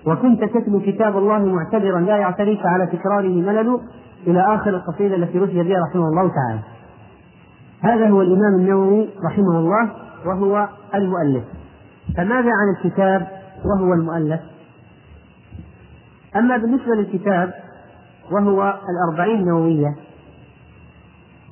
وكنت 0.06 0.44
تتلو 0.44 0.80
كتاب 0.80 1.18
الله 1.18 1.38
معتبرا 1.38 2.00
لا 2.00 2.16
يعتريك 2.16 2.66
على 2.66 2.86
تكراره 2.86 3.42
ملل. 3.42 3.78
إلى 4.26 4.54
آخر 4.54 4.70
القصيدة 4.70 5.16
التي 5.16 5.38
رثي 5.38 5.62
بها 5.62 5.80
رحمه 5.90 6.08
الله 6.08 6.30
تعالى. 6.34 6.60
هذا 7.80 8.08
هو 8.08 8.22
الإمام 8.22 8.54
النووي 8.54 9.08
رحمه 9.24 9.58
الله 9.58 9.90
وهو 10.26 10.68
المؤلف. 10.94 11.44
فماذا 12.16 12.50
عن 12.50 12.74
الكتاب 12.76 13.26
وهو 13.64 13.92
المؤلف؟ 13.94 14.40
أما 16.36 16.56
بالنسبة 16.56 16.94
للكتاب 16.94 17.54
وهو 18.32 18.74
الأربعين 18.88 19.40
النووية 19.40 19.94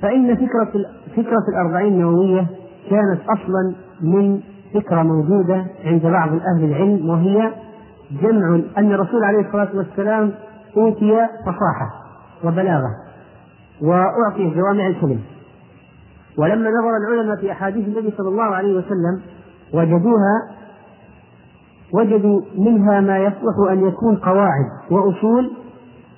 فإن 0.03 0.35
فكرة 0.37 0.72
فكرة 1.16 1.45
الأربعين 1.49 1.93
النووية 1.93 2.47
كانت 2.91 3.20
أصلا 3.22 3.74
من 4.01 4.41
فكرة 4.74 5.03
موجودة 5.03 5.64
عند 5.85 6.03
بعض 6.03 6.28
أهل 6.32 6.64
العلم 6.64 7.09
وهي 7.11 7.53
جمع 8.22 8.61
أن 8.78 8.93
الرسول 8.93 9.24
عليه 9.24 9.41
الصلاة 9.47 9.68
والسلام 9.74 10.32
أوتي 10.76 11.26
فصاحة 11.47 11.91
وبلاغة 12.45 12.91
وأعطي 13.82 14.51
جوامع 14.55 14.87
الكلم. 14.87 15.20
ولما 16.39 16.70
نظر 16.70 16.97
العلماء 16.97 17.37
في 17.37 17.53
أحاديث 17.53 17.89
النبي 17.89 18.14
صلى 18.16 18.28
الله 18.28 18.43
عليه 18.45 18.76
وسلم 18.76 19.20
وجدوها 19.74 20.51
وجدوا 21.93 22.41
منها 22.59 23.01
ما 23.01 23.18
يصلح 23.18 23.70
أن 23.70 23.87
يكون 23.89 24.16
قواعد 24.16 24.66
وأصول 24.91 25.51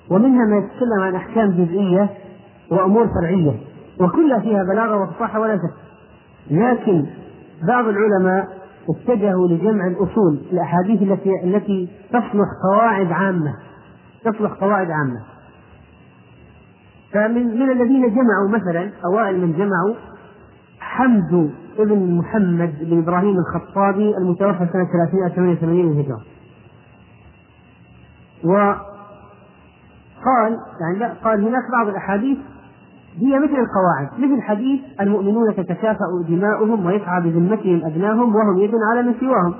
ومنها 0.09 0.45
ما 0.45 0.57
يتكلم 0.57 1.01
عن 1.01 1.15
أحكام 1.15 1.51
جزئية 1.51 2.09
وأمور 2.71 3.07
فرعية 3.07 3.53
وكلها 3.99 4.39
فيها 4.39 4.63
بلاغة 4.63 5.01
وفصاحة 5.03 5.39
ولا 5.39 5.57
شك. 5.57 5.86
لكن 6.51 7.05
بعض 7.67 7.85
العلماء 7.87 8.47
اتجهوا 8.89 9.47
لجمع 9.47 9.87
الأصول 9.87 10.39
الأحاديث 10.51 11.01
التي 11.01 11.29
التي 11.43 11.89
تصلح 12.09 12.47
قواعد 12.71 13.11
عامة. 13.11 13.53
تصلح 14.23 14.51
قواعد 14.51 14.91
عامة. 14.91 15.21
فمن 17.13 17.59
من 17.59 17.71
الذين 17.71 18.15
جمعوا 18.15 18.49
مثلا 18.49 18.91
أوائل 19.05 19.41
من 19.41 19.53
جمعوا 19.53 19.95
حمد 20.79 21.51
ابن 21.79 22.17
محمد 22.17 22.73
بن 22.81 22.97
إبراهيم 22.99 23.35
الخطابي 23.37 24.17
المتوفى 24.17 24.67
سنة 24.73 24.87
388 25.31 25.91
للهجرة 25.91 26.21
وقال 28.43 28.77
يعني 30.81 30.99
لا 30.99 31.13
قال 31.23 31.43
هناك 31.43 31.63
بعض 31.71 31.87
الأحاديث 31.87 32.37
هي 33.19 33.39
مثل 33.39 33.55
القواعد 33.55 34.09
مثل 34.19 34.41
حديث 34.41 34.81
المؤمنون 35.01 35.55
تتكافأ 35.55 36.23
دماؤهم 36.27 36.85
ويسعى 36.85 37.21
بذمتهم 37.21 37.85
أدناهم 37.85 38.35
وهم 38.35 38.57
يد 38.57 38.71
على 38.91 39.07
من 39.07 39.13
سواهم. 39.19 39.53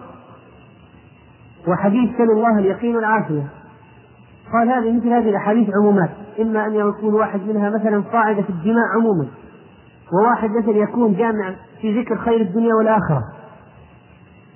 وحديث 1.68 2.18
سل 2.18 2.32
الله 2.32 2.60
اليقين 2.60 2.96
والعافية. 2.96 3.44
قال 4.54 4.70
هذه 4.70 4.98
مثل 4.98 5.08
هذه 5.08 5.30
الأحاديث 5.30 5.70
عمومات. 5.82 6.10
إما 6.42 6.66
أن 6.66 6.74
يكون 6.74 7.14
واحد 7.14 7.42
منها 7.42 7.70
مثلا 7.70 8.02
قاعدة 8.02 8.42
في 8.42 8.50
الدماء 8.50 8.86
عموما 8.96 9.28
وواحد 10.14 10.50
مثلا 10.50 10.78
يكون 10.78 11.14
جامع 11.14 11.54
في 11.82 12.02
ذكر 12.02 12.18
خير 12.18 12.42
الدنيا 12.42 12.76
والآخرة. 12.76 13.24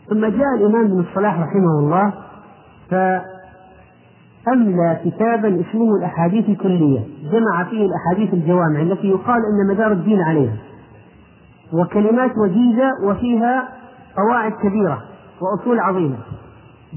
ثم 0.10 0.26
جاء 0.26 0.56
الإمام 0.56 0.86
ابن 0.86 0.99
الصلاح 0.99 1.39
رحمه 1.39 1.80
الله 1.80 2.14
فأملى 4.46 5.00
كتابا 5.06 5.62
اسمه 5.62 5.96
الأحاديث 5.96 6.50
الكلية. 6.50 7.00
جمع 7.32 7.64
فيه 7.70 7.86
الأحاديث 7.86 8.34
الجوامع 8.34 8.82
التي 8.82 9.08
يقال 9.08 9.42
أن 9.46 9.68
مدار 9.68 9.92
الدين 9.92 10.22
عليها. 10.22 10.56
وكلمات 11.74 12.32
وجيزة 12.38 12.89
وفيها 13.04 13.68
قواعد 14.18 14.52
كبيرة 14.52 15.02
وأصول 15.42 15.80
عظيمة. 15.80 16.16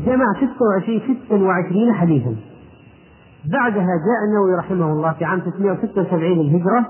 جمع 0.07 0.25
26 0.35 1.01
26 1.27 1.93
حديثا. 1.93 2.37
بعدها 3.53 3.87
جاء 3.87 4.21
النووي 4.29 4.55
رحمه 4.59 4.93
الله 4.93 5.13
في 5.13 5.25
عام 5.25 5.41
376 5.41 6.39
للهجرة 6.39 6.87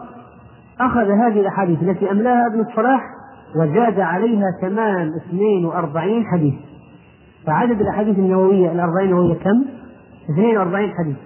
أخذ 0.80 1.10
هذه 1.10 1.40
الأحاديث 1.40 1.82
التي 1.82 2.10
أملاها 2.10 2.46
ابن 2.46 2.60
الصلاح 2.60 3.02
وزاد 3.56 4.00
عليها 4.00 4.46
تمام 4.62 5.10
42 5.28 6.24
حديث. 6.26 6.54
فعدد 7.46 7.80
الأحاديث 7.80 8.18
النووية 8.18 8.72
الأربعين 8.72 9.08
النووية 9.08 9.34
كم؟ 9.34 9.64
42 10.30 10.94
حديث. 10.98 11.16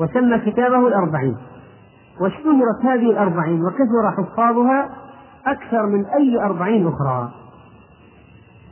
وسمى 0.00 0.38
كتابه 0.38 0.88
الأربعين. 0.88 1.36
واشتهرت 2.20 2.84
هذه 2.84 3.10
الأربعين 3.10 3.64
وكثر 3.64 4.10
حفاظها 4.16 4.88
أكثر 5.46 5.86
من 5.86 6.04
أي 6.06 6.40
أربعين 6.40 6.86
أخرى. 6.86 7.30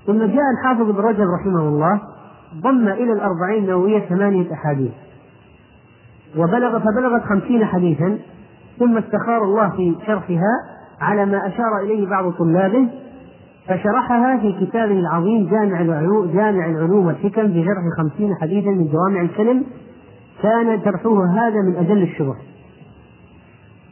ثم 0.07 0.19
جاء 0.19 0.45
الحافظ 0.59 0.89
ابن 0.89 1.01
رجب 1.01 1.27
رحمه 1.41 1.61
الله 1.61 2.01
ضم 2.63 2.89
إلى 2.89 3.13
الأربعين 3.13 3.65
النووية 3.65 4.09
ثمانية 4.09 4.53
أحاديث. 4.53 4.93
وبلغ 6.37 6.79
فبلغت 6.79 7.23
خمسين 7.23 7.65
حديثا 7.65 8.19
ثم 8.79 8.99
استخار 8.99 9.45
الله 9.45 9.71
في 9.71 9.97
شرحها 10.07 10.79
على 11.01 11.27
ما 11.27 11.47
أشار 11.47 11.79
إليه 11.83 12.09
بعض 12.09 12.33
طلابه 12.33 12.89
فشرحها 13.69 14.39
في 14.39 14.67
كتابه 14.67 14.99
العظيم 15.01 15.51
جامع 15.51 15.81
العلوم 15.81 16.27
جامع 16.33 16.67
العلوم 16.67 17.07
والحكم 17.07 17.47
بشرح 17.47 17.83
خمسين 17.99 18.35
حديثا 18.41 18.71
من 18.71 18.89
جوامع 18.89 19.21
الكلم. 19.21 19.65
كان 20.43 20.85
شرحه 20.85 21.25
هذا 21.25 21.63
من 21.63 21.77
أجل 21.77 22.03
الشروح 22.03 22.37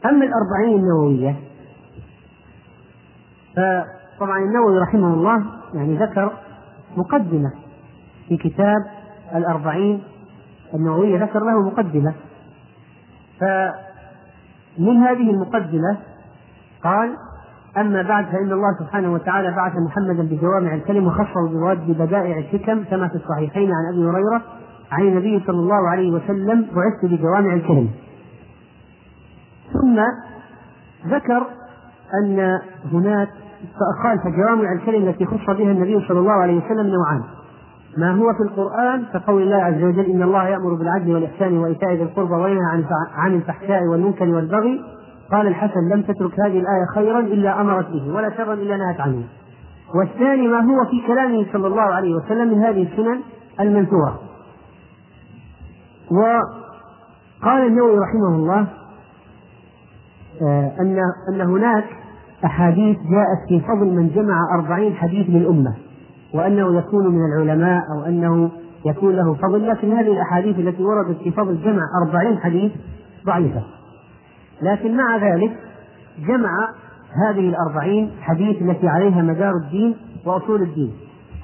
أما 0.05 0.25
الأربعين 0.25 0.79
النووية 0.79 1.35
فطبعا 3.55 4.39
النووي 4.39 4.79
رحمه 4.79 5.13
الله 5.13 5.45
يعني 5.73 5.97
ذكر 5.97 6.31
مقدمة 6.97 7.51
في 8.27 8.37
كتاب 8.37 8.85
الأربعين 9.35 10.03
النووية 10.73 11.23
ذكر 11.23 11.39
له 11.39 11.61
مقدمة. 11.61 12.13
فمن 13.39 14.97
هذه 14.97 15.29
المقدمة 15.29 15.97
قال 16.83 17.17
أما 17.81 18.01
بعد 18.01 18.25
فإن 18.25 18.51
الله 18.51 18.77
سبحانه 18.79 19.13
وتعالى 19.13 19.51
بعث 19.51 19.73
محمدا 19.75 20.23
بجوامع 20.23 20.73
الكلم 20.73 21.07
وخصه 21.07 21.49
بمواد 21.49 21.91
بدائع 21.91 22.37
الحكم 22.37 22.83
كما 22.83 23.07
في 23.07 23.15
الصحيحين 23.15 23.71
عن 23.71 23.93
أبي 23.93 24.05
هريرة 24.09 24.41
عن 24.91 25.01
النبي 25.01 25.43
صلى 25.47 25.59
الله 25.59 25.89
عليه 25.89 26.11
وسلم 26.11 26.61
بعثت 26.61 27.05
بجوامع 27.05 27.53
الكلم. 27.53 27.89
ثم 29.73 29.99
ذكر 31.07 31.43
أن 32.23 32.59
هناك 32.93 33.29
قال 34.03 34.19
فجوامع 34.19 34.71
الكلم 34.73 35.07
التي 35.07 35.25
خص 35.25 35.45
بها 35.45 35.71
النبي 35.71 36.07
صلى 36.07 36.19
الله 36.19 36.31
عليه 36.31 36.65
وسلم 36.65 36.87
نوعان. 36.87 37.23
ما 37.97 38.11
هو 38.11 38.33
في 38.33 38.43
القرآن؟ 38.43 39.05
كقول 39.13 39.41
الله 39.41 39.63
عز 39.63 39.83
وجل 39.83 40.05
إن 40.05 40.23
الله 40.23 40.47
يأمر 40.47 40.73
بالعدل 40.73 41.13
والإحسان 41.13 41.57
وإيتاء 41.57 41.93
ذي 41.93 42.03
القربى 42.03 42.33
وينهى 42.33 42.83
عن 43.15 43.33
الفحشاء 43.33 43.83
والمنكر 43.83 44.29
والبغي 44.29 44.96
قال 45.31 45.47
الحسن 45.47 45.89
لم 45.93 46.01
تترك 46.01 46.39
هذه 46.39 46.59
الآية 46.59 46.85
خيرا 46.95 47.19
إلا 47.19 47.61
أمرت 47.61 47.89
به 47.89 48.13
ولا 48.13 48.37
شرا 48.37 48.53
إلا 48.53 48.77
نهت 48.77 48.99
عنه. 48.99 49.23
والثاني 49.95 50.47
ما 50.47 50.59
هو 50.59 50.85
في 50.85 51.07
كلامه 51.07 51.45
صلى 51.53 51.67
الله 51.67 51.81
عليه 51.81 52.15
وسلم 52.15 52.47
من 52.47 52.63
هذه 52.63 52.83
السنن 52.83 53.19
المنثورة. 53.59 54.19
وقال 56.11 57.67
النووي 57.67 57.99
رحمه 57.99 58.35
الله 58.35 58.67
آه، 60.41 60.71
أن 60.79 60.99
أن 61.29 61.41
هناك 61.41 61.85
أحاديث 62.45 62.97
جاءت 62.97 63.47
في 63.49 63.59
فضل 63.59 63.85
من 63.85 64.09
جمع 64.09 64.41
أربعين 64.59 64.93
حديث 64.93 65.29
للأمة 65.29 65.73
وأنه 66.33 66.77
يكون 66.77 67.07
من 67.07 67.19
العلماء 67.25 67.83
أو 67.91 68.05
أنه 68.05 68.51
يكون 68.85 69.15
له 69.15 69.33
فضل 69.33 69.67
لكن 69.67 69.91
هذه 69.91 70.11
الأحاديث 70.11 70.59
التي 70.59 70.83
وردت 70.83 71.17
في 71.17 71.31
فضل 71.31 71.61
جمع 71.61 71.81
أربعين 72.05 72.37
حديث 72.37 72.71
ضعيفة. 73.25 73.63
لكن 74.61 74.97
مع 74.97 75.17
ذلك 75.17 75.57
جمع 76.19 76.69
هذه 77.27 77.49
الأربعين 77.49 78.11
حديث 78.21 78.61
التي 78.61 78.87
عليها 78.87 79.21
مدار 79.21 79.53
الدين 79.65 79.95
وأصول 80.25 80.61
الدين. 80.61 80.93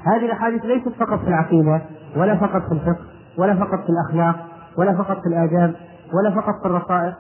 هذه 0.06 0.26
الأحاديث 0.26 0.66
ليست 0.66 0.90
فقط 0.90 1.20
في 1.20 1.28
العقيدة 1.28 1.82
ولا 2.18 2.36
فقط 2.36 2.62
في 2.62 2.72
الفقه 2.72 3.06
ولا 3.38 3.56
فقط 3.56 3.80
في 3.84 3.90
الأخلاق 3.90 4.36
ولا 4.78 4.94
فقط 4.94 5.18
في 5.22 5.28
الآداب 5.28 5.76
ولا 6.14 6.32
فقط 6.36 6.60
في 6.62 6.66
الرقائق. 6.66 7.14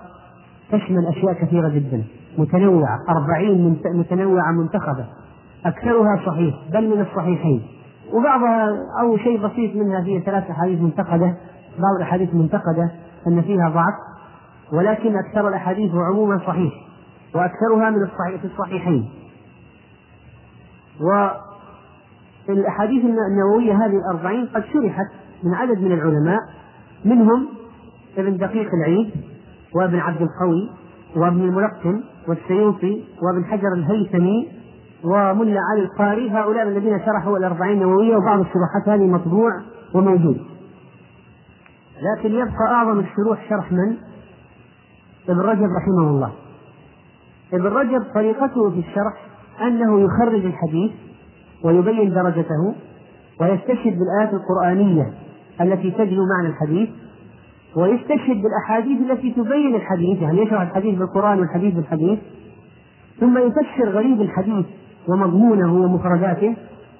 تشمل 0.71 1.07
أشياء 1.07 1.33
كثيرة 1.33 1.69
جدا. 1.69 2.03
متنوعة 2.37 2.99
أربعين 3.09 3.79
متنوعة 3.93 4.51
منتخبة. 4.51 5.05
أكثرها 5.65 6.25
صحيح 6.25 6.55
بل 6.73 6.95
من 6.95 7.01
الصحيحين. 7.01 7.61
وبعضها 8.13 8.69
أو 9.01 9.17
شيء 9.17 9.47
بسيط 9.47 9.75
منها 9.75 10.03
فيها 10.03 10.19
ثلاث 10.19 10.49
أحاديث 10.49 10.81
منتقدة. 10.81 11.35
بعض 11.79 11.95
الأحاديث 11.97 12.33
منتقدة 12.33 12.91
أن 13.27 13.41
فيها 13.41 13.69
ضعف. 13.69 14.12
ولكن 14.73 15.15
أكثر 15.15 15.47
الأحاديث 15.47 15.91
عموما 15.95 16.39
صحيح 16.47 16.73
وأكثرها 17.35 17.89
من 17.89 18.03
الصحيح 18.03 18.41
في 18.41 18.47
الصحيحين 18.47 19.09
والأحاديث 22.49 23.05
النووية 23.05 23.85
هذه 23.85 23.95
الأربعين 23.97 24.45
قد 24.45 24.63
شرحت 24.73 25.07
من 25.43 25.53
عدد 25.53 25.81
من 25.81 25.91
العلماء 25.91 26.39
منهم 27.05 27.47
ابن 28.17 28.37
دقيق 28.37 28.69
العيد 28.73 29.11
وابن 29.75 29.99
عبد 29.99 30.21
القوي 30.21 30.69
وابن 31.15 31.41
الملقن 31.41 32.03
والسيوطي 32.27 33.03
وابن 33.21 33.45
حجر 33.45 33.73
الهيثمي 33.73 34.51
وملا 35.03 35.59
علي 35.71 35.81
القاري 35.81 36.31
هؤلاء 36.31 36.67
الذين 36.67 36.99
شرحوا 37.05 37.37
الأربعين 37.37 37.73
النووية 37.73 38.15
وبعض 38.15 38.39
الشروحات 38.39 38.89
هذه 38.89 39.07
مطبوع 39.07 39.61
وموجود 39.93 40.37
لكن 42.01 42.31
يبقى 42.31 42.71
أعظم 42.71 42.99
الشروح 42.99 43.49
شرح 43.49 43.71
من؟ 43.71 43.97
ابن 45.29 45.39
رجب 45.39 45.67
رحمه 45.77 46.09
الله. 46.09 46.31
ابن 47.53 47.65
رجب 47.65 48.03
طريقته 48.15 48.69
في 48.69 48.79
الشرح 48.79 49.13
أنه 49.61 49.99
يخرج 50.01 50.45
الحديث 50.45 50.91
ويبين 51.63 52.13
درجته 52.13 52.75
ويستشهد 53.41 53.97
بالآيات 53.99 54.33
القرآنية 54.33 55.13
التي 55.61 55.91
تجلو 55.91 56.23
معنى 56.35 56.47
الحديث 56.47 56.89
ويستشهد 57.75 58.41
بالأحاديث 58.41 59.11
التي 59.11 59.31
تبين 59.31 59.75
الحديث 59.75 60.21
يعني 60.21 60.41
يشرح 60.41 60.61
الحديث 60.61 60.99
بالقرآن 60.99 61.39
والحديث 61.39 61.75
بالحديث. 61.75 62.19
ثم 63.19 63.37
يفسر 63.37 63.89
غريب 63.89 64.21
الحديث 64.21 64.65
ومضمونه 65.07 65.73
ومفرداته 65.73 66.55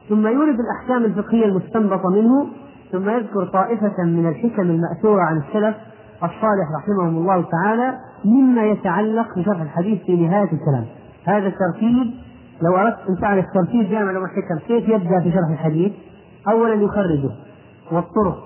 ثم 0.09 0.27
يورد 0.27 0.57
الأحكام 0.59 1.05
الفقهية 1.05 1.45
المستنبطة 1.45 2.09
منه. 2.09 2.47
ثم 2.91 3.09
يذكر 3.09 3.45
طائفة 3.45 4.03
من 4.03 4.27
الحكم 4.27 4.61
المأثورة 4.61 5.21
عن 5.21 5.37
السلف. 5.37 5.75
الصالح 6.23 6.67
رحمهم 6.81 7.17
الله 7.17 7.45
تعالى 7.51 7.97
مما 8.25 8.63
يتعلق 8.65 9.39
بشرح 9.39 9.61
الحديث 9.61 10.01
في 10.01 10.15
نهاية 10.15 10.43
الكلام. 10.53 10.85
هذا 11.25 11.47
الترتيب 11.47 12.13
لو 12.61 12.77
أردت 12.77 13.09
أن 13.09 13.15
تعرف 13.21 13.45
ترتيب 13.53 13.89
جامع 13.89 14.11
الحكم 14.11 14.67
كيف 14.67 14.89
يبدأ 14.89 15.19
في 15.19 15.31
شرح 15.31 15.49
الحديث؟ 15.51 15.91
أولا 16.47 16.73
يخرجه 16.73 17.31
والطرق 17.91 18.37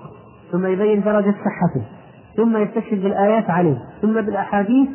ثم 0.52 0.66
يبين 0.66 1.02
درجة 1.02 1.34
صحته 1.44 1.86
ثم 2.36 2.56
يستشهد 2.56 3.02
بالآيات 3.02 3.50
عليه 3.50 3.78
ثم 4.02 4.12
بالأحاديث 4.12 4.88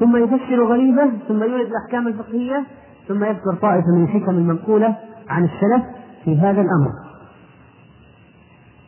ثم 0.00 0.16
يفسر 0.16 0.64
غريبه 0.64 1.10
ثم 1.28 1.42
يورد 1.42 1.66
الأحكام 1.66 2.08
الفقهية 2.08 2.64
ثم 3.08 3.24
يذكر 3.24 3.54
طائفة 3.62 3.86
من 3.96 4.04
الحكم 4.04 4.30
المنقولة 4.30 4.96
عن 5.28 5.44
السلف 5.44 5.82
في 6.24 6.38
هذا 6.38 6.60
الأمر. 6.60 6.92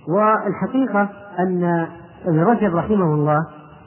والحقيقة 0.08 1.08
أن 1.38 1.86
ابن 2.26 2.40
رجب 2.40 2.76
رحمه 2.76 3.14
الله 3.14 3.38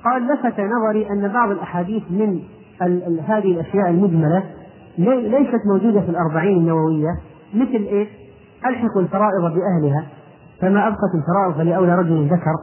قال 0.05 0.27
لفت 0.27 0.59
نظري 0.59 1.09
أن 1.09 1.27
بعض 1.27 1.51
الأحاديث 1.51 2.03
من 2.09 2.39
هذه 3.27 3.51
الأشياء 3.51 3.89
المجملة 3.89 4.43
ليست 4.97 5.59
موجودة 5.65 6.01
في 6.01 6.09
الأربعين 6.09 6.57
النووية 6.57 7.17
مثل 7.53 7.87
إيش؟ 7.91 8.07
ألحقوا 8.65 9.01
الفرائض 9.01 9.41
بأهلها 9.41 10.05
فما 10.61 10.87
أبقت 10.87 11.11
الفرائض 11.15 11.57
فلأولى 11.57 11.95
رجل 11.95 12.25
ذكر. 12.25 12.53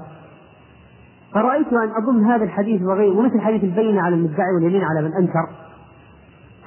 فرأيت 1.35 1.73
أن 1.73 1.91
أضم 2.03 2.25
هذا 2.25 2.45
الحديث 2.45 2.83
وغيره 2.83 3.19
ومثل 3.19 3.41
حديث 3.41 3.65
البينة 3.65 4.03
على 4.03 4.15
المدعي 4.15 4.55
واليمين 4.55 4.85
على 4.85 5.03
من 5.03 5.15
أنكر. 5.15 5.49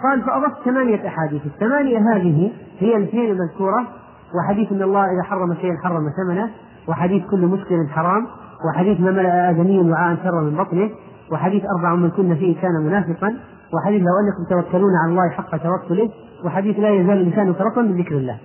قال 0.04 0.22
فأضفت 0.22 0.64
ثمانية 0.66 1.08
أحاديث 1.08 1.46
الثمانية 1.46 1.98
هذه 1.98 2.52
هي 2.80 2.96
الاثنين 2.98 3.32
المذكورة 3.32 3.88
وحديث 4.36 4.72
أن 4.72 4.82
الله 4.82 5.06
إذا 5.06 5.24
حرم 5.24 5.54
شيئا 5.54 5.78
حرم 5.84 6.10
ثمنه 6.18 6.50
وحديث 6.88 7.24
كل 7.32 7.46
مسكر 7.46 7.88
حرام. 7.90 8.28
وحديث 8.66 9.00
ما 9.00 9.12
ملأ 9.12 9.50
آدمي 9.50 9.80
وعاء 9.80 10.18
شر 10.24 10.42
من 10.42 10.58
بطنه 10.58 10.90
وحديث 11.32 11.64
أربع 11.78 11.96
من 11.96 12.10
كن 12.10 12.36
فيه 12.36 12.62
كان 12.62 12.72
منافقا 12.86 13.36
وحديث 13.74 14.02
لو 14.02 14.14
أنكم 14.20 14.62
توكلون 14.62 14.92
على 15.04 15.12
الله 15.12 15.30
حق 15.30 15.58
توكله 15.58 16.10
وحديث 16.46 16.80
لا 16.80 16.90
يزال 16.90 17.30
لسانك 17.30 17.62
رطبا 17.62 17.82
بذكر 17.82 18.18
الله. 18.18 18.38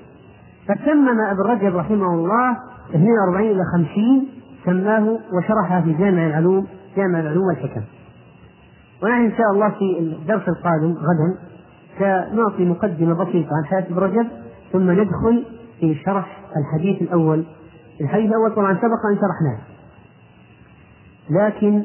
فتمم 0.69 1.21
ابن 1.21 1.43
رجب 1.43 1.77
رحمه 1.77 2.15
الله 2.15 2.57
42 2.95 3.51
إلى 3.51 3.63
50 3.73 4.29
سماه 4.65 5.19
وشرحها 5.33 5.81
في 5.81 5.93
جامع 5.93 6.27
العلوم 6.27 6.67
جامع 6.97 7.21
العلوم 7.21 7.47
والحكم. 7.47 7.83
ونحن 9.03 9.25
إن 9.25 9.33
شاء 9.33 9.51
الله 9.53 9.69
في 9.69 9.99
الدرس 9.99 10.49
القادم 10.49 10.93
غدا 10.93 11.39
سنعطي 11.99 12.65
مقدمة 12.65 13.15
بسيطة 13.15 13.51
عن 13.57 13.65
حياة 13.65 13.87
ابن 13.91 13.99
رجب 13.99 14.27
ثم 14.73 14.91
ندخل 14.91 15.45
في 15.81 15.95
شرح 15.95 16.39
الحديث 16.57 17.03
الأول. 17.03 17.45
الحديث 18.01 18.31
الأول 18.31 18.55
طبعا 18.55 18.75
سبق 18.75 19.07
أن 19.11 19.17
شرحناه. 19.17 19.76
لكن 21.31 21.83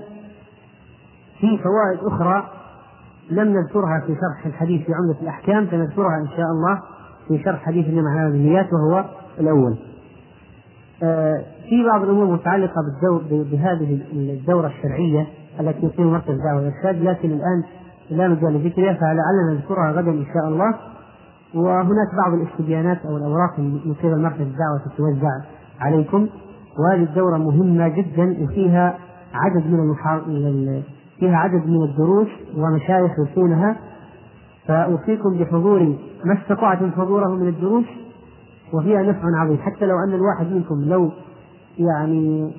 في 1.39 1.57
فوائد 1.57 2.13
أخرى 2.13 2.49
لم 3.29 3.47
نذكرها 3.47 3.99
في 4.07 4.15
شرح 4.15 4.45
الحديث 4.45 4.85
في 4.85 4.93
عمدة 4.93 5.21
الأحكام 5.21 5.67
سنذكرها 5.71 6.17
إن 6.17 6.27
شاء 6.27 6.45
الله 6.51 6.79
في 7.27 7.43
شرح 7.43 7.65
حديث 7.65 7.85
النبي 7.85 8.07
على 8.07 8.27
النيات 8.27 8.67
وهو 8.73 9.05
الأول. 9.39 9.75
آه، 11.03 11.43
في 11.69 11.85
بعض 11.91 12.01
الأمور 12.03 12.25
متعلقة 12.25 12.75
بالدور 12.81 13.43
بهذه 13.43 14.01
الدورة 14.13 14.67
الشرعية 14.67 15.27
التي 15.59 15.85
يقيم 15.85 16.11
مركز 16.11 16.29
الدعوة 16.29 16.55
والإرشاد 16.55 17.03
لكن 17.03 17.31
الآن 17.31 17.63
لا 18.09 18.27
مجال 18.27 18.53
لذكرها 18.53 18.93
فلعلنا 18.93 19.53
نذكرها 19.53 19.91
غدا 19.91 20.11
إن 20.11 20.25
شاء 20.33 20.47
الله. 20.47 20.75
وهناك 21.53 22.15
بعض 22.25 22.33
الاستبيانات 22.33 23.05
أو 23.05 23.17
الأوراق 23.17 23.59
من 23.59 23.95
قبل 24.03 24.21
مركز 24.21 24.41
الدعوة 24.41 24.81
تتوزع 24.85 25.31
عليكم 25.79 26.27
وهذه 26.79 27.03
الدورة 27.03 27.37
مهمة 27.37 27.87
جدا 27.87 28.43
وفيها 28.43 28.97
عدد 29.33 29.67
من 29.67 29.79
المحا... 29.79 30.21
فيها 31.19 31.35
عدد 31.35 31.65
من 31.67 31.83
الدروس 31.83 32.27
ومشايخ 32.57 33.11
يلقونها 33.19 33.75
فأوصيكم 34.67 35.37
بحضور 35.37 35.95
ما 36.25 36.33
استطعتم 36.41 36.91
حضوره 36.91 37.35
من 37.35 37.47
الدروس 37.47 37.85
وفيها 38.73 39.01
نفع 39.01 39.21
عظيم. 39.35 39.57
حتى 39.57 39.85
لو 39.85 39.95
أن 40.07 40.13
الواحد 40.13 40.51
منكم 40.51 40.81
لو 40.81 41.11
يعني 41.77 42.51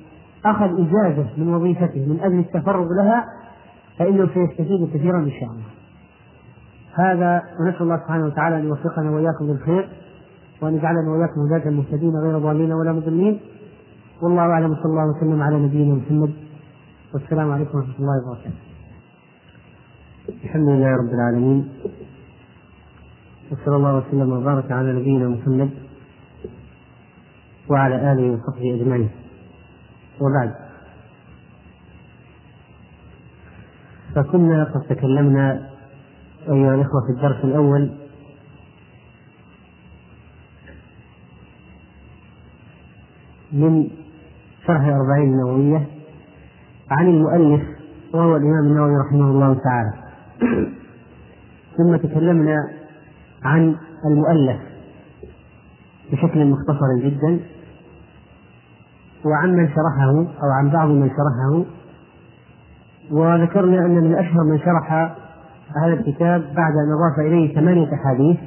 أخذ 0.45 0.65
إجازة 0.65 1.27
من 1.37 1.53
وظيفته 1.53 2.05
من 2.07 2.19
أجل 2.21 2.39
التفرغ 2.39 2.87
لها 2.97 3.25
فإنه 3.99 4.27
سيستفيد 4.33 4.89
كثيرا 4.93 5.17
إن 5.17 5.31
شاء 5.31 5.49
الله. 5.49 5.73
هذا 6.93 7.41
ونسأل 7.59 7.81
الله 7.81 7.97
سبحانه 7.97 8.25
وتعالى 8.25 8.57
أن 8.57 8.65
يوفقنا 8.65 9.11
وإياكم 9.11 9.45
للخير 9.45 9.89
وأن 10.61 10.73
يجعلنا 10.73 11.11
وإياكم 11.11 11.41
هداة 11.41 11.69
المهتدين 11.69 12.15
غير 12.15 12.39
ضالين 12.39 12.71
ولا 12.71 12.91
مضلين. 12.91 13.39
والله 14.21 14.41
أعلم 14.41 14.75
صلى 14.75 14.85
الله 14.85 15.17
وسلم 15.17 15.41
على 15.41 15.59
نبينا 15.59 15.95
محمد. 15.95 16.42
والسلام 17.13 17.51
عليكم 17.51 17.77
ورحمة 17.77 17.95
الله 17.99 18.17
وبركاته. 18.25 18.57
الحمد 20.43 20.69
لله 20.69 20.91
رب 20.97 21.13
العالمين 21.13 21.69
وصلى 23.51 23.75
الله 23.75 23.97
وسلم 23.97 24.31
وبارك 24.31 24.71
على 24.71 24.93
نبينا 24.93 25.27
محمد 25.29 25.69
وعلى 27.69 27.95
آله 28.13 28.31
وصحبه 28.33 28.75
أجمعين. 28.75 29.09
وبعد 30.21 30.55
فكنا 34.15 34.63
قد 34.63 34.81
تكلمنا 34.81 35.69
أيها 36.49 36.75
الإخوة 36.75 37.01
في 37.05 37.11
الدرس 37.17 37.45
الأول 37.45 37.91
من 43.51 43.89
شرح 44.67 44.81
أربعين 44.81 45.29
النووية 45.29 46.02
عن 46.97 47.07
المؤلف 47.07 47.61
وهو 48.13 48.35
الإمام 48.35 48.63
النووي 48.63 48.97
رحمه 49.07 49.31
الله 49.31 49.53
تعالى. 49.53 49.93
ثم 51.77 51.95
تكلمنا 51.95 52.57
عن 53.43 53.75
المؤلف 54.05 54.61
بشكل 56.11 56.45
مختصر 56.45 56.99
جدا. 57.03 57.39
وعن 59.25 59.55
من 59.55 59.67
شرحه 59.67 60.11
أو 60.43 60.49
عن 60.59 60.69
بعض 60.69 60.89
من 60.89 61.09
شرحه. 61.09 61.65
وذكرنا 63.11 63.85
أن 63.85 64.03
من 64.03 64.15
أشهر 64.15 64.43
من 64.43 64.59
شرح 64.59 64.93
هذا 65.83 65.93
الكتاب 65.93 66.41
بعد 66.41 66.73
أن 66.73 66.91
أضاف 66.93 67.19
إليه 67.27 67.55
ثمانية 67.55 67.89
أحاديث 67.93 68.37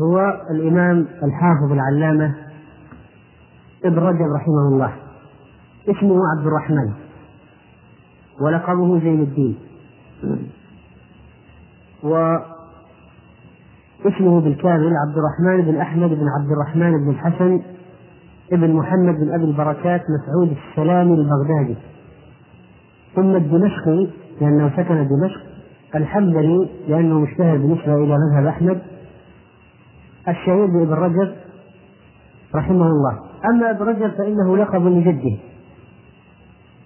هو 0.00 0.40
الإمام 0.50 1.06
الحافظ 1.22 1.72
العلامة 1.72 2.34
ابن 3.84 3.98
رجب 3.98 4.32
رحمه 4.34 4.68
الله. 4.68 4.92
اسمه 5.88 6.20
عبد 6.36 6.46
الرحمن. 6.46 7.05
ولقبه 8.40 9.00
زين 9.00 9.20
الدين. 9.20 9.56
واسمه 12.02 12.40
بالكامل 14.40 14.92
عبد 15.06 15.18
الرحمن 15.18 15.72
بن 15.72 15.80
أحمد 15.80 16.10
بن 16.10 16.28
عبد 16.38 16.50
الرحمن 16.50 17.04
بن 17.04 17.10
الحسن 17.10 17.62
ابن 18.52 18.72
محمد 18.72 19.14
بن 19.14 19.34
أبي 19.34 19.44
البركات 19.44 20.00
مسعود 20.00 20.56
السلامي 20.70 21.14
البغدادي. 21.14 21.76
ثم 23.14 23.36
الدمشقي 23.36 24.06
لأنه 24.40 24.70
سكن 24.76 25.08
دمشق. 25.08 25.40
الحنبلي 25.94 26.68
لأنه 26.88 27.20
مشتهر 27.20 27.56
بالنسبة 27.56 27.94
إلى 27.94 28.18
مذهب 28.18 28.46
أحمد. 28.46 28.82
الشهير 30.28 30.66
بابن 30.66 30.92
رجب 30.92 31.34
رحمه 32.54 32.86
الله. 32.86 33.18
أما 33.44 33.70
ابن 33.70 33.86
رجب 33.86 34.10
فإنه 34.10 34.56
لقب 34.56 34.86
لجده 34.86 35.36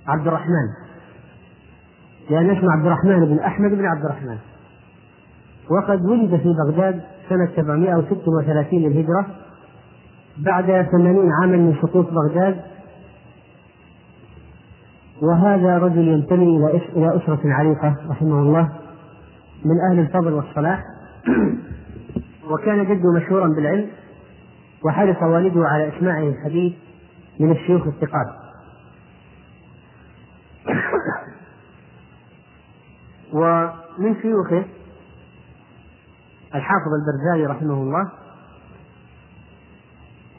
عبد 0.07 0.27
الرحمن 0.27 0.69
لأن 2.31 2.51
اسمه 2.51 2.73
عبد 2.73 2.87
الرحمن 2.87 3.25
بن 3.25 3.39
أحمد 3.39 3.71
بن 3.71 3.87
عبد 3.87 4.05
الرحمن. 4.05 4.37
وقد 5.71 6.05
ولد 6.05 6.37
في 6.37 6.55
بغداد 6.55 7.01
سنة 7.29 7.49
736 7.57 8.79
للهجرة 8.79 9.27
بعد 10.39 10.87
ثمانين 10.93 11.33
عاما 11.33 11.57
من 11.57 11.75
سقوط 11.83 12.07
بغداد. 12.11 12.57
وهذا 15.23 15.79
رجل 15.79 16.09
ينتمي 16.09 16.57
إلى 16.57 16.81
إلى 16.97 17.17
أسرة 17.17 17.41
عريقة 17.45 17.97
رحمه 18.11 18.41
الله 18.41 18.69
من 19.65 19.81
أهل 19.91 19.99
الفضل 19.99 20.33
والصلاح. 20.33 20.85
وكان 22.51 22.85
جده 22.85 23.13
مشهورا 23.17 23.49
بالعلم 23.49 23.87
وحرص 24.85 25.23
والده 25.23 25.69
على 25.69 25.89
إسماعه 25.89 26.29
الحديث 26.29 26.73
من 27.41 27.51
الشيوخ 27.51 27.87
الثقات. 27.87 28.40
ومن 33.33 34.15
شيوخه 34.23 34.65
الحافظ 36.55 36.89
البرزالي 37.01 37.47
رحمه 37.47 37.75
الله 37.75 38.11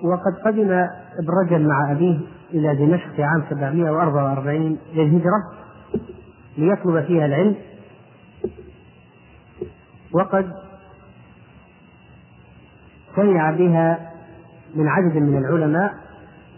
وقد 0.03 0.35
قدم 0.45 0.71
ابن 1.19 1.29
رجب 1.43 1.61
مع 1.61 1.91
أبيه 1.91 2.19
إلى 2.53 2.75
دمشق 2.75 3.07
في 3.15 3.23
عام 3.23 3.43
744 3.49 4.77
للهجرة 4.93 5.51
ليطلب 6.57 7.05
فيها 7.05 7.25
العلم. 7.25 7.55
وقد 10.13 10.51
سمع 13.15 13.51
بها 13.51 14.11
من 14.75 14.87
عدد 14.87 15.17
من 15.17 15.37
العلماء 15.37 15.93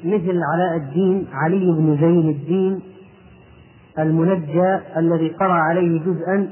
مثل 0.03 0.39
علاء 0.53 0.75
الدين 0.77 1.27
علي 1.33 1.71
بن 1.71 1.97
زين 2.01 2.29
الدين 2.29 2.81
المنجى 3.99 4.79
الذي 4.97 5.29
قرأ 5.29 5.53
عليه 5.53 5.99
جزءا 5.99 6.49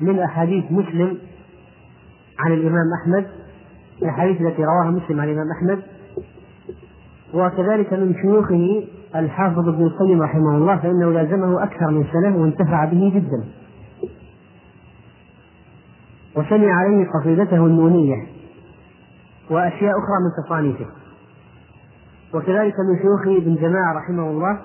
من 0.00 0.18
أحاديث 0.18 0.64
مسلم 0.72 1.18
عن 2.38 2.52
الإمام 2.52 2.86
أحمد 3.02 3.26
الأحاديث 4.02 4.40
التي 4.40 4.62
رواها 4.64 4.90
مسلم 4.90 5.20
عن 5.20 5.28
الإمام 5.28 5.46
أحمد. 5.50 5.82
وكذلك 7.34 7.92
من 7.92 8.14
شيوخه 8.22 8.84
الحافظ 9.16 9.68
ابن 9.68 9.84
القيم 9.84 10.22
رحمه 10.22 10.56
الله 10.56 10.76
فإنه 10.76 11.10
لازمه 11.10 11.62
أكثر 11.62 11.90
من 11.90 12.04
سنة 12.12 12.36
وانتفع 12.36 12.84
به 12.84 13.12
جدا. 13.14 13.44
وسمع 16.36 16.72
عليه 16.72 17.06
قصيدته 17.10 17.66
النونية 17.66 18.26
وأشياء 19.50 19.90
أخرى 19.90 20.16
من 20.24 20.44
تصانيفه. 20.44 20.86
وكذلك 22.34 22.74
من 22.90 22.98
شيوخه 23.02 23.42
ابن 23.42 23.54
جماعة 23.54 23.92
رحمه 23.96 24.30
الله 24.30 24.60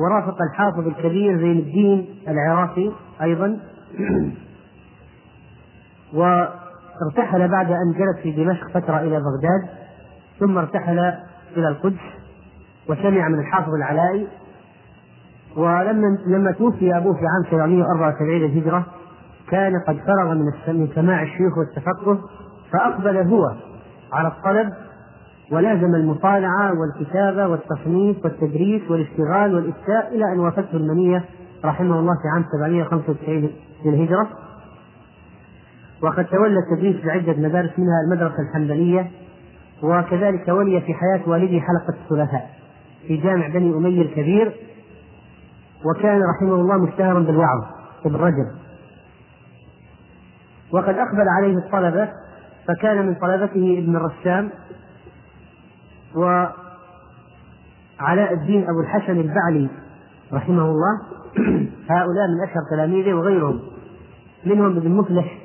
ورافق 0.00 0.42
الحافظ 0.42 0.86
الكبير 0.86 1.38
زين 1.38 1.58
الدين 1.58 2.06
العراقي 2.28 2.90
أيضا. 3.22 3.58
وارتحل 6.14 7.48
بعد 7.48 7.70
أن 7.70 7.92
جلس 7.92 8.22
في 8.22 8.44
دمشق 8.44 8.68
فترة 8.68 9.00
إلى 9.00 9.20
بغداد 9.20 9.68
ثم 10.40 10.58
ارتحل 10.58 10.98
إلى 11.56 11.68
القدس 11.68 12.00
وسمع 12.88 13.28
من 13.28 13.38
الحافظ 13.38 13.74
العلائي. 13.74 14.26
ولما 15.56 16.18
لما 16.26 16.52
توفي 16.52 16.96
أبوه 16.96 17.12
في 17.14 17.26
عام 17.26 17.50
774 17.50 18.38
للهجرة 18.38 18.86
كان 19.48 19.72
قد 19.88 19.96
فرغ 19.96 20.34
من 20.34 20.88
سماع 20.94 21.22
الشيوخ 21.22 21.58
والتفقه 21.58 22.18
فأقبل 22.72 23.16
هو 23.16 23.54
على 24.12 24.28
الطلب 24.28 24.72
ولازم 25.52 25.94
المطالعة 25.94 26.72
والكتابة 26.80 27.46
والتصنيف 27.46 28.24
والتدريس 28.24 28.90
والاشتغال 28.90 29.54
والإفتاء 29.54 30.14
إلى 30.14 30.32
أن 30.32 30.38
وافته 30.38 30.76
المنية 30.76 31.24
رحمه 31.64 32.00
الله 32.00 32.12
في 32.22 32.28
عام 32.34 32.44
795 32.52 33.50
للهجرة 33.84 34.28
وقد 36.02 36.24
تولى 36.24 36.58
التدريس 36.58 37.04
بعدة 37.04 37.32
مدارس 37.32 37.78
منها 37.78 38.00
المدرسة 38.06 38.42
الحنبلية 38.42 39.10
وكذلك 39.82 40.48
ولي 40.48 40.80
في 40.80 40.94
حياة 40.94 41.28
والده 41.28 41.60
حلقة 41.60 41.94
الثلاثاء 42.02 42.50
في 43.06 43.16
جامع 43.16 43.48
بني 43.48 43.70
أمية 43.74 44.02
الكبير. 44.02 44.52
وكان 45.84 46.22
رحمه 46.22 46.54
الله 46.54 46.76
مشتهرا 46.76 47.20
بالوعظ 47.20 47.64
ابن 48.06 48.14
رجب 48.16 48.46
وقد 50.72 50.94
أقبل 50.94 51.28
عليه 51.38 51.58
الطلبة 51.58 52.08
فكان 52.68 53.06
من 53.06 53.14
طلبته 53.14 53.78
ابن 53.78 53.96
الرسام 53.96 54.50
وعلاء 56.14 56.54
الدين 58.32 58.68
أبو 58.68 58.80
الحسن 58.80 59.20
البعلي 59.20 59.68
رحمه 60.32 60.62
الله 60.62 61.00
هؤلاء 61.90 62.28
من 62.28 62.48
أشهر 62.48 62.62
تلاميذه 62.70 63.14
وغيرهم. 63.14 63.60
منهم 64.46 64.76
ابن 64.76 64.90
مفلح 64.90 65.38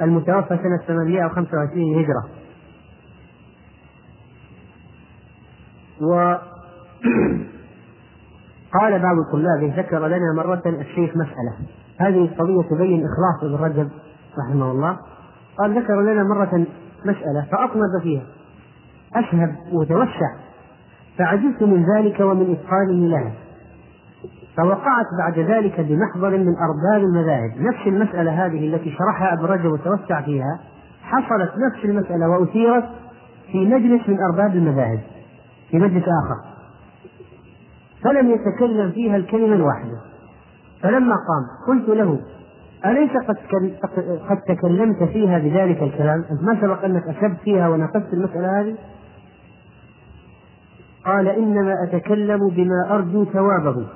المتوفى 0.00 0.58
سنة 0.62 0.78
825 0.86 1.98
هجرة. 1.98 2.28
و 6.00 6.14
قال 8.80 8.98
بعض 9.02 9.16
طلابه 9.32 9.74
ذكر 9.76 10.06
لنا 10.06 10.32
مرة 10.36 10.62
الشيخ 10.66 11.10
مسألة. 11.16 11.56
هذه 11.98 12.24
القضية 12.24 12.62
تبين 12.70 13.04
إخلاص 13.06 13.42
ابن 13.42 13.64
رجب 13.64 13.90
رحمه 14.38 14.70
الله. 14.70 14.98
قال 15.58 15.78
ذكر 15.82 16.00
لنا 16.00 16.22
مرة 16.22 16.66
مسألة 17.04 17.46
فأطنب 17.50 18.02
فيها. 18.02 18.37
أشهب 19.14 19.54
وتوسع. 19.72 20.34
فعجبت 21.18 21.62
من 21.62 21.86
ذلك 21.96 22.20
ومن 22.20 22.52
إتقانه 22.52 23.08
لها 23.08 23.32
فوقعت 24.56 25.06
بعد 25.18 25.38
ذلك 25.38 25.80
بمحضر 25.80 26.30
من 26.30 26.54
أرباب 26.56 27.08
المذاهب. 27.08 27.50
نفس 27.56 27.86
المسألة 27.86 28.46
هذه 28.46 28.74
التي 28.74 28.90
شرحها 28.90 29.32
ابن 29.32 29.44
رجب 29.44 29.72
وتوسع 29.72 30.20
فيها 30.20 30.58
حصلت 31.02 31.50
نفس 31.50 31.84
المسألة 31.84 32.28
وأثيرت 32.28 32.84
في 33.52 33.66
مجلس 33.66 34.08
من 34.08 34.18
أرباب 34.20 34.56
المذاهب 34.56 35.00
في 35.70 35.78
مجلس 35.78 36.04
آخر. 36.24 36.48
فلم 38.04 38.30
يتكلم 38.30 38.90
فيها 38.90 39.16
الكلمة 39.16 39.54
الواحدة. 39.54 39.98
فلما 40.82 41.14
قام 41.14 41.44
قلت 41.68 41.88
له 41.88 42.18
أليس 42.86 43.10
قد 43.28 43.36
قد 44.28 44.36
تكلمت 44.48 45.02
فيها 45.02 45.38
بذلك 45.38 45.82
الكلام؟ 45.82 46.24
أنت 46.30 46.42
ما 46.42 46.60
سبق 46.60 46.84
أنك 46.84 47.02
أشبت 47.08 47.40
فيها 47.44 47.68
ونقصت 47.68 48.12
المسألة 48.12 48.60
هذه؟ 48.60 48.74
قال 51.04 51.28
إنما 51.28 51.74
أتكلم 51.84 52.48
بما 52.48 52.94
أرجو 52.94 53.24
ثوابه. 53.24 53.86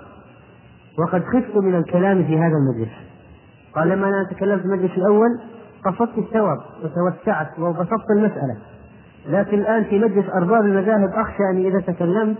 وقد 0.99 1.25
خفت 1.25 1.57
من 1.57 1.75
الكلام 1.75 2.25
في 2.25 2.39
هذا 2.39 2.57
المجلس. 2.57 2.93
قال 3.75 3.89
لما 3.89 4.09
أنا 4.09 4.25
تكلمت 4.31 4.61
في 4.61 4.67
المجلس 4.67 4.93
الأول 4.97 5.41
قصدت 5.85 6.19
الثواب 6.19 6.59
وتوسعت 6.85 7.59
وبسطت 7.59 8.11
المسألة. 8.17 8.57
لكن 9.29 9.59
الآن 9.59 9.85
في 9.85 9.99
مجلس 9.99 10.27
أرباب 10.31 10.65
المذاهب 10.65 11.11
أخشى 11.15 11.43
أني 11.51 11.69
إذا 11.69 11.81
تكلمت 11.81 12.37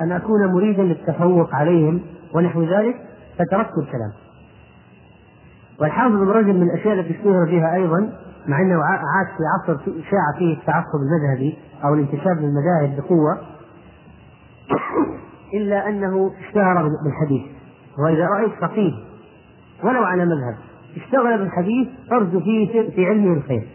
أن 0.00 0.12
أكون 0.12 0.46
مريدا 0.46 0.82
للتفوق 0.82 1.54
عليهم 1.54 2.00
ونحو 2.34 2.62
ذلك 2.62 2.96
فتركت 3.38 3.78
الكلام. 3.78 4.12
والحافظ 5.80 6.14
ابن 6.14 6.28
رجب 6.28 6.54
من 6.54 6.62
الاشياء 6.62 6.94
التي 6.94 7.10
اشتهر 7.10 7.44
بها 7.44 7.74
أيضا 7.74 8.12
مع 8.46 8.60
أنه 8.60 8.84
عاش 8.84 9.26
في 9.36 9.72
عصر 9.72 9.78
شاع 9.84 10.38
فيه 10.38 10.54
التعصب 10.54 10.98
المذهبي 11.02 11.58
أو 11.84 11.94
الانتساب 11.94 12.38
للمذاهب 12.38 12.96
بقوة 12.96 13.38
إلا 15.54 15.88
أنه 15.88 16.30
اشتهر 16.40 16.88
بالحديث. 17.04 17.42
وإذا 17.98 18.26
رأيت 18.26 18.52
فقيه 18.60 18.92
ولو 19.84 20.04
على 20.04 20.24
مذهب 20.24 20.56
اشتغل 20.96 21.38
بالحديث 21.38 21.88
أرجو 22.12 22.40
فيه 22.40 22.90
في 22.90 23.06
علمه 23.06 23.32
الخير. 23.32 23.66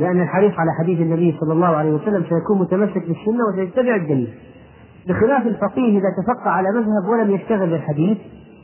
لأن 0.00 0.20
الحريص 0.22 0.52
على 0.58 0.70
حديث 0.80 1.00
النبي 1.00 1.36
صلى 1.40 1.52
الله 1.52 1.66
عليه 1.66 1.92
وسلم 1.92 2.22
سيكون 2.22 2.58
متمسك 2.58 3.06
بالسنة 3.08 3.44
وسيتبع 3.52 3.94
الدليل. 3.94 4.34
بخلاف 5.08 5.46
الفقيه 5.46 5.98
إذا 5.98 6.08
تفقه 6.22 6.50
على 6.50 6.68
مذهب 6.72 7.08
ولم 7.08 7.30
يشتغل 7.30 7.70
بالحديث 7.70 8.18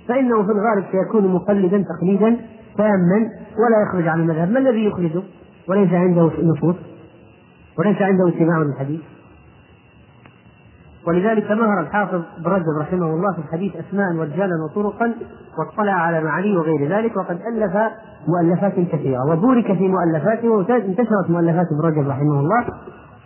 فإنه 0.08 0.42
في 0.42 0.52
الغالب 0.52 0.84
سيكون 0.92 1.34
مقلدا 1.34 1.84
تقليدا 1.98 2.36
تاما 2.76 3.30
ولا 3.58 3.82
يخرج 3.88 4.08
عن 4.08 4.20
المذهب. 4.20 4.50
ما 4.50 4.58
الذي 4.58 4.84
يخرجه؟ 4.84 5.22
وليس 5.68 5.92
عنده 5.92 6.30
نصوص 6.42 6.76
وليس 7.78 8.02
عنده 8.02 8.28
اتباع 8.28 8.58
للحديث. 8.58 9.00
ولذلك 11.06 11.50
مهر 11.50 11.80
الحافظ 11.80 12.22
ابن 12.38 12.50
رجب 12.50 12.78
رحمه 12.80 13.06
الله 13.06 13.32
في 13.32 13.38
الحديث 13.38 13.76
أسماء 13.76 14.12
ورجالا 14.12 14.54
وطرقا 14.64 15.14
واطلع 15.58 15.92
على 15.92 16.24
معانيه 16.24 16.58
وغير 16.58 16.88
ذلك 16.88 17.16
وقد 17.16 17.38
ألف 17.52 17.76
مؤلفات 18.28 18.74
كثيرة 18.74 19.30
وبورك 19.30 19.66
في 19.66 19.88
مؤلفاته 19.88 20.48
وانتشرت 20.48 21.30
مؤلفات 21.30 21.66
ابن 21.72 21.80
رجب 21.80 22.08
رحمه 22.08 22.40
الله 22.40 22.64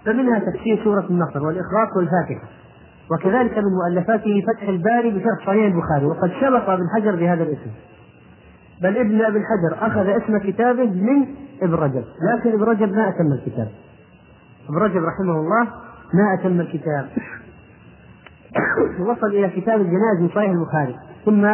فمنها 0.04 0.38
تفسير 0.38 0.84
سورة 0.84 1.04
النصر 1.10 1.46
والإخلاص 1.46 1.96
والفاتحة 1.96 2.48
وكذلك 3.10 3.58
من 3.58 3.72
مؤلفاته 3.82 4.42
فتح 4.46 4.68
الباري 4.68 5.10
بشرح 5.10 5.46
صحيح 5.46 5.74
البخاري 5.74 6.06
وقد 6.06 6.30
سبق 6.40 6.70
ابن 6.70 6.84
حجر 6.94 7.16
بهذا 7.16 7.42
الاسم. 7.42 7.70
بل 8.82 8.96
ابن 8.96 9.20
ابن 9.20 9.42
حجر 9.44 9.86
أخذ 9.86 10.08
اسم 10.08 10.38
كتابه 10.38 10.84
من 10.84 11.26
ابن 11.62 11.74
رجب 11.74 12.04
لكن 12.22 12.52
ابن 12.52 12.62
رجب 12.62 12.92
ما 12.92 13.08
أتم 13.08 13.32
الكتاب. 13.32 13.68
ابن 14.68 14.78
رجب 14.78 15.02
رحمه 15.04 15.40
الله 15.40 15.64
ما 16.14 16.34
أتم 16.34 16.60
الكتاب. 16.60 17.08
وصل 19.00 19.26
إلى 19.26 19.48
كتاب 19.48 19.80
الجنائز 19.80 20.20
من 20.20 20.28
صحيح 20.28 20.50
البخاري 20.50 20.96
ثم 21.24 21.46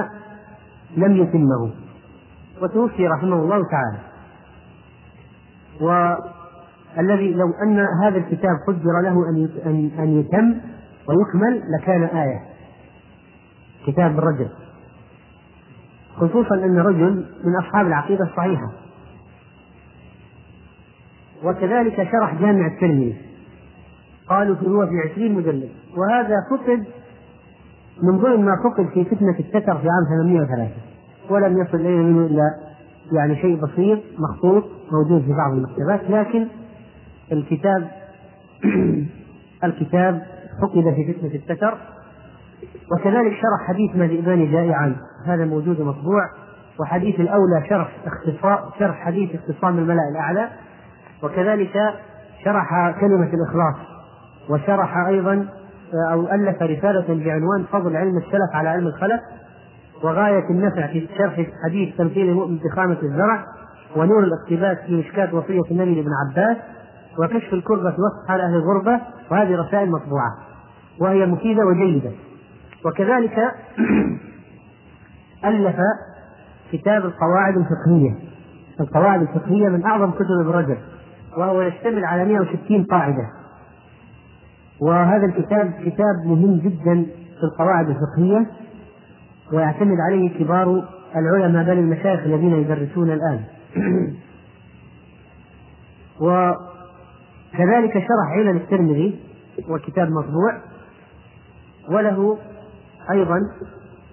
لم 0.96 1.16
يتمه. 1.16 1.70
وتوفي 2.62 3.08
رحمه 3.08 3.36
الله 3.36 3.62
تعالى. 3.70 3.98
والذي 5.80 7.34
لو 7.34 7.46
أن 7.62 7.86
هذا 8.02 8.18
الكتاب 8.18 8.56
قدر 8.68 9.00
له 9.02 9.28
ان 9.66 9.90
أن 9.98 10.20
يتم 10.20 10.54
ويكمل 11.08 11.62
لكان 11.78 12.02
آية. 12.02 12.40
كتاب 13.86 14.18
الرجل. 14.18 14.48
خصوصا 16.16 16.54
أن 16.54 16.78
رجل 16.78 17.26
من 17.44 17.56
أصحاب 17.56 17.86
العقيدة 17.86 18.24
الصحيحة. 18.24 18.72
وكذلك 21.44 22.08
شرح 22.12 22.34
جامع 22.34 22.66
الترمذي. 22.66 23.33
قالوا 24.28 24.56
هو 24.56 24.86
في 24.86 25.10
عشرين 25.10 25.34
مجلد 25.34 25.68
وهذا 25.96 26.36
فقد 26.50 26.84
من 28.02 28.18
ضمن 28.18 28.44
ما 28.44 28.56
فقد 28.64 28.86
في 28.86 29.04
فتنة 29.04 29.38
التتر 29.38 29.78
في 29.78 29.88
عام 29.88 30.26
803 30.26 30.70
ولم 31.30 31.58
يصل 31.62 31.76
إلينا 31.76 32.02
منه 32.02 32.26
إلا 32.26 32.54
يعني 33.12 33.36
شيء 33.36 33.60
بسيط 33.64 34.00
مخطوط 34.18 34.64
موجود 34.92 35.22
في 35.22 35.32
بعض 35.32 35.52
المكتبات. 35.52 36.10
لكن 36.10 36.46
الكتاب 37.32 37.88
الكتاب 39.64 40.22
فقد 40.62 40.94
في 40.94 41.12
فتنة 41.12 41.34
التتر. 41.34 41.78
وكذلك 42.92 43.32
شرح 43.32 43.68
حديث 43.68 43.96
ما 43.96 44.06
ذئبان 44.06 44.52
جائعان 44.52 44.96
هذا 45.26 45.44
موجود 45.44 45.80
مطبوع. 45.80 46.22
وحديث 46.80 47.20
الأولى 47.20 47.66
شرح 47.68 47.96
اختصار 48.06 48.74
شرح 48.78 48.96
حديث 48.96 49.34
اختصام 49.34 49.78
الملأ 49.78 50.08
الأعلى. 50.12 50.48
وكذلك 51.22 51.74
شرح 52.44 52.90
كلمة 53.00 53.30
الإخلاص. 53.34 53.93
وشرح 54.50 54.96
أيضا 54.96 55.46
أو 56.12 56.32
ألف 56.32 56.62
رسالة 56.62 57.24
بعنوان 57.24 57.64
فضل 57.72 57.96
علم 57.96 58.16
السلف 58.16 58.54
على 58.54 58.68
علم 58.68 58.86
الخلف 58.86 59.20
وغاية 60.02 60.50
النفع 60.50 60.86
في 60.86 61.08
شرح 61.18 61.46
حديث 61.64 61.96
تمثيل 61.96 62.28
المؤمن 62.28 62.56
بخامة 62.56 62.98
الزرع 63.02 63.44
ونور 63.96 64.24
الاقتباس 64.24 64.86
في 64.86 64.96
مشكاة 64.96 65.34
وصية 65.34 65.70
النبي 65.70 65.94
لابن 65.94 66.10
عباس 66.26 66.56
وكشف 67.18 67.52
الكربة 67.52 67.90
في 67.90 67.96
وصف 67.96 68.28
حال 68.28 68.40
أهل 68.40 68.54
الغربة 68.54 69.00
وهذه 69.30 69.56
رسائل 69.56 69.90
مطبوعة 69.90 70.36
وهي 71.00 71.26
مفيدة 71.26 71.66
وجيدة. 71.66 72.10
وكذلك 72.84 73.38
ألف 75.44 75.76
كتاب 76.72 77.04
القواعد 77.04 77.56
الفقهية. 77.56 78.14
القواعد 78.80 79.20
الفقهية 79.20 79.68
من 79.68 79.84
أعظم 79.84 80.10
كتب 80.10 80.40
ابن 80.40 80.50
رجب 80.50 80.78
وهو 81.36 81.62
يشتمل 81.62 82.04
على 82.04 82.24
160 82.24 82.84
قاعدة. 82.84 83.43
وهذا 84.80 85.26
الكتاب 85.26 85.72
كتاب 85.84 86.26
مهم 86.26 86.56
جدا 86.56 87.06
في 87.38 87.42
القواعد 87.44 87.88
الفقهية 87.88 88.46
ويعتمد 89.52 89.96
عليه 90.00 90.38
كبار 90.38 90.84
العلماء 91.16 91.64
بل 91.64 91.78
المشايخ 91.78 92.20
الذين 92.20 92.52
يدرسون 92.52 93.10
الآن. 93.10 93.40
وكذلك 96.24 97.92
شرح 97.92 98.30
علل 98.30 98.56
الترمذي 98.56 99.20
وكتاب 99.68 100.08
مطبوع 100.10 100.60
وله 101.88 102.38
أيضا 103.10 103.38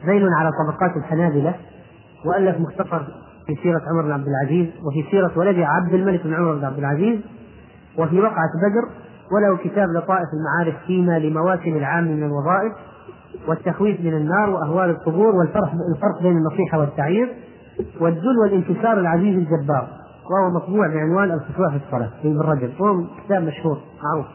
ذيل 0.06 0.28
على 0.40 0.50
طبقات 0.52 0.98
الحنابلة 0.98 1.56
وألف 2.26 2.60
مختصر 2.60 3.04
في 3.48 3.56
سيرة 3.64 3.82
عمر 3.92 4.02
بن 4.02 4.12
عبد 4.12 4.28
العزيز 4.28 4.68
وفي 4.84 5.12
سيرة 5.12 5.32
ولده 5.36 5.68
عبد 5.68 5.94
الملك 5.94 6.24
بن 6.24 6.34
عمر 6.34 6.56
بن 6.56 6.66
عبد 6.66 6.78
العزيز 6.78 7.20
وفي 7.98 8.20
وقعة 8.20 8.50
بدر 8.64 8.90
وله 9.32 9.58
كتاب 9.58 9.90
لطائف 9.90 10.28
المعارف 10.34 10.76
فيما 10.88 11.20
لمواسم 11.20 11.76
العام 11.78 12.04
من 12.04 12.24
الوظائف 12.24 12.74
والتخويف 13.48 14.02
من 14.02 14.14
النار 14.14 14.50
وأهوال 14.50 14.90
القبور 14.90 15.36
والفرق 15.36 15.72
الفرق 15.96 16.22
بين 16.22 16.38
النصيحة 16.38 16.80
والتعيير 16.80 17.34
والذل 18.00 18.38
والانكسار 18.44 19.00
العزيز 19.00 19.38
الجبار 19.38 19.88
وهو 20.32 20.50
مطبوع 20.50 20.88
بعنوان 20.88 21.32
الخشوع 21.32 21.70
في 21.70 21.76
الصلاة 21.86 22.10
في 22.22 22.28
ابن 22.28 22.40
رجب 22.40 22.72
وهو 22.80 23.04
كتاب 23.26 23.44
مشهور 23.44 23.78
معروف. 24.04 24.26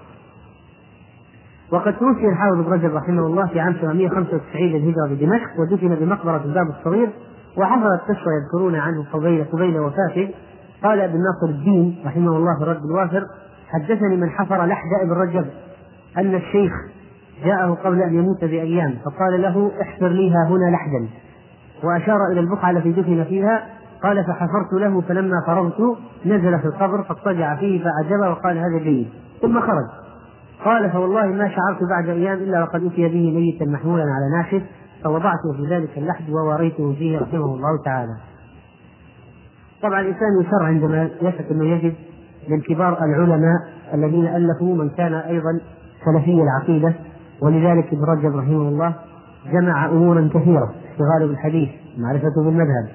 وقد 1.72 1.92
توفي 1.98 2.28
الحافظ 2.28 2.58
ابن 2.58 2.72
رجب 2.72 2.94
رحمه 2.94 3.26
الله 3.26 3.46
في 3.46 3.60
عام 3.60 3.76
795 3.80 4.62
للهجرة 4.62 5.06
بدمشق 5.10 5.60
ودفن 5.60 5.94
بمقبرة 5.94 6.42
الباب 6.44 6.66
الصغير 6.68 7.10
وحفظ 7.56 7.86
القصة 7.86 8.30
يذكرون 8.42 8.74
عنه 8.74 9.04
قبيل 9.12 9.44
قبيل 9.44 9.78
وفاته. 9.80 10.30
قال 10.82 11.00
ابن 11.00 11.18
ناصر 11.18 11.54
الدين 11.54 12.02
رحمه 12.06 12.36
الله 12.36 12.56
في 12.58 12.62
الرد 12.62 12.84
الوافر 12.84 13.26
حدثني 13.68 14.16
من 14.16 14.30
حفر 14.30 14.66
لحد 14.66 14.88
ابن 15.02 15.12
رجب 15.12 15.46
أن 16.18 16.34
الشيخ 16.34 16.72
جاءه 17.44 17.78
قبل 17.84 18.02
أن 18.02 18.14
يموت 18.14 18.44
بأيام 18.44 18.94
فقال 19.04 19.42
له 19.42 19.70
احفر 19.82 20.08
لي 20.08 20.30
ها 20.30 20.48
هنا 20.48 20.70
لحدا. 20.70 21.08
وأشار 21.84 22.18
إلى 22.32 22.40
البقعة 22.40 22.70
التي 22.70 22.92
دفن 22.92 23.24
فيها 23.24 23.66
قال 24.02 24.24
فحفرت 24.24 24.72
له 24.72 25.00
فلما 25.00 25.42
فرغت 25.46 25.96
نزل 26.26 26.58
في 26.58 26.64
القبر 26.64 27.02
فاضطجع 27.02 27.56
فيه 27.56 27.84
فأعجبه 27.84 28.30
وقال 28.30 28.58
هذا 28.58 28.78
جيد. 28.78 29.08
ثم 29.42 29.60
خرج. 29.60 29.86
قال 30.64 30.90
فوالله 30.90 31.26
ما 31.26 31.48
شعرت 31.48 31.82
بعد 31.90 32.08
أيام 32.08 32.38
إلا 32.38 32.62
وقد 32.62 32.84
أتي 32.84 33.08
به 33.08 33.32
ميتا 33.36 33.64
محمولا 33.64 34.02
على 34.02 34.42
ناشف 34.42 34.62
فوضعته 35.04 35.52
في 35.56 35.74
ذلك 35.74 35.98
اللحد 35.98 36.30
ووريته 36.30 36.94
فيه 36.98 37.18
رحمه 37.18 37.54
الله 37.54 37.82
تعالى. 37.84 38.16
طبعا 39.82 40.00
الإنسان 40.00 40.40
يسر 40.40 40.64
عندما 40.64 41.10
يثق 41.22 41.50
أنه 41.50 41.64
يجد 41.64 41.94
من 42.48 42.60
كبار 42.60 43.04
العلماء 43.04 43.58
الذين 43.94 44.26
ألفوا 44.26 44.74
من 44.74 44.90
كان 44.90 45.14
أيضا 45.14 45.60
سلفي 46.04 46.42
العقيدة 46.42 46.94
ولذلك 47.42 47.86
ابن 47.92 48.04
رجب 48.04 48.36
رحمه 48.36 48.68
الله 48.68 48.94
جمع 49.52 49.86
أمورا 49.86 50.28
كثيرة 50.34 50.74
اشتغاله 50.92 51.26
بالحديث 51.26 51.68
معرفته 51.98 52.44
بالمذهب 52.44 52.88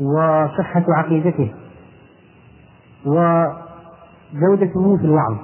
وصحة 0.00 0.84
عقيدته 0.88 1.52
وجودته 3.06 4.96
في 4.96 5.04
الوعظ 5.04 5.36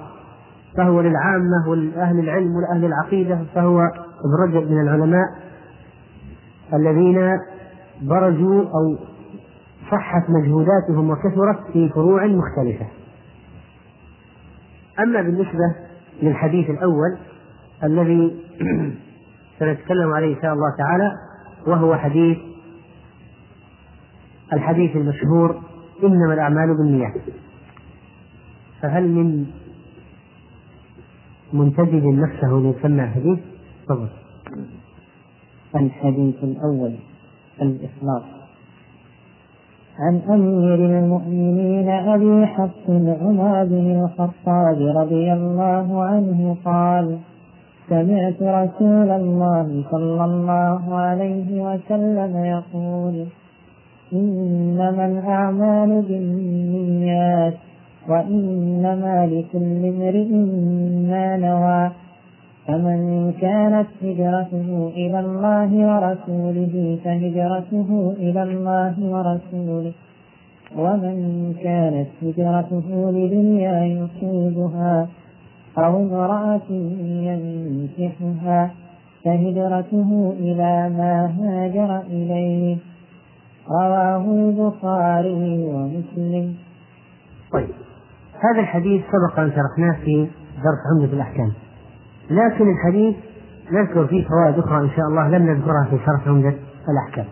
فهو 0.76 1.00
للعامة 1.00 1.68
ولأهل 1.68 2.18
العلم 2.18 2.56
ولأهل 2.56 2.84
العقيدة 2.84 3.38
فهو 3.54 3.80
ابن 4.24 4.34
رجب 4.44 4.70
من 4.70 4.80
العلماء 4.80 5.26
الذين 6.74 7.38
برزوا 8.02 8.62
أو 8.62 8.96
صحت 9.90 10.30
مجهوداتهم 10.30 11.10
وكثرت 11.10 11.58
في 11.72 11.88
فروع 11.88 12.26
مختلفة. 12.26 12.86
أما 14.98 15.22
بالنسبة 15.22 15.74
للحديث 16.22 16.70
الأول 16.70 17.18
الذي 17.84 18.36
سنتكلم 19.58 20.12
عليه 20.12 20.36
إن 20.36 20.42
شاء 20.42 20.52
الله 20.52 20.76
تعالى 20.78 21.12
وهو 21.66 21.96
حديث 21.96 22.38
الحديث 24.52 24.96
المشهور 24.96 25.62
إنما 26.04 26.34
الأعمال 26.34 26.76
بالنيات. 26.76 27.14
فهل 28.82 29.08
من 29.08 29.46
منتجد 31.52 32.04
نفسه 32.04 32.48
ليسمع 32.48 33.10
حديث 33.10 33.38
تفضل. 33.88 34.08
الحديث 35.74 36.44
الأول 36.44 36.96
الإخلاص. 37.62 38.41
عن 39.98 40.20
أمير 40.30 40.74
المؤمنين 40.74 41.88
أبي 41.88 42.46
حفص 42.46 42.90
عمر 42.90 43.64
بن 43.64 44.04
الخطاب 44.04 44.96
رضي 44.96 45.32
الله 45.32 46.02
عنه 46.02 46.56
قال 46.64 47.18
سمعت 47.88 48.42
رسول 48.42 49.10
الله 49.10 49.84
صلى 49.90 50.24
الله 50.24 50.94
عليه 50.94 51.62
وسلم 51.62 52.44
يقول 52.44 53.26
إنما 54.12 55.06
الأعمال 55.06 56.02
بالنيات 56.02 57.54
وإنما 58.08 59.26
لكل 59.26 59.86
امرئ 59.86 60.32
ما 61.10 61.36
نوى. 61.36 61.90
فمن 62.66 63.32
كانت 63.40 63.86
هجرته 64.02 64.92
إلى 64.96 65.20
الله 65.20 65.70
ورسوله 65.72 66.98
فهجرته 67.04 68.14
إلى 68.18 68.42
الله 68.42 68.94
ورسوله. 68.98 69.92
ومن 70.76 71.54
كانت 71.62 72.08
هجرته 72.22 73.10
لدنيا 73.10 73.84
يصيبها 73.84 75.08
أو 75.78 76.02
امرأة 76.02 76.70
ينكحها 77.28 78.70
فهجرته 79.24 80.34
إلى 80.38 80.90
ما 80.98 81.34
هاجر 81.38 82.00
إليه. 82.00 82.76
رواه 83.70 84.24
البخاري 84.34 85.64
ومسلم. 85.64 86.54
طيب 87.52 87.68
هذا 88.44 88.60
الحديث 88.60 89.02
سبق 89.02 89.40
أن 89.40 89.50
شرحناه 89.50 90.04
في 90.04 90.26
درس 90.56 90.80
عمدة 90.92 91.12
الأحكام. 91.12 91.52
لكن 92.32 92.70
الحديث 92.72 93.16
نذكر 93.72 94.06
فيه 94.06 94.28
فوائد 94.28 94.58
أخرى 94.58 94.80
إن 94.80 94.90
شاء 94.90 95.06
الله 95.08 95.28
لم 95.28 95.50
نذكرها 95.50 95.86
في 95.90 95.98
شرح 96.06 96.28
عمدة 96.28 96.54
الأحكام. 96.88 97.26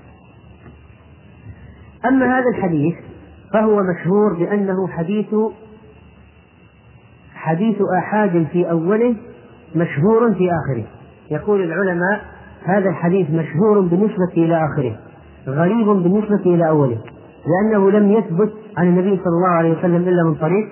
أما 2.07 2.39
هذا 2.39 2.49
الحديث 2.57 2.95
فهو 3.53 3.83
مشهور 3.83 4.39
بأنه 4.39 4.89
حديث 4.89 5.35
حديث 7.35 7.77
آحاد 7.99 8.47
في 8.53 8.71
أوله 8.71 9.17
مشهور 9.75 10.35
في 10.35 10.51
آخره. 10.51 10.85
يقول 11.31 11.63
العلماء 11.63 12.21
هذا 12.65 12.89
الحديث 12.89 13.31
مشهور 13.31 13.81
بالنسبة 13.81 14.33
إلى 14.37 14.65
آخره 14.65 14.97
غريب 15.47 15.87
بالنسبة 15.87 16.55
إلى 16.55 16.69
أوله 16.69 16.99
لأنه 17.47 17.91
لم 17.91 18.13
يثبت 18.13 18.53
عن 18.77 18.89
النبي 18.89 19.17
صلى 19.17 19.37
الله 19.37 19.49
عليه 19.49 19.79
وسلم 19.79 20.09
إلا 20.09 20.23
من 20.25 20.35
طريق 20.35 20.69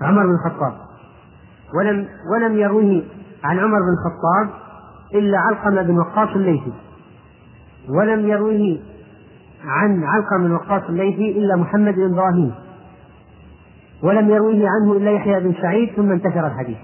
عمر 0.00 0.22
بن 0.26 0.34
الخطاب 0.34 0.72
ولم 1.78 2.06
ولم 2.32 2.58
يروه 2.58 3.02
عن 3.44 3.58
عمر 3.58 3.78
بن 3.78 3.92
الخطاب 3.98 4.48
إلا 5.14 5.38
علقمة 5.38 5.82
بن 5.82 5.98
وقاص 5.98 6.28
الليثي. 6.28 6.72
ولم 7.88 8.28
يروه 8.28 8.78
عن 9.64 10.04
علقمة 10.04 10.38
بن 10.38 10.52
وقاص 10.52 10.82
الليثي 10.88 11.38
إلا 11.38 11.56
محمد 11.56 11.94
بن 11.94 12.12
إبراهيم. 12.12 12.54
ولم 14.02 14.30
يرويه 14.30 14.68
عنه 14.68 14.92
إلا 14.92 15.10
يحيى 15.10 15.40
بن 15.40 15.54
سعيد 15.62 15.90
ثم 15.96 16.12
انتشر 16.12 16.46
الحديث. 16.46 16.76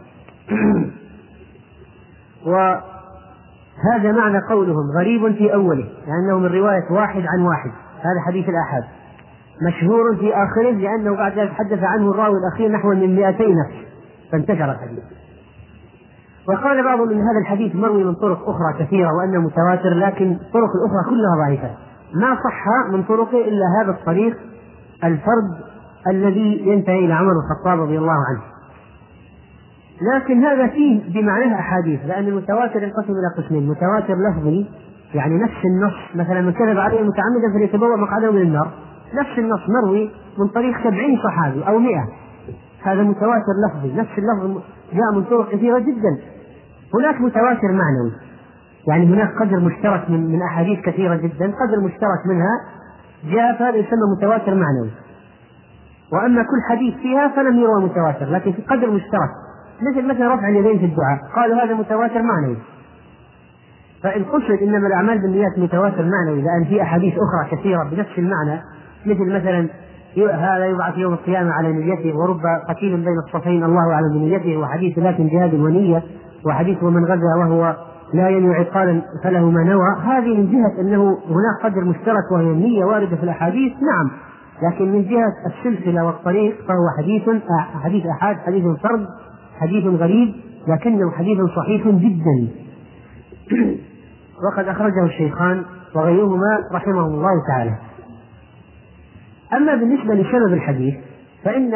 وهذا 2.47 4.13
معنى 4.13 4.39
قولهم 4.51 4.91
غريب 4.99 5.35
في 5.35 5.55
أوله 5.55 5.89
لأنه 6.07 6.39
من 6.39 6.47
رواية 6.47 6.91
واحد 6.91 7.23
عن 7.27 7.43
واحد 7.43 7.71
هذا 7.99 8.21
حديث 8.27 8.49
الآحاد. 8.49 8.85
مشهور 9.63 10.17
في 10.17 10.35
آخره 10.35 10.71
لأنه 10.71 11.17
بعد 11.17 11.39
ذلك 11.39 11.51
حدث 11.53 11.83
عنه 11.83 12.11
الراوي 12.11 12.39
الأخير 12.39 12.71
نحو 12.71 12.89
من 12.89 13.17
200 13.17 13.45
نفس 13.45 13.87
فانتشر 14.33 14.73
الحديث. 14.73 15.24
وقال 16.49 16.85
بعضهم 16.85 17.11
ان 17.11 17.21
هذا 17.21 17.39
الحديث 17.43 17.77
مروي 17.77 18.05
من 18.05 18.15
طرق 18.15 18.49
أخرى 18.49 18.85
كثيرة 18.85 19.09
وأنه 19.19 19.41
متواتر 19.41 19.95
لكن 19.95 20.33
الطرق 20.33 20.71
الأخرى 20.77 21.11
كلها 21.11 21.47
ضعيفة. 21.47 21.71
ما 22.15 22.35
صح 22.35 22.93
من 22.93 23.03
طرقه 23.03 23.49
إلا 23.49 23.65
هذا 23.81 23.91
الطريق 23.91 24.37
الفرد 25.05 25.51
الذي 26.11 26.69
ينتهي 26.69 27.05
إلى 27.05 27.15
عمر 27.15 27.33
الخطاب 27.33 27.81
رضي 27.81 27.99
الله 27.99 28.13
عنه. 28.13 28.43
لكن 30.15 30.45
هذا 30.45 30.67
فيه 30.67 31.21
بمعناه 31.21 31.55
أحاديث 31.59 32.01
لأن 32.07 32.29
المتواتر 32.29 32.83
ينقسم 32.83 33.13
إلى 33.13 33.45
قسمين. 33.45 33.69
متواتر 33.69 34.15
لفظي 34.15 34.67
يعني 35.15 35.39
نفس 35.39 35.65
النص 35.65 35.95
مثلا 36.15 36.41
من 36.41 36.53
كذب 36.53 36.79
عليه 36.79 37.03
متعمدا 37.03 37.53
فليتبوأ 37.55 37.97
مقعده 37.97 38.31
من 38.31 38.43
النار. 38.43 38.71
نفس 39.15 39.39
النص 39.39 39.61
مروي 39.69 40.11
من 40.39 40.49
طريق 40.49 40.79
سبعين 40.79 41.19
صحابي 41.25 41.69
أو 41.69 41.79
مئة. 41.79 42.09
هذا 42.83 43.03
متواتر 43.03 43.53
لفظي 43.69 43.97
نفس 43.97 44.11
اللفظ 44.19 44.63
جاء 44.93 45.15
من 45.15 45.25
طرق 45.25 45.51
كثيرة 45.51 45.79
جدا. 45.79 46.34
هناك 47.01 47.21
متواتر 47.21 47.73
معنوي. 47.73 48.13
يعني 48.89 49.07
هناك 49.07 49.31
قدر 49.41 49.61
مشترك 49.61 50.11
من 50.11 50.33
من 50.33 50.43
أحاديث 50.43 50.81
كثيرة 50.81 51.15
جدا 51.15 51.47
قدر 51.47 51.81
مشترك 51.81 52.27
منها 52.27 52.61
جاء 53.25 53.59
فهذا 53.59 53.77
يسمى 53.77 54.17
متواتر 54.17 54.55
معنوي. 54.55 54.91
وأما 56.13 56.43
كل 56.43 56.61
حديث 56.71 56.95
فيها 56.95 57.29
فلم 57.29 57.57
يروى 57.57 57.85
متواتر 57.85 58.27
لكن 58.31 58.53
في 58.53 58.63
قدر 58.63 58.91
مشترك. 58.91 59.31
مثل 59.83 60.09
مثلا 60.09 60.35
رفع 60.35 60.49
اليدين 60.49 60.79
في 60.79 60.85
الدعاء 60.85 61.19
قالوا 61.37 61.65
هذا 61.65 61.75
متواتر 61.75 62.23
معنوي. 62.23 62.57
فإن 64.03 64.25
قصد 64.25 64.63
إنما 64.63 64.87
الأعمال 64.87 65.19
بالنيات 65.19 65.59
متواتر 65.59 66.05
معنوي 66.05 66.43
لأن 66.43 66.65
في 66.65 66.83
أحاديث 66.83 67.15
أخرى 67.15 67.57
كثيرة 67.57 67.85
بنفس 67.85 68.19
المعنى 68.19 68.61
مثل 69.07 69.35
مثلا 69.35 69.69
هذا 70.17 70.67
يبعث 70.67 70.99
يوم 70.99 71.13
القيامة 71.13 71.53
على 71.53 71.73
نيته 71.73 72.17
ورب 72.17 72.41
قتيل 72.69 72.97
بين 72.97 73.19
الصفين 73.27 73.65
الله 73.65 73.93
أعلم 73.93 74.13
بنيته 74.13 74.57
وحديث 74.57 74.99
لكن 74.99 75.29
جهاد 75.29 75.55
ونية. 75.55 76.03
وحديث 76.47 76.83
ومن 76.83 77.05
غزا 77.05 77.35
وهو 77.39 77.77
لا 78.15 78.29
ينوي 78.29 78.55
عقالا 78.55 79.03
فله 79.25 79.51
ما 79.51 79.65
نوى 79.65 79.97
هذه 80.05 80.37
من 80.37 80.53
جهة 80.53 80.81
أنه 80.81 81.19
هناك 81.29 81.73
قدر 81.73 81.85
مشترك 81.85 82.33
وهي 82.33 82.51
النية 82.51 82.85
واردة 82.85 83.17
في 83.17 83.23
الأحاديث 83.23 83.73
نعم. 83.73 84.11
لكن 84.63 84.93
من 84.93 85.09
جهة 85.09 85.33
السلسلة 85.47 86.05
والطريق 86.05 86.57
فهو 86.69 86.89
حديث 86.99 87.43
حديث 87.85 88.07
أحاد 88.07 88.37
حديث 88.37 88.65
فرد 88.65 89.07
حديث 89.61 89.85
غريب 89.85 90.35
لكنه 90.69 91.11
حديث 91.11 91.39
صحيح 91.57 91.89
جدا. 91.89 92.49
وقد 94.45 94.69
أخرجه 94.69 95.05
الشيخان 95.05 95.63
وغيرهما 95.95 96.59
رحمهم 96.73 97.15
الله 97.15 97.47
تعالى. 97.49 97.75
أما 99.53 99.75
بالنسبة 99.75 100.15
لسبب 100.15 100.53
الحديث 100.53 100.95
فإن 101.45 101.71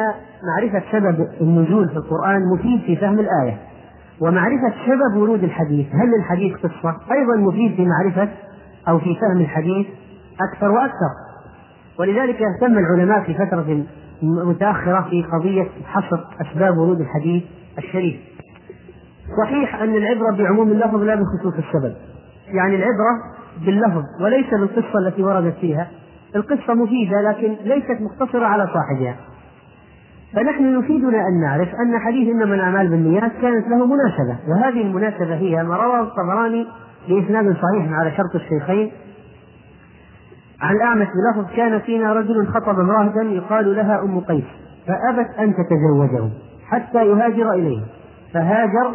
معرفة 0.49 0.83
سبب 0.93 1.29
النزول 1.41 1.89
في 1.89 1.97
القرآن 1.97 2.43
مفيد 2.55 2.81
في 2.81 2.97
فهم 2.97 3.19
الآية. 3.19 3.68
ومعرفة 4.21 4.75
سبب 4.87 5.23
ورود 5.23 5.45
الحديث. 5.45 5.87
هل 5.87 6.15
الحديث 6.19 6.57
قصة؟ 6.57 6.97
أيضا 7.13 7.37
مفيد 7.37 7.77
في 7.77 7.87
معرفة 7.87 8.29
أو 8.89 8.99
في 8.99 9.15
فهم 9.21 9.41
الحديث 9.41 9.87
أكثر 10.53 10.71
وأكثر. 10.71 11.13
ولذلك 11.99 12.37
اهتم 12.43 12.79
العلماء 12.79 13.23
في 13.23 13.35
فترة 13.35 13.85
متأخرة 14.23 15.07
في 15.11 15.23
قضية 15.23 15.69
حصر 15.87 16.25
أسباب 16.41 16.79
ورود 16.79 17.01
الحديث 17.01 17.43
الشريف. 17.79 18.17
صحيح 19.45 19.83
أن 19.83 19.97
العبرة 19.97 20.37
بعموم 20.37 20.69
اللفظ 20.73 21.03
لا 21.03 21.15
بخصوص 21.15 21.55
السبب. 21.55 21.95
يعني 22.47 22.77
العبرة 22.77 23.23
باللفظ 23.65 24.03
وليس 24.21 24.51
بالقصة 24.51 24.99
التي 24.99 25.23
وردت 25.23 25.55
فيها. 25.61 25.89
القصة 26.37 26.75
مفيدة 26.75 27.21
لكن 27.21 27.57
ليست 27.65 28.01
مقتصرة 28.01 28.45
على 28.45 28.67
صاحبها. 28.67 29.17
فنحن 30.33 30.79
يفيدنا 30.79 31.29
أن 31.29 31.41
نعرف 31.41 31.69
أن 31.69 31.99
حديث 31.99 32.29
إنما 32.29 32.55
الأعمال 32.55 32.89
بالنيات 32.89 33.33
كانت 33.43 33.69
له 33.69 33.87
مناسبة 33.87 34.39
وهذه 34.49 34.83
المناسبة 34.83 35.35
هي 35.35 35.63
ما 35.63 35.77
رواه 35.77 36.01
الطبراني 36.03 36.67
بإسناد 37.09 37.45
صحيح 37.45 37.93
على 37.93 38.11
شرط 38.11 38.35
الشيخين. 38.35 38.91
عن 40.61 40.77
الأعمش 40.77 41.07
بلفظ 41.07 41.57
كان 41.57 41.79
فينا 41.81 42.13
رجل 42.13 42.47
خطب 42.47 42.81
امرأة 42.81 43.23
يقال 43.23 43.77
لها 43.77 44.03
أم 44.03 44.21
قيس 44.21 44.45
فأبت 44.87 45.29
أن 45.39 45.55
تتزوجه 45.55 46.29
حتى 46.67 47.07
يهاجر 47.07 47.53
إليه. 47.53 47.83
فهاجر 48.35 48.95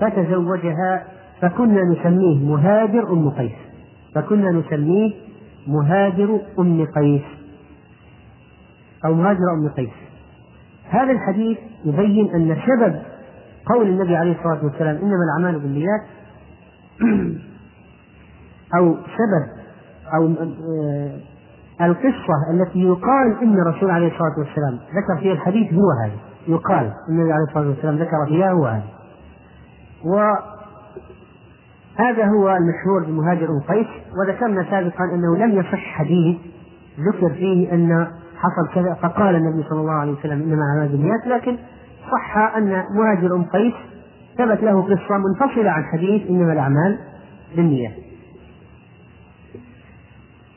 فتزوجها 0.00 1.04
فكنا 1.40 1.82
نسميه 1.82 2.48
مهاجر 2.48 3.12
أم 3.12 3.30
قيس 3.30 3.52
فكنا 4.14 4.50
نسميه 4.50 5.12
مهاجر 5.66 6.40
أم 6.58 6.86
قيس 6.96 7.22
أو 9.04 9.14
مهاجر 9.14 9.52
أم 9.54 9.68
قيس. 9.68 10.07
هذا 10.90 11.12
الحديث 11.12 11.58
يبين 11.84 12.34
أن 12.34 12.56
سبب 12.66 13.02
قول 13.66 13.88
النبي 13.88 14.16
عليه 14.16 14.32
الصلاة 14.38 14.64
والسلام 14.64 14.96
إنما 14.96 15.24
الأعمال 15.24 15.60
بالنيات 15.60 16.00
أو 18.78 18.94
سبب 18.94 19.58
أو 20.14 20.26
آه، 20.26 21.18
القصة 21.80 22.50
التي 22.52 22.82
يقال 22.82 23.42
إن 23.42 23.60
الرسول 23.60 23.90
عليه 23.90 24.06
الصلاة 24.06 24.38
والسلام 24.38 24.74
ذكر 24.74 25.20
فيها 25.20 25.32
الحديث 25.32 25.72
هو 25.72 25.90
هذا. 26.04 26.16
يقال 26.48 26.92
النبي 27.08 27.32
عليه 27.32 27.44
الصلاة 27.44 27.68
والسلام 27.68 27.96
ذكر 27.96 28.26
فيها 28.26 28.50
هو 28.52 28.66
هذا. 28.66 28.98
هذا 31.98 32.24
هو 32.24 32.56
المشهور 32.56 33.04
بمهاجر 33.06 33.46
قيس 33.68 33.86
وذكرنا 34.18 34.70
سابقا 34.70 35.04
أنه 35.04 35.36
لم 35.36 35.50
يصح 35.50 35.78
حديث 35.78 36.36
ذكر 37.00 37.34
فيه 37.34 37.72
أن 37.72 38.08
حصل 38.38 38.74
كذا 38.74 38.94
فقال 38.94 39.36
النبي 39.36 39.68
صلى 39.68 39.80
الله 39.80 39.92
عليه 39.92 40.12
وسلم 40.12 40.42
إنما 40.42 40.62
أعمال 40.62 40.88
بالنيات 40.88 41.26
لكن 41.26 41.58
صح 42.12 42.38
أن 42.56 42.84
مهاجر 42.90 43.34
أم 43.34 43.44
قيس 43.44 43.74
ثبت 44.38 44.62
له 44.62 44.82
قصة 44.82 45.18
منفصلة 45.18 45.70
عن 45.70 45.84
حديث 45.84 46.30
إنما 46.30 46.52
الأعمال 46.52 46.98
بالنيات. 47.56 47.92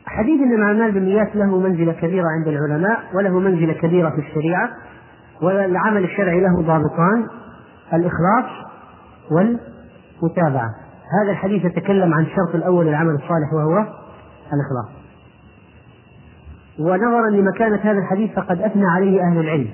حديث 0.06 0.41
إنما 0.41 0.56
الأعمال 0.56 0.91
بالنيات 0.91 1.36
له 1.36 1.60
منزلة 1.60 1.94
كبيرة 1.94 2.26
عند 2.28 2.48
العلماء 2.48 2.99
وله 3.14 3.40
منزلة 3.40 3.74
كبيرة 3.74 4.10
في 4.10 4.20
الشريعة 4.20 4.70
والعمل 5.41 6.03
الشرعي 6.03 6.41
له 6.41 6.62
ضابطان 6.62 7.28
الإخلاص 7.94 8.45
والمتابعة. 9.32 10.70
هذا 11.24 11.32
الحديث 11.32 11.66
يتكلم 11.66 12.14
عن 12.14 12.24
الشرط 12.24 12.56
الأول 12.56 12.86
للعمل 12.86 13.16
الصالح 13.16 13.53
وهو 13.53 13.78
الإخلاص. 14.53 15.01
ونظرا 16.80 17.30
لمكانة 17.30 17.80
هذا 17.84 17.99
الحديث 17.99 18.31
فقد 18.31 18.61
أثنى 18.61 18.85
عليه 18.85 19.22
أهل 19.22 19.39
العلم 19.39 19.69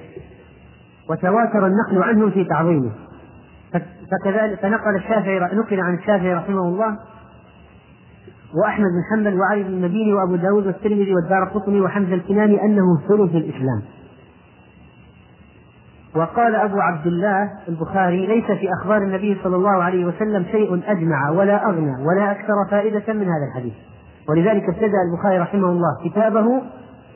وتواتر 1.10 1.68
النقل 1.68 2.04
عنهم 2.04 2.32
في 2.32 2.44
تعظيمه. 2.44 2.92
فكذلك 4.12 4.60
فنقل 4.60 4.96
الشافعي 4.96 5.40
نقل 5.40 5.80
عن 5.80 5.94
الشافعي 5.94 6.34
رحمه 6.34 6.62
الله 6.62 6.98
وأحمد 8.64 8.86
بن 8.86 9.04
حنبل 9.12 9.40
وعلي 9.40 9.64
بن 9.64 9.70
المديني 9.70 10.14
وأبو 10.14 10.36
داود 10.36 10.66
والترمذي 10.66 11.14
والدار 11.16 11.44
قطني 11.44 11.82
وحمزة 11.82 12.14
الكناني 12.14 12.62
أنه 12.62 13.00
ثلث 13.08 13.36
الإسلام. 13.36 13.82
وقال 16.16 16.56
أبو 16.56 16.80
عبد 16.80 17.08
الله 17.08 17.52
البخاري 17.68 18.26
ليس 18.26 18.46
في 18.46 18.70
أخبار 18.82 18.98
النبي 18.98 19.38
صلى 19.44 19.56
الله 19.56 19.84
عليه 19.84 20.06
وسلم 20.06 20.46
شيء 20.52 20.82
أجمع 20.88 21.30
ولا 21.30 21.66
أغنى 21.70 22.06
ولا 22.06 22.32
أكثر 22.32 22.54
فائدة 22.72 23.14
من 23.14 23.24
هذا 23.24 23.46
الحديث. 23.52 23.74
ولذلك 24.30 24.64
ابتدأ 24.70 24.98
البخاري 25.12 25.40
رحمه 25.40 25.68
الله 25.70 26.10
كتابه 26.10 26.62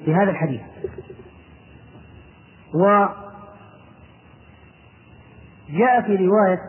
بهذا 0.06 0.32
الحديث. 0.32 0.62
و 2.74 3.06
جاء 5.70 6.02
في 6.02 6.16
رواية 6.16 6.60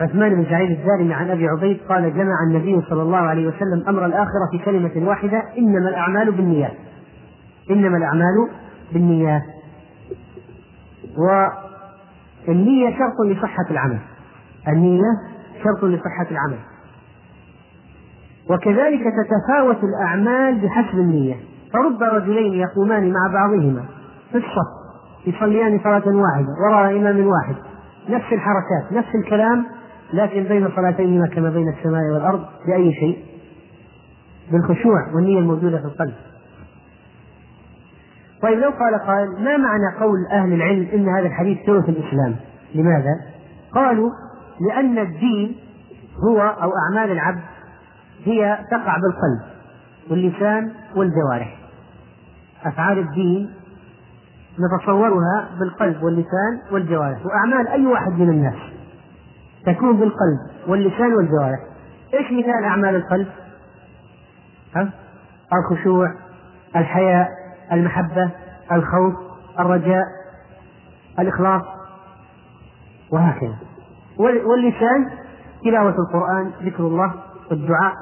عثمان 0.00 0.34
بن 0.34 0.50
سعيد 0.50 0.70
الدارمي 0.70 1.14
عن 1.14 1.30
أبي 1.30 1.48
عبيد 1.48 1.80
قال 1.88 2.14
جمع 2.14 2.34
النبي 2.48 2.82
صلى 2.90 3.02
الله 3.02 3.18
عليه 3.18 3.46
وسلم 3.46 3.84
أمر 3.88 4.06
الآخرة 4.06 4.48
في 4.52 4.64
كلمة 4.64 5.08
واحدة 5.08 5.42
إنما 5.58 5.88
الأعمال 5.88 6.32
بالنيات. 6.32 6.76
إنما 7.70 7.96
الأعمال 7.96 8.48
بالنيات. 8.92 9.42
والنية 12.48 12.98
شرط 12.98 13.20
لصحة 13.26 13.64
العمل. 13.70 13.98
النية 14.68 15.10
شرط 15.64 15.84
لصحة 15.84 16.26
العمل. 16.30 16.58
وكذلك 18.50 19.00
تتفاوت 19.00 19.78
الأعمال 19.84 20.58
بحسب 20.60 20.98
النية. 20.98 21.36
فرب 21.76 22.02
رجلين 22.02 22.54
يقومان 22.54 23.12
مع 23.12 23.32
بعضهما 23.32 23.84
في 24.32 24.38
الصف 24.38 24.86
يصليان 25.26 25.80
صلاة 25.84 26.02
واحدة 26.06 26.48
وراء 26.66 26.96
إمام 26.96 27.26
واحد. 27.26 27.56
نفس 28.08 28.32
الحركات 28.32 28.92
نفس 28.92 29.14
الكلام 29.14 29.66
لكن 30.12 30.42
بين 30.44 30.68
صلاتيهما 30.76 31.26
كما 31.26 31.50
بين 31.50 31.68
السماء 31.68 32.02
والأرض 32.12 32.44
بأي 32.66 32.92
شيء. 32.92 33.24
بالخشوع 34.52 35.14
والنية 35.14 35.38
الموجودة 35.38 35.78
في 35.78 35.84
القلب. 35.84 36.14
طيب 38.42 38.58
لو 38.58 38.70
قال 38.70 38.98
قائل 39.06 39.44
ما 39.44 39.56
معنى 39.56 39.96
قول 40.00 40.18
أهل 40.32 40.52
العلم 40.52 40.88
إن 40.94 41.08
هذا 41.08 41.26
الحديث 41.26 41.58
ثلث 41.66 41.88
الإسلام؟ 41.88 42.36
لماذا؟ 42.74 43.20
قالوا 43.72 44.10
لأن 44.68 44.98
الدين 44.98 45.56
هو 46.24 46.40
أو 46.40 46.70
أعمال 46.76 47.10
العبد 47.12 47.40
هي 48.24 48.58
تقع 48.70 48.96
بالقلب 48.96 49.56
واللسان 50.10 50.72
والجوارح. 50.96 51.65
أفعال 52.68 52.98
الدين 52.98 53.54
نتصورها 54.58 55.48
بالقلب 55.58 56.02
واللسان 56.02 56.60
والجوارح 56.72 57.26
وأعمال 57.26 57.68
أي 57.68 57.86
واحد 57.86 58.12
من 58.12 58.28
الناس 58.28 58.58
تكون 59.66 59.96
بالقلب 59.96 60.38
واللسان 60.68 61.14
والجوارح 61.14 61.58
إيش 62.14 62.32
مثال 62.32 62.64
أعمال 62.64 62.96
القلب؟ 62.96 63.26
ها؟ 64.76 64.90
الخشوع 65.52 66.14
الحياء 66.76 67.28
المحبة 67.72 68.30
الخوف 68.72 69.14
الرجاء 69.58 70.04
الإخلاص 71.18 71.62
وهكذا 73.10 73.56
واللسان 74.18 75.10
تلاوة 75.64 75.94
القرآن 75.98 76.52
ذكر 76.62 76.86
الله 76.86 77.12
والدعاء 77.50 77.94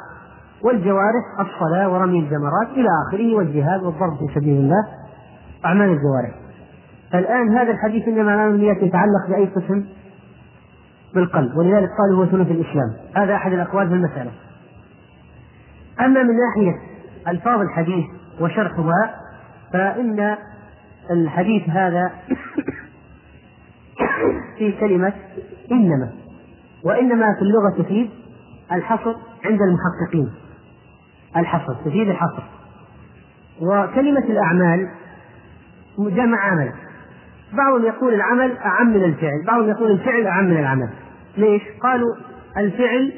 والجوارح 0.65 1.41
الصلاة 1.41 1.89
ورمي 1.89 2.19
الجمرات 2.19 2.69
إلى 2.73 2.89
آخره 3.09 3.35
والجهاد 3.35 3.83
والضرب 3.83 4.17
في 4.17 4.35
سبيل 4.35 4.57
الله. 4.57 4.85
أعمال 5.65 5.89
الجوارح. 5.89 6.35
الآن 7.15 7.59
هذا 7.59 7.71
الحديث 7.73 8.09
إنما 8.09 8.35
أمام 8.35 8.63
يتعلق 8.63 9.29
بأي 9.29 9.47
قسم؟ 9.47 9.85
بالقلب. 11.15 11.57
ولذلك 11.57 11.89
قالوا 11.99 12.25
هو 12.25 12.27
ثلث 12.27 12.51
الإسلام. 12.51 12.93
هذا 13.17 13.35
أحد 13.35 13.53
الأقوال 13.53 13.89
في 13.89 13.95
المسألة. 13.95 14.31
أما 16.01 16.23
من 16.23 16.37
ناحية 16.37 16.81
ألفاظ 17.29 17.61
الحديث 17.61 18.05
وشرحها 18.41 19.15
فإن 19.73 20.37
الحديث 21.11 21.69
هذا 21.69 22.11
في 24.59 24.73
كلمة 24.81 25.13
إنما. 25.73 26.13
وإنما 26.85 27.35
في 27.35 27.43
اللغة 27.43 27.83
تفيد 27.83 28.11
الحصر 28.73 29.15
عند 29.45 29.59
المحققين. 29.63 30.44
الحصر 31.37 31.75
تفيد 31.75 32.09
الحصر. 32.09 32.43
وكلمة 33.63 34.25
الأعمال 34.25 34.89
جمع 35.99 36.39
عمل. 36.39 36.73
بعضهم 37.53 37.85
يقول 37.85 38.15
العمل 38.15 38.57
أعم 38.57 38.89
من 38.89 39.05
الفعل 39.05 39.45
بعضهم 39.47 39.69
يقول 39.69 39.91
الفعل 39.91 40.27
أعم 40.27 40.45
من 40.45 40.57
العمل. 40.57 40.89
ليش؟ 41.37 41.63
قالوا 41.83 42.09
الفعل 42.57 43.13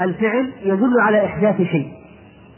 الفعل 0.00 0.52
يدل 0.62 1.00
على 1.00 1.24
إحداث 1.26 1.56
شيء 1.56 1.92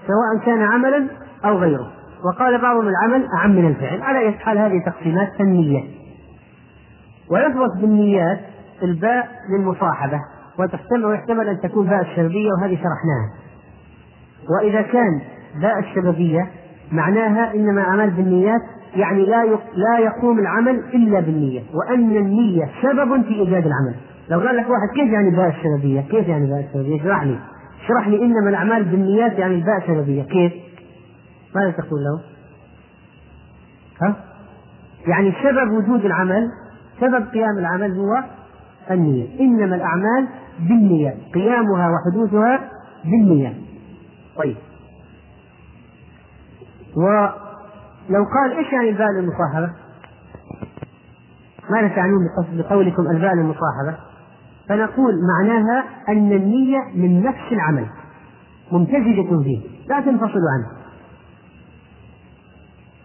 سواء 0.07 0.47
كان 0.47 0.63
عملا 0.63 1.07
أو 1.45 1.59
غيره. 1.59 1.93
وقال 2.25 2.61
بعضهم 2.61 2.89
العمل 2.89 3.27
أعم 3.39 3.51
من 3.51 3.67
الفعل. 3.67 4.03
على 4.03 4.19
أي 4.19 4.33
حال 4.33 4.59
هذه 4.59 4.83
تقسيمات 4.87 5.29
فنية. 5.39 5.83
ويفرق 7.31 7.81
بالنيات 7.81 8.41
الباء 8.83 9.29
للمصاحبة 9.51 10.21
وتحتمل 10.59 11.05
ويحتمل 11.05 11.49
أن 11.49 11.61
تكون 11.61 11.87
باء 11.87 12.11
السببية 12.11 12.51
وهذه 12.53 12.75
شرحناها. 12.77 13.42
وإذا 14.51 14.83
كان 14.83 15.21
باء 15.61 15.79
السببية 15.79 16.51
معناها 16.93 17.55
إنما 17.55 17.83
أعمال 17.83 18.11
بالنيات 18.11 18.61
يعني 18.97 19.27
لا 19.27 19.45
لا 19.75 19.99
يقوم 19.99 20.39
العمل 20.39 20.83
إلا 20.95 21.21
بالنية 21.21 21.63
وأن 21.75 22.17
النية 22.17 22.69
سبب 22.83 23.23
في 23.23 23.35
إيجاد 23.35 23.67
العمل 23.67 23.95
لو 24.31 24.41
قال 24.41 24.57
لك 24.57 24.67
واحد 24.71 24.89
كيف 24.95 25.13
يعني 25.13 25.31
باء 25.31 25.49
السببية؟ 25.57 26.01
كيف 26.01 26.29
يعني 26.29 26.47
باء 26.47 26.61
السببية؟ 26.61 27.01
اشرح 27.01 27.23
لي 27.23 27.39
اشرح 27.85 28.09
لي 28.09 28.23
إنما 28.23 28.51
الأعمال 28.51 28.85
بالنيات 28.85 29.39
يعني 29.39 29.55
الباء 29.55 29.87
سببيه 29.87 30.23
كيف؟ 30.23 30.53
ماذا 31.55 31.71
تقول 31.71 32.01
له؟ 32.05 32.21
ها؟ 34.03 34.17
يعني 35.07 35.33
سبب 35.43 35.73
وجود 35.73 36.05
العمل 36.05 36.49
سبب 37.01 37.27
قيام 37.33 37.59
العمل 37.59 37.99
هو 37.99 38.23
النية 38.91 39.41
إنما 39.41 39.77
الأعمال 39.77 40.27
بالنية 40.69 41.15
قيامها 41.35 41.91
وحدوثها 41.91 42.61
بالنية 43.05 43.53
طيب 44.37 44.57
و 46.97 47.03
لو 48.09 48.25
قال 48.25 48.59
إيش 48.59 48.73
يعني 48.73 48.89
الباء 48.89 49.09
للمصاحبة؟ 49.11 49.73
ماذا 51.71 51.89
تعنون 51.89 52.29
بقولكم 52.53 53.11
الباء 53.11 53.35
للمصاحبة؟ 53.35 53.97
فنقول 54.69 55.15
معناها 55.39 55.85
أن 56.09 56.33
النية 56.33 56.79
من 56.95 57.23
نفس 57.23 57.53
العمل 57.53 57.87
ممتزجة 58.73 59.43
فيه 59.43 59.61
لا 59.89 60.01
تنفصل 60.01 60.41
عنه 60.55 60.83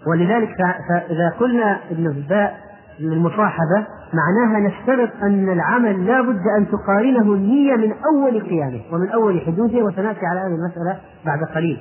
ولذلك 0.08 0.56
فإذا 0.90 1.30
قلنا 1.40 1.80
أن 1.92 2.06
الباء 2.06 2.60
للمصاحبة 3.00 3.88
معناها 4.14 4.60
نشترط 4.60 5.10
أن 5.24 5.50
العمل 5.50 6.06
لا 6.06 6.22
بد 6.22 6.42
أن 6.58 6.68
تقارنه 6.68 7.34
النية 7.34 7.76
من 7.76 7.94
أول 8.14 8.42
قيامه 8.42 8.82
ومن 8.92 9.10
أول 9.10 9.42
حدوثه 9.42 9.78
وسنأتي 9.78 10.26
على 10.26 10.40
هذه 10.40 10.56
المسألة 10.56 11.00
بعد 11.26 11.40
قليل. 11.56 11.80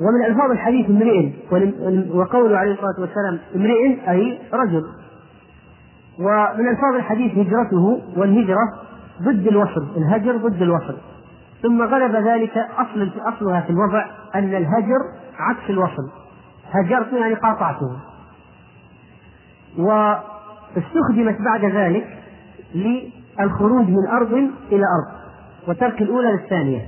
ومن 0.00 0.24
ألفاظ 0.26 0.50
الحديث 0.50 0.90
امرئ 0.90 1.30
وقوله 2.14 2.58
عليه 2.58 2.72
الصلاة 2.72 3.00
والسلام 3.00 3.38
امرئ 3.56 4.10
أي 4.10 4.38
رجل. 4.52 4.84
ومن 6.18 6.68
ألفاظ 6.68 6.94
الحديث 6.94 7.38
هجرته 7.38 8.00
والهجرة 8.16 8.72
ضد 9.22 9.46
الوصل 9.46 9.86
الهجر 9.96 10.36
ضد 10.36 10.62
الوصل. 10.62 10.96
ثم 11.62 11.82
غلب 11.82 12.16
ذلك 12.16 12.58
أصل 12.78 13.10
أصلها 13.18 13.60
في 13.60 13.70
الوضع 13.70 14.04
أن 14.34 14.54
الهجر 14.54 14.98
عكس 15.38 15.70
الوصل. 15.70 16.10
هجرت 16.72 17.12
يعني 17.12 17.34
قاطعته. 17.34 17.96
واستخدمت 20.76 21.36
بعد 21.40 21.64
ذلك 21.64 22.18
للخروج 22.74 23.88
من 23.88 24.06
أرض 24.06 24.32
إلى 24.72 24.82
أرض 24.82 25.18
وترك 25.68 26.02
الأولى 26.02 26.32
للثانية. 26.32 26.80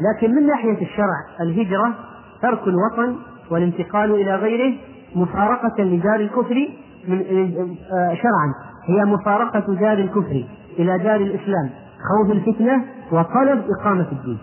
لكن 0.00 0.34
من 0.34 0.46
ناحية 0.46 0.82
الشرع 0.82 1.16
الهجرة 1.40 1.94
ترك 2.42 2.60
الوطن 2.66 3.16
والانتقال 3.50 4.10
إلى 4.10 4.36
غيره 4.36 4.74
مفارقة 5.14 5.82
لدار 5.82 6.20
الكفر 6.20 6.68
من 7.08 7.20
آه، 7.20 8.14
شرعا. 8.14 8.54
هي 8.84 9.04
مفارقة 9.04 9.74
دار 9.74 9.98
الكفر 9.98 10.44
إلى 10.78 10.98
دار 10.98 11.16
الإسلام 11.16 11.70
خوف 12.10 12.32
الفتنة 12.32 12.84
وطلب 13.12 13.64
إقامة 13.80 14.06
الدين. 14.12 14.38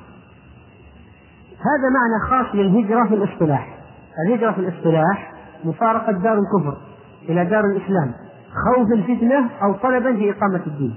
هذا 1.59 1.89
معنى 1.93 2.29
خاص 2.29 2.55
للهجرة 2.55 3.07
في 3.07 3.13
الاصطلاح. 3.15 3.77
الهجرة 4.27 4.51
في 4.51 4.59
الاصطلاح 4.59 5.33
مفارقة 5.63 6.11
دار 6.11 6.39
الكفر 6.39 6.77
إلى 7.29 7.45
دار 7.45 7.65
الإسلام. 7.65 8.13
خوف 8.65 8.91
الفتنة 8.91 9.49
أو 9.63 9.73
طلبا 9.73 10.15
في 10.15 10.31
إقامة 10.31 10.61
الدين. 10.67 10.93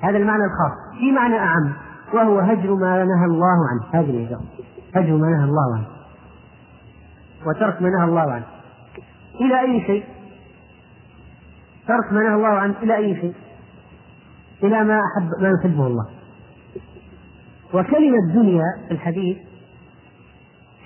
هذا 0.00 0.16
المعنى 0.16 0.42
الخاص. 0.44 0.98
في 0.98 1.12
معنى 1.12 1.38
أعم 1.38 1.72
وهو 2.14 2.38
هجر 2.38 2.74
ما 2.74 3.04
نهى 3.04 3.24
الله 3.24 3.56
عنه. 3.70 4.00
هذه 4.00 4.10
الهجرة 4.10 4.40
هجر 4.94 5.16
ما 5.16 5.28
نهى 5.28 5.44
الله 5.44 5.74
عنه. 5.74 5.86
وترك 7.46 7.82
ما 7.82 7.88
نهى 7.88 8.04
الله 8.04 8.32
عنه. 8.32 8.44
إلى 9.40 9.60
أي 9.60 9.80
شيء؟ 9.86 10.04
ترك 11.88 12.12
ما 12.12 12.20
نهى 12.20 12.34
الله 12.34 12.48
عنه 12.48 12.74
إلى 12.82 12.96
أي 12.96 13.20
شيء؟ 13.20 13.34
إلى 14.62 14.84
ما 14.84 15.00
أحب 15.00 15.42
ما 15.42 15.52
يحبه 15.60 15.86
الله. 15.86 16.06
وكلمة 17.74 18.34
دنيا 18.34 18.64
في 18.88 18.94
الحديث 18.94 19.36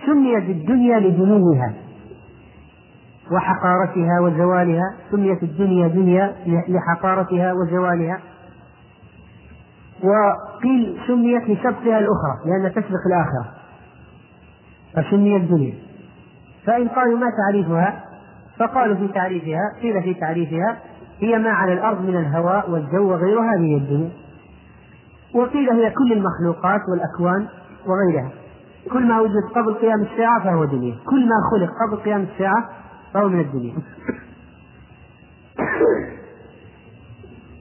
سميت 0.06 0.50
الدنيا 0.50 1.00
لدنوها 1.00 1.74
وحقارتها 3.32 4.20
وزوالها 4.20 4.94
سميت 5.10 5.42
الدنيا 5.42 5.88
دنيا 5.88 6.34
لحقارتها 6.46 7.52
وزوالها. 7.52 8.20
وقيل 10.02 10.98
سميت 11.06 11.42
لسبقها 11.42 11.98
الأخرى 11.98 12.36
لأنها 12.46 12.68
تسبق 12.68 13.00
الآخرة. 13.06 13.46
فسميت 14.94 15.42
دنيا 15.42 15.74
فإن 16.66 16.88
قالوا 16.88 17.18
ما 17.18 17.26
تعريفها 17.30 18.04
فقالوا 18.58 18.96
في 18.96 19.08
تعريفها 19.08 19.60
قيل 19.82 20.02
في 20.02 20.14
تعريفها 20.14 20.76
هي 21.20 21.38
ما 21.38 21.50
على 21.50 21.72
الأرض 21.72 22.00
من 22.00 22.16
الهواء 22.16 22.70
والجو 22.70 23.10
وغيرها 23.10 23.54
هذه 23.54 23.76
الدنيا. 23.76 24.10
وقيل 25.34 25.70
هي 25.70 25.90
كل 25.90 26.12
المخلوقات 26.12 26.80
والأكوان 26.90 27.46
وغيرها. 27.86 28.30
كل 28.92 29.06
ما 29.06 29.20
وجد 29.20 29.42
قبل 29.54 29.74
قيام 29.74 30.02
الساعة 30.02 30.44
فهو 30.44 30.64
دنيا. 30.64 30.94
كل 31.06 31.28
ما 31.28 31.34
خلق 31.50 31.70
قبل 31.86 32.02
قيام 32.02 32.26
الساعة 32.32 32.68
فهو 33.16 33.28
من 33.28 33.40
الدنيا. 33.40 33.74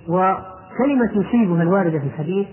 وكلمة 0.07 1.11
يصيبها 1.11 1.63
الواردة 1.63 1.99
في 1.99 2.05
الحديث 2.05 2.47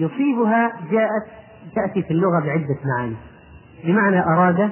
يصيبها 0.00 0.72
جاءت 0.90 1.26
تأتي 1.74 2.02
في 2.02 2.10
اللغة 2.10 2.40
بعدة 2.40 2.76
معاني. 2.84 3.16
بمعنى 3.84 4.20
أراد 4.20 4.70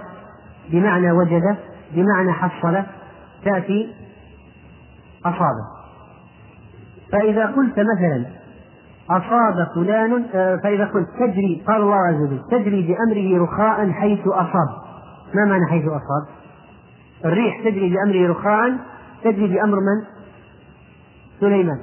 بمعنى 0.71 1.13
وجد 1.13 1.57
بمعنى 1.95 2.33
حصل 2.33 2.83
تأتي 3.45 3.95
أصاب. 5.25 5.57
فإذا 7.13 7.47
قلت 7.47 7.81
مثلا 7.81 8.25
أصاب 9.11 9.69
فلان 9.75 10.25
آه، 10.35 10.57
فإذا 10.57 10.85
قلت 10.85 11.09
تجري 11.21 11.65
قال 11.67 11.83
الله 11.83 11.97
عز 11.97 12.23
وجل 12.23 12.41
تجري 12.51 12.83
بأمره 12.83 13.45
رخاء 13.45 13.91
حيث 13.91 14.27
أصاب. 14.27 14.69
ما 15.35 15.45
معنى 15.45 15.67
حيث 15.71 15.85
أصاب؟ 15.85 16.46
الريح 17.27 17.61
تجري 17.61 17.91
بأمره 17.91 18.31
رخاء 18.31 18.79
تجري 19.25 19.47
بأمر 19.47 19.77
من؟ 19.81 20.07
سليمان. 21.41 21.79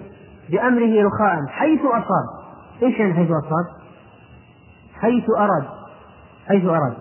بأمره 0.50 1.08
رخاء. 1.08 1.48
حيث 1.48 1.80
أصاب. 1.80 2.26
إيش 2.84 3.00
يعني 3.00 3.14
حيث 3.14 3.28
أصاب؟ 3.28 3.66
حيث 5.02 5.24
أراد. 5.38 5.64
حيث 6.48 6.66
أراد. 6.66 6.94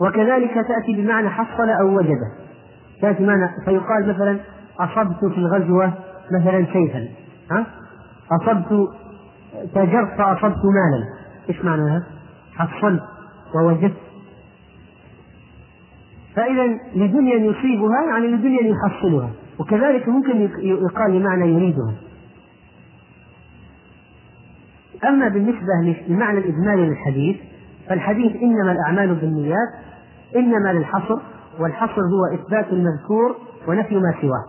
وكذلك 0.00 0.54
تأتي 0.54 1.02
بمعنى 1.02 1.28
حصل 1.28 1.68
أو 1.80 1.96
وجد. 1.96 2.18
تأتي 3.02 3.26
معنى 3.26 3.48
فيقال 3.64 4.08
مثلا 4.14 4.38
أصبت 4.80 5.32
في 5.32 5.38
الغزوة 5.38 5.92
مثلا 6.32 6.66
سيفا 6.72 7.08
ها؟ 7.50 7.66
أصبت 8.32 8.88
تاجرت 9.74 10.08
فأصبت 10.18 10.64
مالا. 10.64 11.04
إيش 11.48 11.64
معناها؟ 11.64 12.02
حصلت 12.54 13.02
ووجدت. 13.54 14.11
فإذا 16.36 16.78
لدنيا 16.94 17.36
يصيبها 17.36 18.02
يعني 18.08 18.26
لدنيا 18.26 18.60
يحصلها. 18.62 19.30
وكذلك 19.58 20.08
ممكن 20.08 20.48
يقال 20.60 21.12
لمعنى 21.12 21.52
يريدها. 21.52 21.94
أما 25.08 25.28
بالنسبة 25.28 25.96
للمعنى 26.08 26.38
الإجمالي 26.38 26.86
للحديث 26.86 27.36
فالحديث 27.88 28.42
إنما 28.42 28.72
الأعمال 28.72 29.14
بالنيات 29.14 29.68
إنما 30.36 30.72
للحصر 30.72 31.18
والحصر 31.60 32.00
هو 32.00 32.34
إثبات 32.34 32.72
المذكور 32.72 33.36
ونفي 33.68 33.94
ما 33.94 34.14
سواه. 34.20 34.46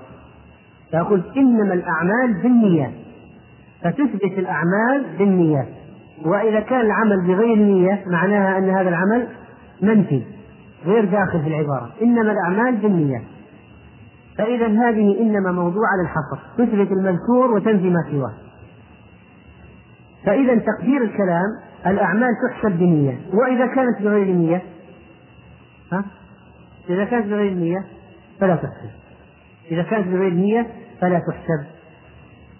فيقول 0.92 1.24
إنما 1.38 1.74
الأعمال 1.74 2.34
بالنيات 2.44 2.94
فتثبت 3.84 4.38
الأعمال 4.38 5.06
بالنيات. 5.20 5.68
وإذا 6.26 6.60
كان 6.60 6.82
العمل 6.82 7.28
بغير 7.28 7.56
نية 7.56 8.04
معناها 8.08 8.58
أن 8.58 8.70
هذا 8.70 8.90
العمل 8.90 9.28
منفي. 9.82 10.24
غير 10.86 11.06
داخل 11.06 11.42
في 11.42 11.48
العبارة 11.48 11.92
إنما 12.02 12.32
الأعمال 12.32 12.76
بالنيات 12.76 13.24
فإذا 14.38 14.68
هذه 14.68 15.22
إنما 15.22 15.52
موضوع 15.52 15.84
على 15.94 16.02
الحصر 16.02 16.38
تثبت 16.58 16.92
المذكور 16.92 17.52
وتنفي 17.52 17.90
ما 17.90 18.04
سواه. 18.12 18.34
فإذا 20.26 20.56
تقدير 20.56 21.02
الكلام 21.02 21.60
الأعمال 21.86 22.30
تحسب 22.50 22.72
بنية. 22.72 23.20
وإذا 23.34 23.66
كانت 23.66 24.02
بغير 24.02 24.28
نية 24.28 24.62
ها؟ 25.92 26.06
إذا 26.90 27.06
كانت 27.06 27.28
بغير 27.28 27.54
نية 27.54 27.86
فلا 28.40 28.56
تحسب. 28.56 28.90
إذا 29.72 29.84
كانت 29.84 30.08
بغير 30.08 30.34
نية 30.34 30.68
فلا 31.02 31.20
تحسب. 31.20 31.66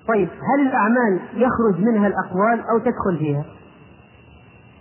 طيب 0.08 0.30
هل 0.30 0.68
الأعمال 0.68 1.20
يخرج 1.34 1.86
منها 1.86 2.08
الأقوال 2.08 2.60
أو 2.60 2.80
تدخل 2.80 3.18
فيها؟ 3.20 3.46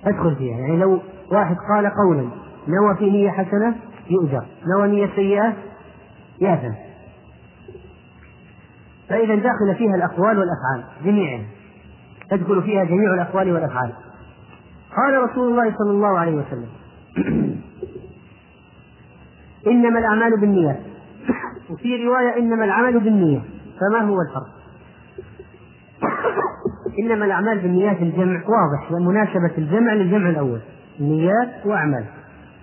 تدخل 0.05 0.37
فيها. 0.37 0.59
يعني 0.59 0.77
لو 0.77 0.99
واحد 1.33 1.57
قال 1.75 1.91
قولا 2.07 2.29
نوى 2.69 2.97
في 2.99 3.11
نية 3.11 3.31
حسنة 3.31 3.75
يؤجر. 4.11 4.45
نوى 4.77 4.89
نية 4.89 5.11
سيئة 5.17 5.53
يأثم. 6.41 6.75
فإذا 9.09 9.35
داخل 9.35 9.75
فيها 9.79 9.95
الأقوال 9.95 10.39
والأفعال 10.39 10.85
جميعها 11.05 11.45
تدخل 12.31 12.63
فيها 12.63 12.85
جميع 12.85 13.15
الأقوال 13.15 13.53
والأفعال. 13.53 13.93
قال 14.97 15.31
رسول 15.31 15.51
الله 15.51 15.75
صلى 15.79 15.91
الله 15.91 16.19
عليه 16.19 16.33
وسلم 16.33 16.69
إنما 19.73 19.99
الأعمال 19.99 20.41
بالنيات. 20.41 20.81
وفي 21.71 22.05
رواية 22.07 22.39
إنما 22.39 22.65
العمل 22.65 23.01
بالنية. 23.01 23.41
فما 23.81 24.01
هو 24.01 24.17
الفرق؟ 24.21 24.53
إنما 27.03 27.25
الأعمال 27.25 27.59
بالنيات 27.59 28.03
الجمع 28.03 28.43
واضح 28.49 28.93
ومناسبة 28.93 29.59
الجمع 29.59 29.93
للجمع 29.93 30.29
الأول. 30.29 30.61
نيات 31.01 31.67
وأعمال. 31.67 32.05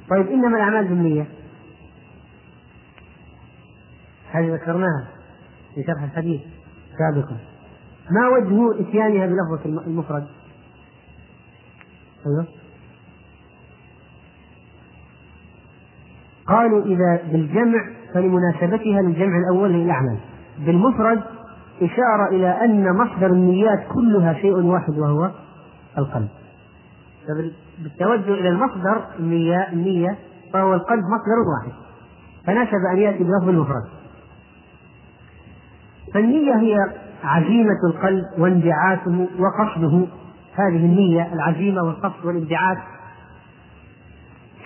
طيب 0.10 0.28
إنما 0.28 0.58
الأعمال 0.58 0.88
بالنية. 0.88 1.28
هذه 4.32 4.54
ذكرناها 4.54 5.08
في 5.76 5.84
شرح 5.84 6.04
الحديث 6.04 6.42
سابقا. 6.98 7.38
ما 8.12 8.28
وجه 8.28 8.82
إتيانها 8.82 9.26
بلفظة 9.26 9.66
المفرد؟ 9.88 10.28
أيوه. 12.26 12.46
قالوا 16.48 16.86
إذا 16.86 17.32
بالجمع 17.32 17.80
فلمناسبتها 18.14 19.02
للجمع 19.02 19.38
الأول 19.38 19.74
للأعمال. 19.74 20.18
بالمفرد 20.60 21.24
إشارة 21.82 22.30
إلى 22.30 22.48
أن 22.48 22.98
مصدر 22.98 23.28
النيات 23.28 23.88
كلها 23.94 24.34
شيء 24.34 24.56
واحد 24.56 24.98
وهو 24.98 25.32
القلب. 25.98 26.30
بالتوجه 27.84 28.34
إلى 28.34 28.50
المصدر 28.50 29.06
النية 29.20 29.68
النية 29.74 30.18
فهو 30.54 30.74
القلب 30.74 31.04
مصدر 31.04 31.40
واحد. 31.50 31.72
فناسب 32.48 32.86
أن 32.94 32.98
يأتي 32.98 33.24
بلفظ 33.24 33.50
المفرد 33.50 34.00
فالنية 36.14 36.56
هي 36.56 36.78
عزيمة 37.24 37.80
القلب 37.90 38.24
وانبعاثه 38.38 39.28
وقصده. 39.40 40.06
هذه 40.56 40.86
النية 40.86 41.34
العزيمة 41.34 41.84
والقصد 41.84 42.26
والانبعاث. 42.26 42.78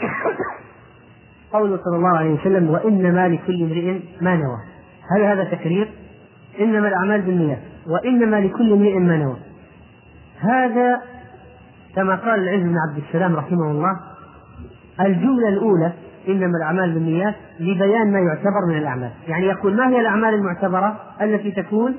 قوله 1.53 1.79
صلى 1.85 1.95
الله 1.95 2.17
عليه 2.17 2.33
وسلم 2.33 2.69
وإنما 2.69 3.27
لكل 3.27 3.63
امرئ 3.63 3.99
ما 4.21 4.35
نوى. 4.35 4.57
هل 5.15 5.21
هذا 5.23 5.43
تكرير؟ 5.43 5.91
إنما 6.59 6.87
الأعمال 6.87 7.21
بالنيات. 7.21 7.61
وإنما 7.87 8.35
لكل 8.35 8.73
امرئ 8.73 8.99
ما 8.99 9.17
نوى. 9.17 9.37
هذا 10.39 11.01
كما 11.95 12.15
قال 12.15 12.39
العز 12.39 12.61
بن 12.61 12.75
عبد 12.89 13.03
السلام 13.07 13.35
رحمه 13.35 13.71
الله 13.71 13.99
الجملة 14.99 15.49
الأولى 15.49 15.93
إنما 16.27 16.57
الأعمال 16.57 16.93
بالنيات 16.93 17.35
لبيان 17.59 18.11
ما 18.11 18.19
يعتبر 18.19 18.65
من 18.67 18.77
الأعمال. 18.77 19.11
يعني 19.27 19.45
يقول 19.45 19.75
ما 19.75 19.89
هي 19.89 19.99
الأعمال 19.99 20.33
المعتبرة 20.33 20.99
التي 21.21 21.51
تكون؟ 21.51 21.95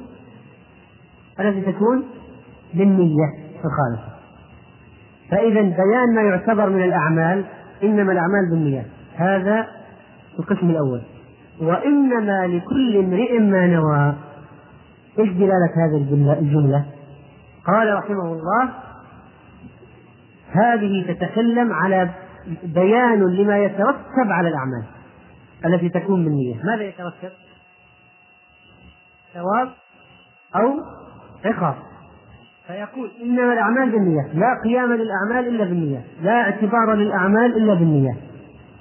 التي 1.40 1.72
تكون؟ 1.72 2.04
بالنية 2.74 3.32
الخالصة 3.64 4.14
فإذا 5.30 5.60
بيان 5.60 6.14
ما 6.14 6.22
يعتبر 6.22 6.70
من 6.70 6.82
الأعمال 6.82 7.44
إنما 7.82 8.12
الأعمال 8.12 8.50
بالنيات. 8.50 8.86
هذا 9.16 9.66
القسم 10.38 10.70
الأول. 10.70 11.02
وإنما 11.60 12.46
لكل 12.46 12.96
امرئ 12.96 13.38
ما 13.38 13.66
نوى. 13.66 14.14
إيش 15.18 15.28
دلالة 15.32 15.70
هذه 15.76 15.96
الجملة؟ 16.40 16.84
قال 17.66 17.94
رحمه 17.94 18.32
الله 18.32 18.70
هذه 20.54 21.12
تتكلم 21.12 21.72
على 21.72 22.10
بيان 22.62 23.26
لما 23.26 23.58
يترتب 23.58 24.30
على 24.30 24.48
الأعمال 24.48 24.84
التي 25.64 25.88
تكون 25.88 26.24
بالنية 26.24 26.54
ماذا 26.64 26.82
يترتب؟ 26.82 27.30
ثواب 29.34 29.68
أو 30.56 30.72
عقاب. 31.44 31.74
فيقول 32.66 33.10
إنما 33.22 33.52
الأعمال 33.52 33.90
بالنية 33.90 34.22
لا 34.34 34.60
قيام 34.64 34.92
للأعمال 34.92 35.48
إلا 35.48 35.64
بالنية 35.64 36.04
لا 36.22 36.40
اعتبار 36.40 36.94
للأعمال 36.94 37.56
إلا 37.56 37.74
بالنية. 37.74 38.16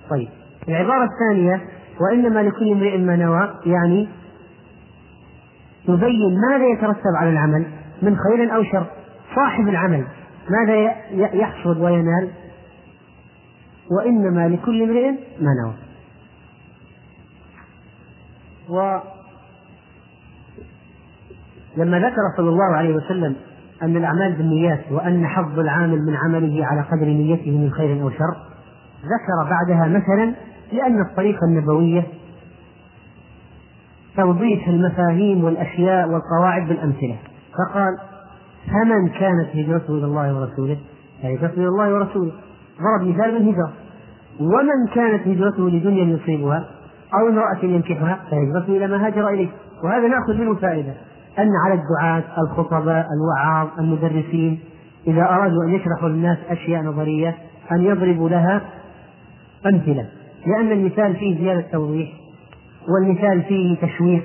طيب 0.10 0.30
العبارة 0.70 1.08
الثانية 1.14 1.62
وإنما 2.02 2.40
لكل 2.40 2.72
امرئ 2.72 2.98
ما 2.98 3.16
نوى 3.16 3.50
يعني 3.66 4.10
تبين 5.88 6.38
ماذا 6.50 6.66
يترتب 6.78 7.16
على 7.20 7.30
العمل 7.30 7.66
من 8.02 8.18
خير 8.18 8.56
أو 8.56 8.64
شر 8.64 8.86
صاحب 9.36 9.68
العمل. 9.68 10.08
ماذا 10.50 10.96
يحصد 11.12 11.78
وينال؟ 11.78 12.30
وإنما 13.92 14.48
لكل 14.48 14.84
امرئ 14.84 15.12
ما 15.42 15.50
نوى. 15.64 15.74
و 18.70 19.00
لما 21.78 22.00
ذكر 22.00 22.22
صلى 22.38 22.50
الله 22.50 22.76
عليه 22.76 22.96
وسلم 22.96 23.36
أن 23.82 23.98
الأعمال 23.98 24.36
بالنيات 24.36 24.92
وأن 24.92 25.28
حظ 25.28 25.60
العامل 25.60 25.98
من 25.98 26.16
عمله 26.16 26.66
على 26.66 26.82
قدر 26.82 27.06
نيته 27.06 27.52
من 27.52 27.72
خير 27.72 28.02
أو 28.02 28.10
شر 28.10 28.38
ذكر 29.04 29.50
بعدها 29.50 29.88
مثلا 29.88 30.34
لأن 30.72 31.02
الطريقة 31.02 31.46
النبوية 31.46 32.04
توضيح 34.18 34.68
المفاهيم 34.68 35.44
والأشياء 35.44 36.10
والقواعد 36.10 36.68
بالأمثلة. 36.68 37.18
فقال 37.58 37.98
فمن 38.68 39.10
كانت 39.10 39.48
هجرته 39.56 39.98
إلى 39.98 40.06
الله 40.06 40.40
ورسوله؟ 40.40 40.78
فهجرته 41.24 41.58
إلى 41.58 41.68
الله 41.68 41.94
ورسوله. 41.94 42.32
ضرب 42.82 43.08
مثال 43.08 43.32
بالهجرة. 43.32 43.74
ومن 44.40 44.94
كانت 44.96 45.28
هجرته 45.28 45.70
لدنيا 45.70 46.04
يصيبها 46.04 46.66
أو 47.14 47.30
امرأة 47.30 47.66
ينكحها 47.66 48.20
فهجرته 48.32 48.78
إلى 48.78 48.88
ما 48.88 49.08
هاجر 49.08 49.30
إليه. 49.30 49.48
وهذا 49.84 50.08
نأخذ 50.08 50.34
منه 50.34 50.56
فائدة. 50.56 50.94
أن 51.40 51.50
على 51.66 51.74
الدعاة 51.74 52.24
الخطباء 52.42 53.08
الوعاظ 53.14 53.68
المدرسين 53.80 54.60
إذا 55.08 55.22
أرادوا 55.22 55.64
أن 55.64 55.70
يشرحوا 55.70 56.10
للناس 56.10 56.38
أشياء 56.50 56.84
نظرية 56.84 57.36
أن 57.72 57.82
يضربوا 57.82 58.30
لها 58.30 58.62
أمثلة. 59.66 60.06
لأن 60.46 60.72
المثال 60.72 61.16
فيه 61.16 61.38
زيادة 61.38 61.62
توضيح 61.62 62.10
والمثال 62.90 63.42
فيه 63.42 63.78
تشويق. 63.82 64.24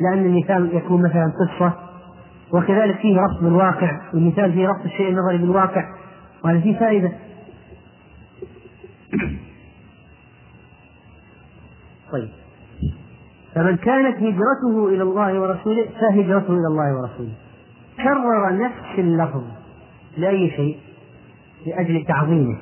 لأن 0.00 0.26
المثال 0.26 0.76
يكون 0.76 1.02
مثلا 1.02 1.32
قصة 1.40 1.87
وكذلك 2.52 2.96
فيه 2.96 3.16
ربط 3.16 3.42
بالواقع 3.42 4.00
المثال 4.14 4.52
فيه 4.52 4.68
ربط 4.68 4.84
الشيء 4.84 5.08
النظري 5.08 5.38
بالواقع 5.38 5.84
وهذا 6.44 6.60
فيه 6.60 6.78
فائدة. 6.78 7.12
طيب. 12.12 12.28
فمن 13.54 13.76
كانت 13.76 14.16
هجرته 14.16 14.88
إلى 14.88 15.02
الله 15.02 15.40
ورسوله 15.40 15.86
فهجرته 16.00 16.52
إلى 16.52 16.66
الله 16.66 17.00
ورسوله. 17.00 17.32
كرر 17.96 18.58
نفس 18.58 18.98
اللفظ 18.98 19.44
لأي 20.16 20.50
شيء؟ 20.50 20.78
لأجل 21.66 22.04
تعظيمه. 22.08 22.58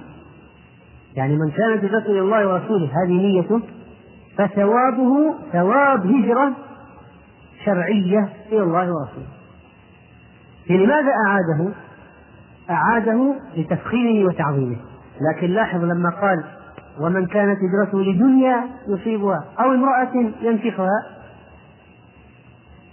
يعني 1.16 1.36
من 1.36 1.50
كانت 1.50 1.84
هجرته 1.84 2.10
إلى 2.10 2.20
الله 2.20 2.48
ورسوله 2.48 2.86
هذه 2.86 3.12
نيته 3.12 3.60
فثوابه 4.38 5.34
ثواب 5.52 6.06
هجرة 6.06 6.52
شرعية 7.64 8.28
إلى 8.52 8.62
الله 8.62 8.92
ورسوله. 8.92 9.35
لماذا 10.74 11.12
أعاده؟ 11.26 11.72
أعاده 12.70 13.34
لتفخيمه 13.56 14.28
وتعظيمه. 14.28 14.76
لكن 15.20 15.46
لاحظ 15.46 15.84
لما 15.84 16.10
قال 16.10 16.44
ومن 17.00 17.26
كانت 17.26 17.58
هجرته 17.58 18.00
لدنيا 18.00 18.68
يصيبها 18.88 19.44
أو 19.60 19.72
امرأة 19.72 20.32
ينكحها 20.42 21.06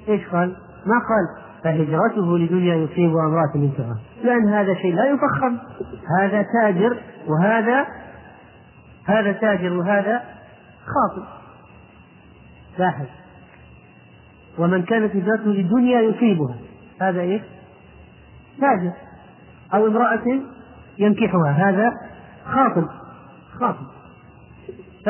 إيش 0.10 0.28
قال؟ 0.28 0.56
ما 0.86 1.00
قال 1.00 1.44
فهجرته 1.64 2.38
لدنيا 2.38 2.76
يصيبها 2.76 3.26
امرأة 3.26 3.52
ينكحها 3.56 3.98
لأن 4.24 4.50
هذا 4.50 4.74
شيء 4.74 4.96
لا 4.96 5.06
يفخم. 5.06 5.58
هذا 6.20 6.46
تاجر 6.62 6.98
وهذا 7.28 7.88
هذا 9.06 9.32
تاجر 9.32 9.74
وهذا 9.74 10.24
خاطب 10.86 11.24
لاحظ. 12.80 13.06
ومن 14.60 14.84
كانت 14.84 15.16
هجرته 15.16 15.50
لدنيا 15.50 16.02
يصيبها. 16.02 16.56
هذا 17.02 17.22
إيش؟ 17.22 17.42
تاجر 18.62 18.92
أو 19.74 19.88
امرأة 19.88 20.42
ينكحها 21.00 21.52
هذا 21.52 21.94
خاطب 22.46 22.88
خاطب. 23.60 23.86
ف 25.06 25.10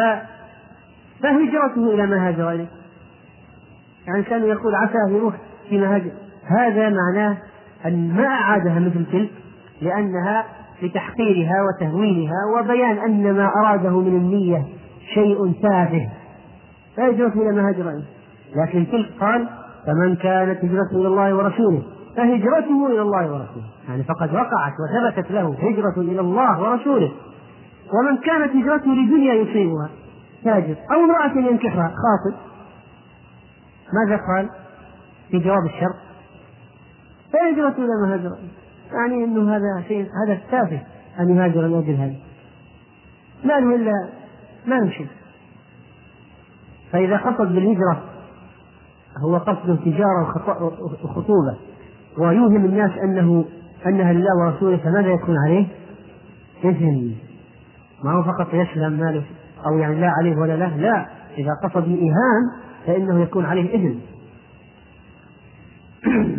فهجرته 1.23 1.93
إلى 1.93 2.05
ما 2.07 2.27
هاجر 2.27 2.51
إليه. 2.51 2.67
يعني 4.07 4.23
كان 4.23 4.43
يقول 4.43 4.75
عساه 4.75 5.09
يروح 5.09 5.35
فيما 5.69 5.95
هاجر. 5.95 6.11
هذا 6.45 6.89
معناه 6.89 7.37
أن 7.85 8.13
ما 8.15 8.25
أعادها 8.25 8.79
مثل 8.79 9.05
تلك 9.05 9.31
لأنها 9.81 10.45
لتحقيرها 10.81 11.55
وتهوينها 11.63 12.37
وبيان 12.59 12.97
أن 12.97 13.33
ما 13.33 13.51
أراده 13.55 13.99
من 13.99 14.17
النية 14.17 14.65
شيء 15.13 15.53
تافه. 15.61 16.09
فهجرته 16.97 17.41
إلى 17.41 17.61
ما 17.61 17.69
هاجر 17.69 17.89
إليه. 17.89 18.03
لكن 18.55 18.87
تلك 18.91 19.09
قال 19.19 19.49
فمن 19.85 20.15
كانت 20.15 20.65
هجرته 20.65 21.01
إلى 21.01 21.07
الله 21.07 21.35
ورسوله 21.35 21.83
فهجرته 22.17 22.87
إلى 22.87 23.01
الله 23.01 23.31
ورسوله. 23.31 23.65
يعني 23.87 24.03
فقد 24.03 24.33
وقعت 24.33 24.73
وثبتت 24.79 25.31
له 25.31 25.55
هجرة 25.59 25.93
إلى 25.97 26.21
الله 26.21 26.61
ورسوله. 26.61 27.11
ومن 27.93 28.17
كانت 28.17 28.55
هجرته 28.55 28.91
لدنيا 28.91 29.33
يصيبها. 29.33 29.89
تاجر 30.43 30.75
أو 30.93 30.99
امرأة 31.03 31.49
ينكحها. 31.51 31.87
خاطب. 31.87 32.37
ماذا 33.93 34.21
قال؟ 34.27 34.49
في 35.31 35.39
جواب 35.39 35.65
الشر 35.65 35.93
فهجرته 37.33 37.77
إلى 37.77 38.01
ما 38.01 38.13
هاجر 38.13 38.37
يعني 38.91 39.23
أنه 39.23 39.55
هذا 39.55 39.83
شيء 39.87 40.07
هذا 40.25 40.39
تافه 40.51 40.81
أن 41.19 41.37
يهاجر 41.37 41.61
لأجل 41.61 41.95
هذا. 41.95 42.15
ما 43.43 43.59
له 43.59 43.75
إلا 43.75 44.09
ما 44.67 44.75
يمشي. 44.75 45.05
فإذا 46.91 47.17
قصد 47.17 47.53
بالهجرة 47.53 48.03
هو 49.17 49.37
قصد 49.37 49.79
تجارة 49.85 50.33
وخطوبة. 51.03 51.57
ويوهم 52.17 52.65
الناس 52.65 52.91
أنه 53.03 53.45
أنها 53.85 54.13
لله 54.13 54.37
ورسوله 54.45 54.77
فماذا 54.77 55.07
يكون 55.07 55.35
عليه؟ 55.45 55.67
إثم 56.65 57.11
ما 58.03 58.11
هو 58.11 58.23
فقط 58.23 58.53
يسلم 58.53 58.93
ماله 58.93 59.23
أو 59.65 59.77
يعني 59.77 60.01
لا 60.01 60.09
عليه 60.09 60.35
ولا 60.35 60.55
له 60.57 60.77
لا. 60.77 61.05
إذا 61.37 61.51
قصد 61.63 61.83
الإيهام 61.83 62.51
فإنه 62.87 63.21
يكون 63.21 63.45
عليه 63.45 63.75
إثم 63.75 63.99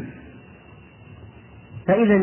فإذا 1.86 2.16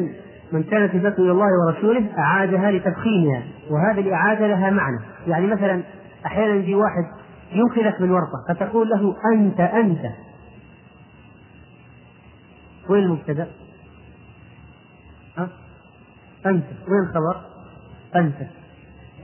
من 0.52 0.64
كانت 0.64 0.95
هجرته 0.95 1.23
إلى 1.23 1.32
الله 1.32 1.48
ورسوله 1.65 2.10
أعادها 2.18 2.72
لتفخيمها 2.72 3.44
وهذه 3.69 3.99
الإعادة 3.99 4.48
لها 4.48 4.69
معنى. 4.69 4.99
يعني 5.28 5.48
مثلا 5.48 5.82
أحيانا 6.26 6.53
يجي 6.53 6.76
واحد 6.76 7.03
ينقذك 7.52 8.02
من 8.02 8.11
ورطة 8.11 8.45
فتقول 8.49 8.90
له 8.90 9.15
أنت 9.34 9.60
أنت. 9.60 10.02
وين 12.92 13.04
المبتدأ؟ 13.04 13.48
أه؟ 15.38 15.48
أنت. 16.46 16.66
وين 16.88 17.00
الخبر؟ 17.10 17.42
أنت. 18.16 18.36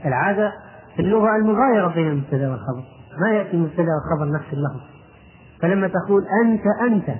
العادة 0.04 0.52
في 0.96 1.02
اللغة 1.02 1.36
المغايرة 1.36 1.88
بين 1.88 2.08
المبتدأ 2.08 2.50
والخبر. 2.50 2.82
ما 3.20 3.30
يأتي 3.30 3.50
المبتدأ 3.50 3.88
والخبر 3.94 4.38
نفس 4.38 4.52
اللفظ. 4.52 4.80
فلما 5.62 5.88
تقول 5.88 6.24
أنت 6.44 6.62
أنت. 6.92 7.18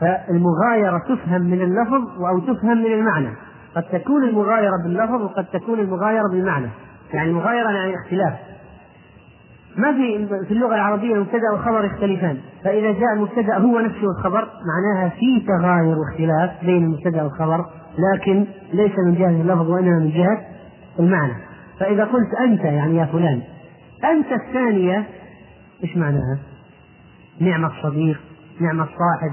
فالمغايرة 0.00 0.98
تفهم 0.98 1.40
من 1.40 1.62
اللفظ 1.62 2.24
أو 2.24 2.38
تفهم 2.38 2.78
من 2.78 2.92
المعنى. 2.92 3.36
قد 3.76 3.82
تكون 3.82 4.24
المغايرة 4.24 4.82
باللفظ 4.84 5.22
وقد 5.22 5.44
تكون 5.44 5.80
المغايرة 5.80 6.28
بالمعنى. 6.28 6.68
يعني 7.14 7.30
المغايرة 7.30 7.70
يعني 7.70 7.94
اختلاف. 7.94 8.49
ما 9.76 9.92
في 9.92 10.26
في 10.46 10.54
اللغة 10.54 10.74
العربية 10.74 11.14
المبتدأ 11.14 11.50
والخبر 11.52 11.84
يختلفان. 11.84 12.38
فإذا 12.64 12.92
جاء 12.92 13.12
المبتدأ 13.16 13.58
هو 13.58 13.80
نفسه 13.80 14.10
الخبر 14.18 14.48
معناها 14.66 15.08
في 15.08 15.40
تغاير 15.40 15.98
واختلاف 15.98 16.64
بين 16.64 16.84
المبتدأ 16.84 17.22
والخبر 17.22 17.66
لكن 17.98 18.46
ليس 18.72 18.92
من 19.06 19.14
جهة 19.14 19.40
اللفظ 19.40 19.70
وإنما 19.70 19.98
من 19.98 20.10
جهة 20.10 20.40
المعنى. 20.98 21.34
فإذا 21.80 22.04
قلت 22.04 22.34
أنت 22.40 22.64
يعني 22.64 22.96
يا 22.96 23.04
فلان 23.04 23.42
أنت 24.04 24.32
الثانية 24.32 25.06
إيش 25.84 25.96
معناها؟ 25.96 26.38
نعم 27.40 27.64
الصديق 27.64 28.20
نعم 28.60 28.80
الصاحب. 28.80 29.32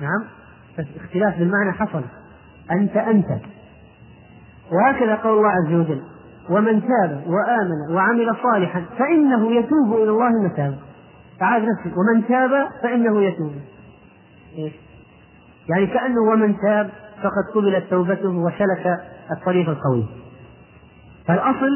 نعم؟ 0.00 0.24
اختلاف 0.96 1.38
بالمعنى 1.38 1.72
حصل. 1.72 2.02
أنت 2.70 2.96
أنت. 2.96 3.28
وهكذا 4.72 5.14
قول 5.14 5.38
الله 5.38 5.50
عز 5.50 5.74
وجل. 5.74 6.02
ومن 6.50 6.82
تاب 6.82 7.24
وآمن 7.26 7.94
وعمل 7.94 8.36
صالحا 8.42 8.84
فإنه 8.98 9.52
يتوب 9.52 9.94
إلى 9.94 10.10
الله 10.10 10.28
المتاب. 10.28 10.78
تعال 11.38 11.62
نفسك 11.62 11.96
ومن 11.98 12.26
تاب 12.26 12.68
فإنه 12.82 13.22
يتوب. 13.22 13.52
إيش؟ 14.58 14.72
يعني 15.68 15.86
كأنه 15.86 16.20
ومن 16.20 16.56
تاب 16.58 16.90
فقد 17.22 17.54
قبلت 17.54 17.84
توبته 17.90 18.28
وسلك 18.28 19.00
الطريق 19.30 19.68
القوي. 19.68 20.06
فالأصل 21.26 21.70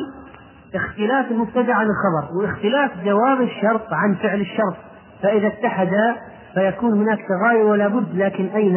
اختلاف 0.74 1.30
المبتدع 1.30 1.74
عن 1.74 1.86
الخبر 1.86 2.36
واختلاف 2.36 3.04
جواب 3.04 3.40
الشرط 3.40 3.92
عن 3.92 4.14
فعل 4.14 4.40
الشرط. 4.40 4.76
فإذا 5.22 5.46
اتحدا 5.46 6.16
فيكون 6.54 7.00
هناك 7.00 7.18
تغاير 7.28 7.66
ولا 7.66 7.88
بد 7.88 8.14
لكن 8.14 8.46
أين؟ 8.46 8.76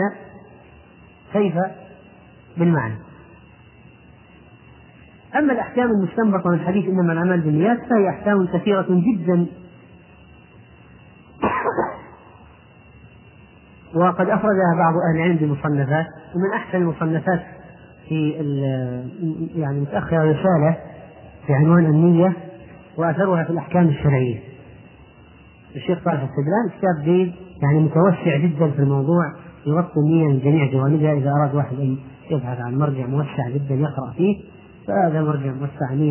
كيف؟ 1.34 1.54
بالمعنى. 2.58 2.96
أما 5.36 5.54
الأحكام 5.54 5.92
المستنبطة 5.92 6.50
من 6.50 6.56
الحديث 6.56 6.86
إنما 6.86 7.14
الأعمال 7.14 7.42
بالنيات 7.42 7.78
فهي 7.78 8.10
أحكام 8.10 8.48
كثيرة 8.48 8.88
جدا. 8.90 9.46
وقد 13.96 14.30
أخرجها 14.30 14.76
بعض 14.78 14.94
أهل 14.94 15.16
العلم 15.16 15.36
بمصنفات 15.36 16.06
ومن 16.36 16.54
أحسن 16.56 16.78
المصنفات 16.78 17.42
في 18.10 18.30
يعني 19.56 19.80
متأخرة 19.80 20.32
رسالة 20.32 20.78
في 21.48 21.54
عنوان 21.54 21.86
النية 21.86 22.34
وأثرها 22.98 23.44
في 23.44 23.50
الأحكام 23.50 23.88
الشرعية. 23.88 24.40
الشيخ 25.76 26.00
صالح 26.06 26.24
السدلان 26.24 26.70
كتاب 26.78 27.04
جيد 27.04 27.34
يعني 27.62 27.80
متوسع 27.80 28.38
جدا 28.38 28.72
في 28.72 28.80
الموضوع 28.80 29.34
يغطي 29.66 30.00
النية 30.00 30.28
من 30.28 30.40
جميع 30.40 30.72
جوانبها 30.72 31.14
إذا 31.14 31.32
أراد 31.32 31.56
واحد 31.56 31.80
أن 31.80 31.98
يبحث 32.32 32.60
عن 32.62 32.78
مرجع 32.78 33.06
موسع 33.06 33.50
جدا 33.50 33.76
يقرأ 33.76 34.14
فيه. 34.18 34.44
فهذا 34.88 35.22
مرجع 35.22 35.52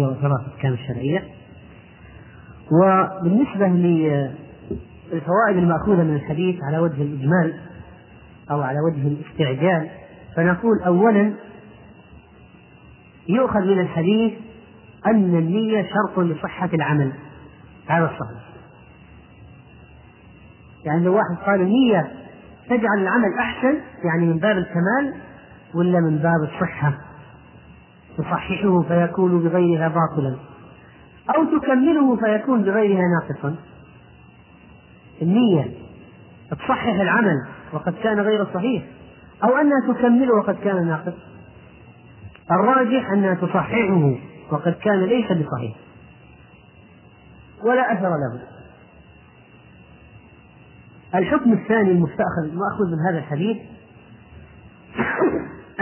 وأثرها 0.06 0.38
في 0.38 0.46
الأحكام 0.46 0.72
الشرعية. 0.72 1.24
وبالنسبة 2.72 3.66
للفوائد 3.66 5.56
المأخوذة 5.56 6.02
من 6.02 6.14
الحديث 6.14 6.56
على 6.62 6.78
وجه 6.78 7.02
الإجمال 7.02 7.54
أو 8.50 8.62
على 8.62 8.78
وجه 8.80 9.06
الاستعجال 9.06 9.88
فنقول 10.36 10.82
أولا 10.86 11.32
يؤخذ 13.28 13.60
من 13.60 13.80
الحديث 13.80 14.32
أن 15.06 15.38
النية 15.38 15.82
شرط 15.82 16.18
لصحة 16.18 16.70
العمل 16.74 17.12
هذا 17.86 18.04
الصحيح. 18.04 18.42
يعني 20.84 21.04
لو 21.04 21.14
واحد 21.14 21.46
قال 21.46 21.60
النية 21.60 22.12
تجعل 22.66 22.98
العمل 22.98 23.38
أحسن 23.40 23.74
يعني 24.04 24.26
من 24.26 24.38
باب 24.38 24.58
الكمال 24.58 25.14
ولا 25.74 26.00
من 26.00 26.18
باب 26.18 26.42
الصحة؟ 26.42 26.98
تصححه 28.18 28.82
فيكون 28.82 29.42
بغيرها 29.42 29.88
باطلا. 29.88 30.36
أو 31.36 31.58
تكمله 31.58 32.16
فيكون 32.16 32.62
بغيرها 32.62 33.02
ناقصا. 33.20 33.56
النية 35.22 35.70
تصحح 36.50 37.00
العمل 37.00 37.46
وقد 37.72 37.94
كان 38.02 38.20
غير 38.20 38.46
صحيح. 38.54 38.82
أو 39.44 39.56
أنها 39.56 39.94
تكمله 39.94 40.34
وقد 40.34 40.54
كان 40.54 40.86
ناقص. 40.86 41.14
الراجح 42.50 43.10
أنها 43.10 43.34
تصححه 43.34 44.14
وقد 44.50 44.72
كان 44.72 45.04
ليس 45.04 45.32
بصحيح. 45.32 45.76
ولا 47.64 47.92
أثر 47.92 48.08
له. 48.08 48.40
الحكم 51.14 51.52
الثاني 51.52 51.90
المستأخذ 51.90 52.44
المأخوذ 52.44 52.86
من 52.86 52.98
هذا 53.08 53.18
الحديث 53.18 53.56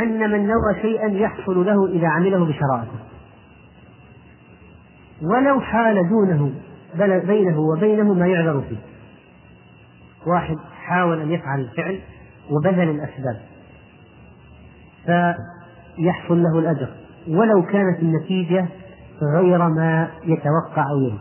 أن 0.02 0.30
من 0.30 0.46
نوى 0.46 0.82
شيئا 0.82 1.08
يحصل 1.08 1.66
له 1.66 1.86
إذا 1.86 2.08
عمله 2.08 2.44
بشرائطه. 2.44 2.98
ولو 5.22 5.60
حال 5.60 6.08
دونه 6.08 6.52
بينه 7.26 7.60
وبينه 7.60 8.14
ما 8.14 8.26
يعذر 8.26 8.60
فيه. 8.68 8.76
واحد 10.26 10.56
حاول 10.82 11.20
أن 11.20 11.30
يفعل 11.30 11.60
الفعل 11.60 12.00
وبذل 12.50 12.90
الأسباب. 12.90 13.40
فيحصل 15.06 16.42
له 16.42 16.58
الأجر. 16.58 16.88
ولو 17.28 17.62
كانت 17.62 18.02
النتيجة 18.02 18.66
غير 19.36 19.68
ما 19.68 20.10
يتوقع 20.24 20.84
أو 20.90 21.00
يريد. 21.00 21.20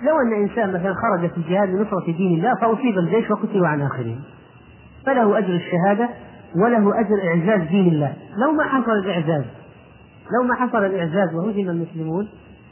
فلو 0.00 0.20
أن 0.20 0.42
إنسان 0.42 0.68
مثلا 0.68 0.94
خرج 0.94 1.30
في 1.30 1.36
الجهاد 1.36 1.68
لنصرة 1.68 2.12
دين 2.12 2.38
الله 2.38 2.54
فأصيب 2.54 2.98
الجيش 2.98 3.30
وقتل 3.30 3.64
عن 3.64 3.82
آخرين. 3.82 4.20
فله 5.06 5.38
أجر 5.38 5.54
الشهادة 5.54 6.08
وله 6.56 7.00
أجر 7.00 7.16
إعزاز 7.28 7.68
دين 7.68 7.88
الله. 7.88 8.12
لو 8.36 8.52
ما 8.52 8.64
حصل 8.64 8.92
الإعزاز 8.92 9.44
لو 10.34 10.48
ما 10.48 10.54
حصل 10.54 10.84
الإعزاز 10.84 11.34
وهزم 11.34 11.70
المسلمون 11.70 12.28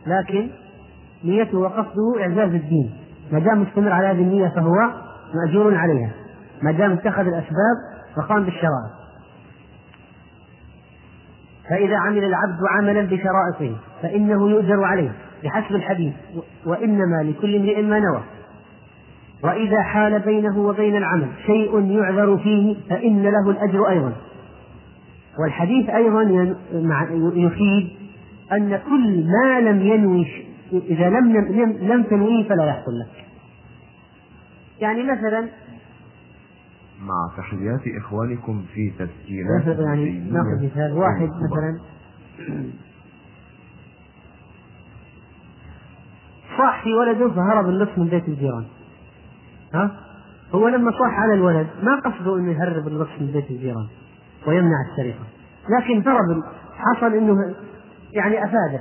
لكن 0.07 0.49
نيته 1.25 1.59
وقصده 1.59 2.21
إعزاز 2.21 2.55
الدين. 2.55 2.91
ما 3.33 3.39
دام 3.39 3.63
مستمر 3.63 3.93
على 3.93 4.07
هذه 4.07 4.23
النية 4.23 4.49
فهو 4.49 4.75
مأجور 5.35 5.75
عليها. 5.75 6.11
ما 6.63 6.73
دام 6.73 6.93
اتخذ 6.93 7.27
الأسباب 7.27 7.77
وقام 8.17 8.45
بالشرائع. 8.45 8.91
فإذا 11.71 11.97
عمل 11.97 12.25
العبد 12.25 12.59
عملا 12.71 13.03
بشرائطه 13.03 13.77
فإنه 14.03 14.51
يؤجر 14.51 14.85
عليه. 14.85 15.13
بحسب 15.45 15.75
الحديث 15.75 16.13
وإنما 16.67 17.23
لكل 17.23 17.57
امرئ 17.57 17.83
ما 17.83 17.99
نوى. 17.99 18.23
وإذا 19.43 19.83
حال 19.83 20.21
بينه 20.21 20.59
وبين 20.59 20.97
العمل 20.97 21.29
شيء 21.47 21.91
يعذر 21.91 22.39
فيه 22.39 22.77
فإن 22.91 23.23
له 23.23 23.51
الأجر 23.51 23.89
أيضا. 23.89 24.13
والحديث 25.39 25.91
أيضا 25.91 26.23
يفيد 27.35 27.89
أن 28.53 28.77
كل 28.77 29.27
ما 29.27 29.61
لم 29.61 29.81
ينوي 29.81 30.27
إذا 30.73 31.11
لم 31.11 31.37
لم 31.81 32.03
تنويه 32.03 32.49
فلا 32.49 32.67
يحصل 32.67 32.99
لك. 33.01 33.25
يعني 34.81 35.03
مثلا 35.03 35.49
مع 37.03 37.31
تحيات 37.37 37.81
إخوانكم 38.03 38.65
في 38.75 38.91
تسجيلات 38.91 39.79
يعني 39.79 40.21
نأخذ 40.21 40.65
مثال 40.65 40.93
واحد 40.93 41.29
مثلا. 41.29 41.81
صاح 46.59 46.83
في 46.85 46.93
ولده 46.95 47.29
فهرب 47.29 47.69
اللص 47.69 47.89
من 47.99 48.09
بيت 48.09 48.29
الجيران. 48.29 48.65
ها؟ 49.75 49.91
هو 50.55 50.69
لما 50.69 50.91
صاح 50.91 51.19
على 51.21 51.35
الولد 51.35 51.67
ما 51.83 52.01
قصده 52.01 52.37
إنه 52.37 52.53
يهرب 52.53 52.89
اللص 52.89 53.09
من 53.21 53.27
بيت 53.27 53.51
الجيران 53.51 53.87
ويمنع 54.47 54.77
السرقه 54.91 55.25
لكن 55.79 56.03
فرض 56.03 56.43
حصل 56.77 57.15
إنه 57.15 57.55
يعني 58.13 58.45
أفاده. 58.45 58.81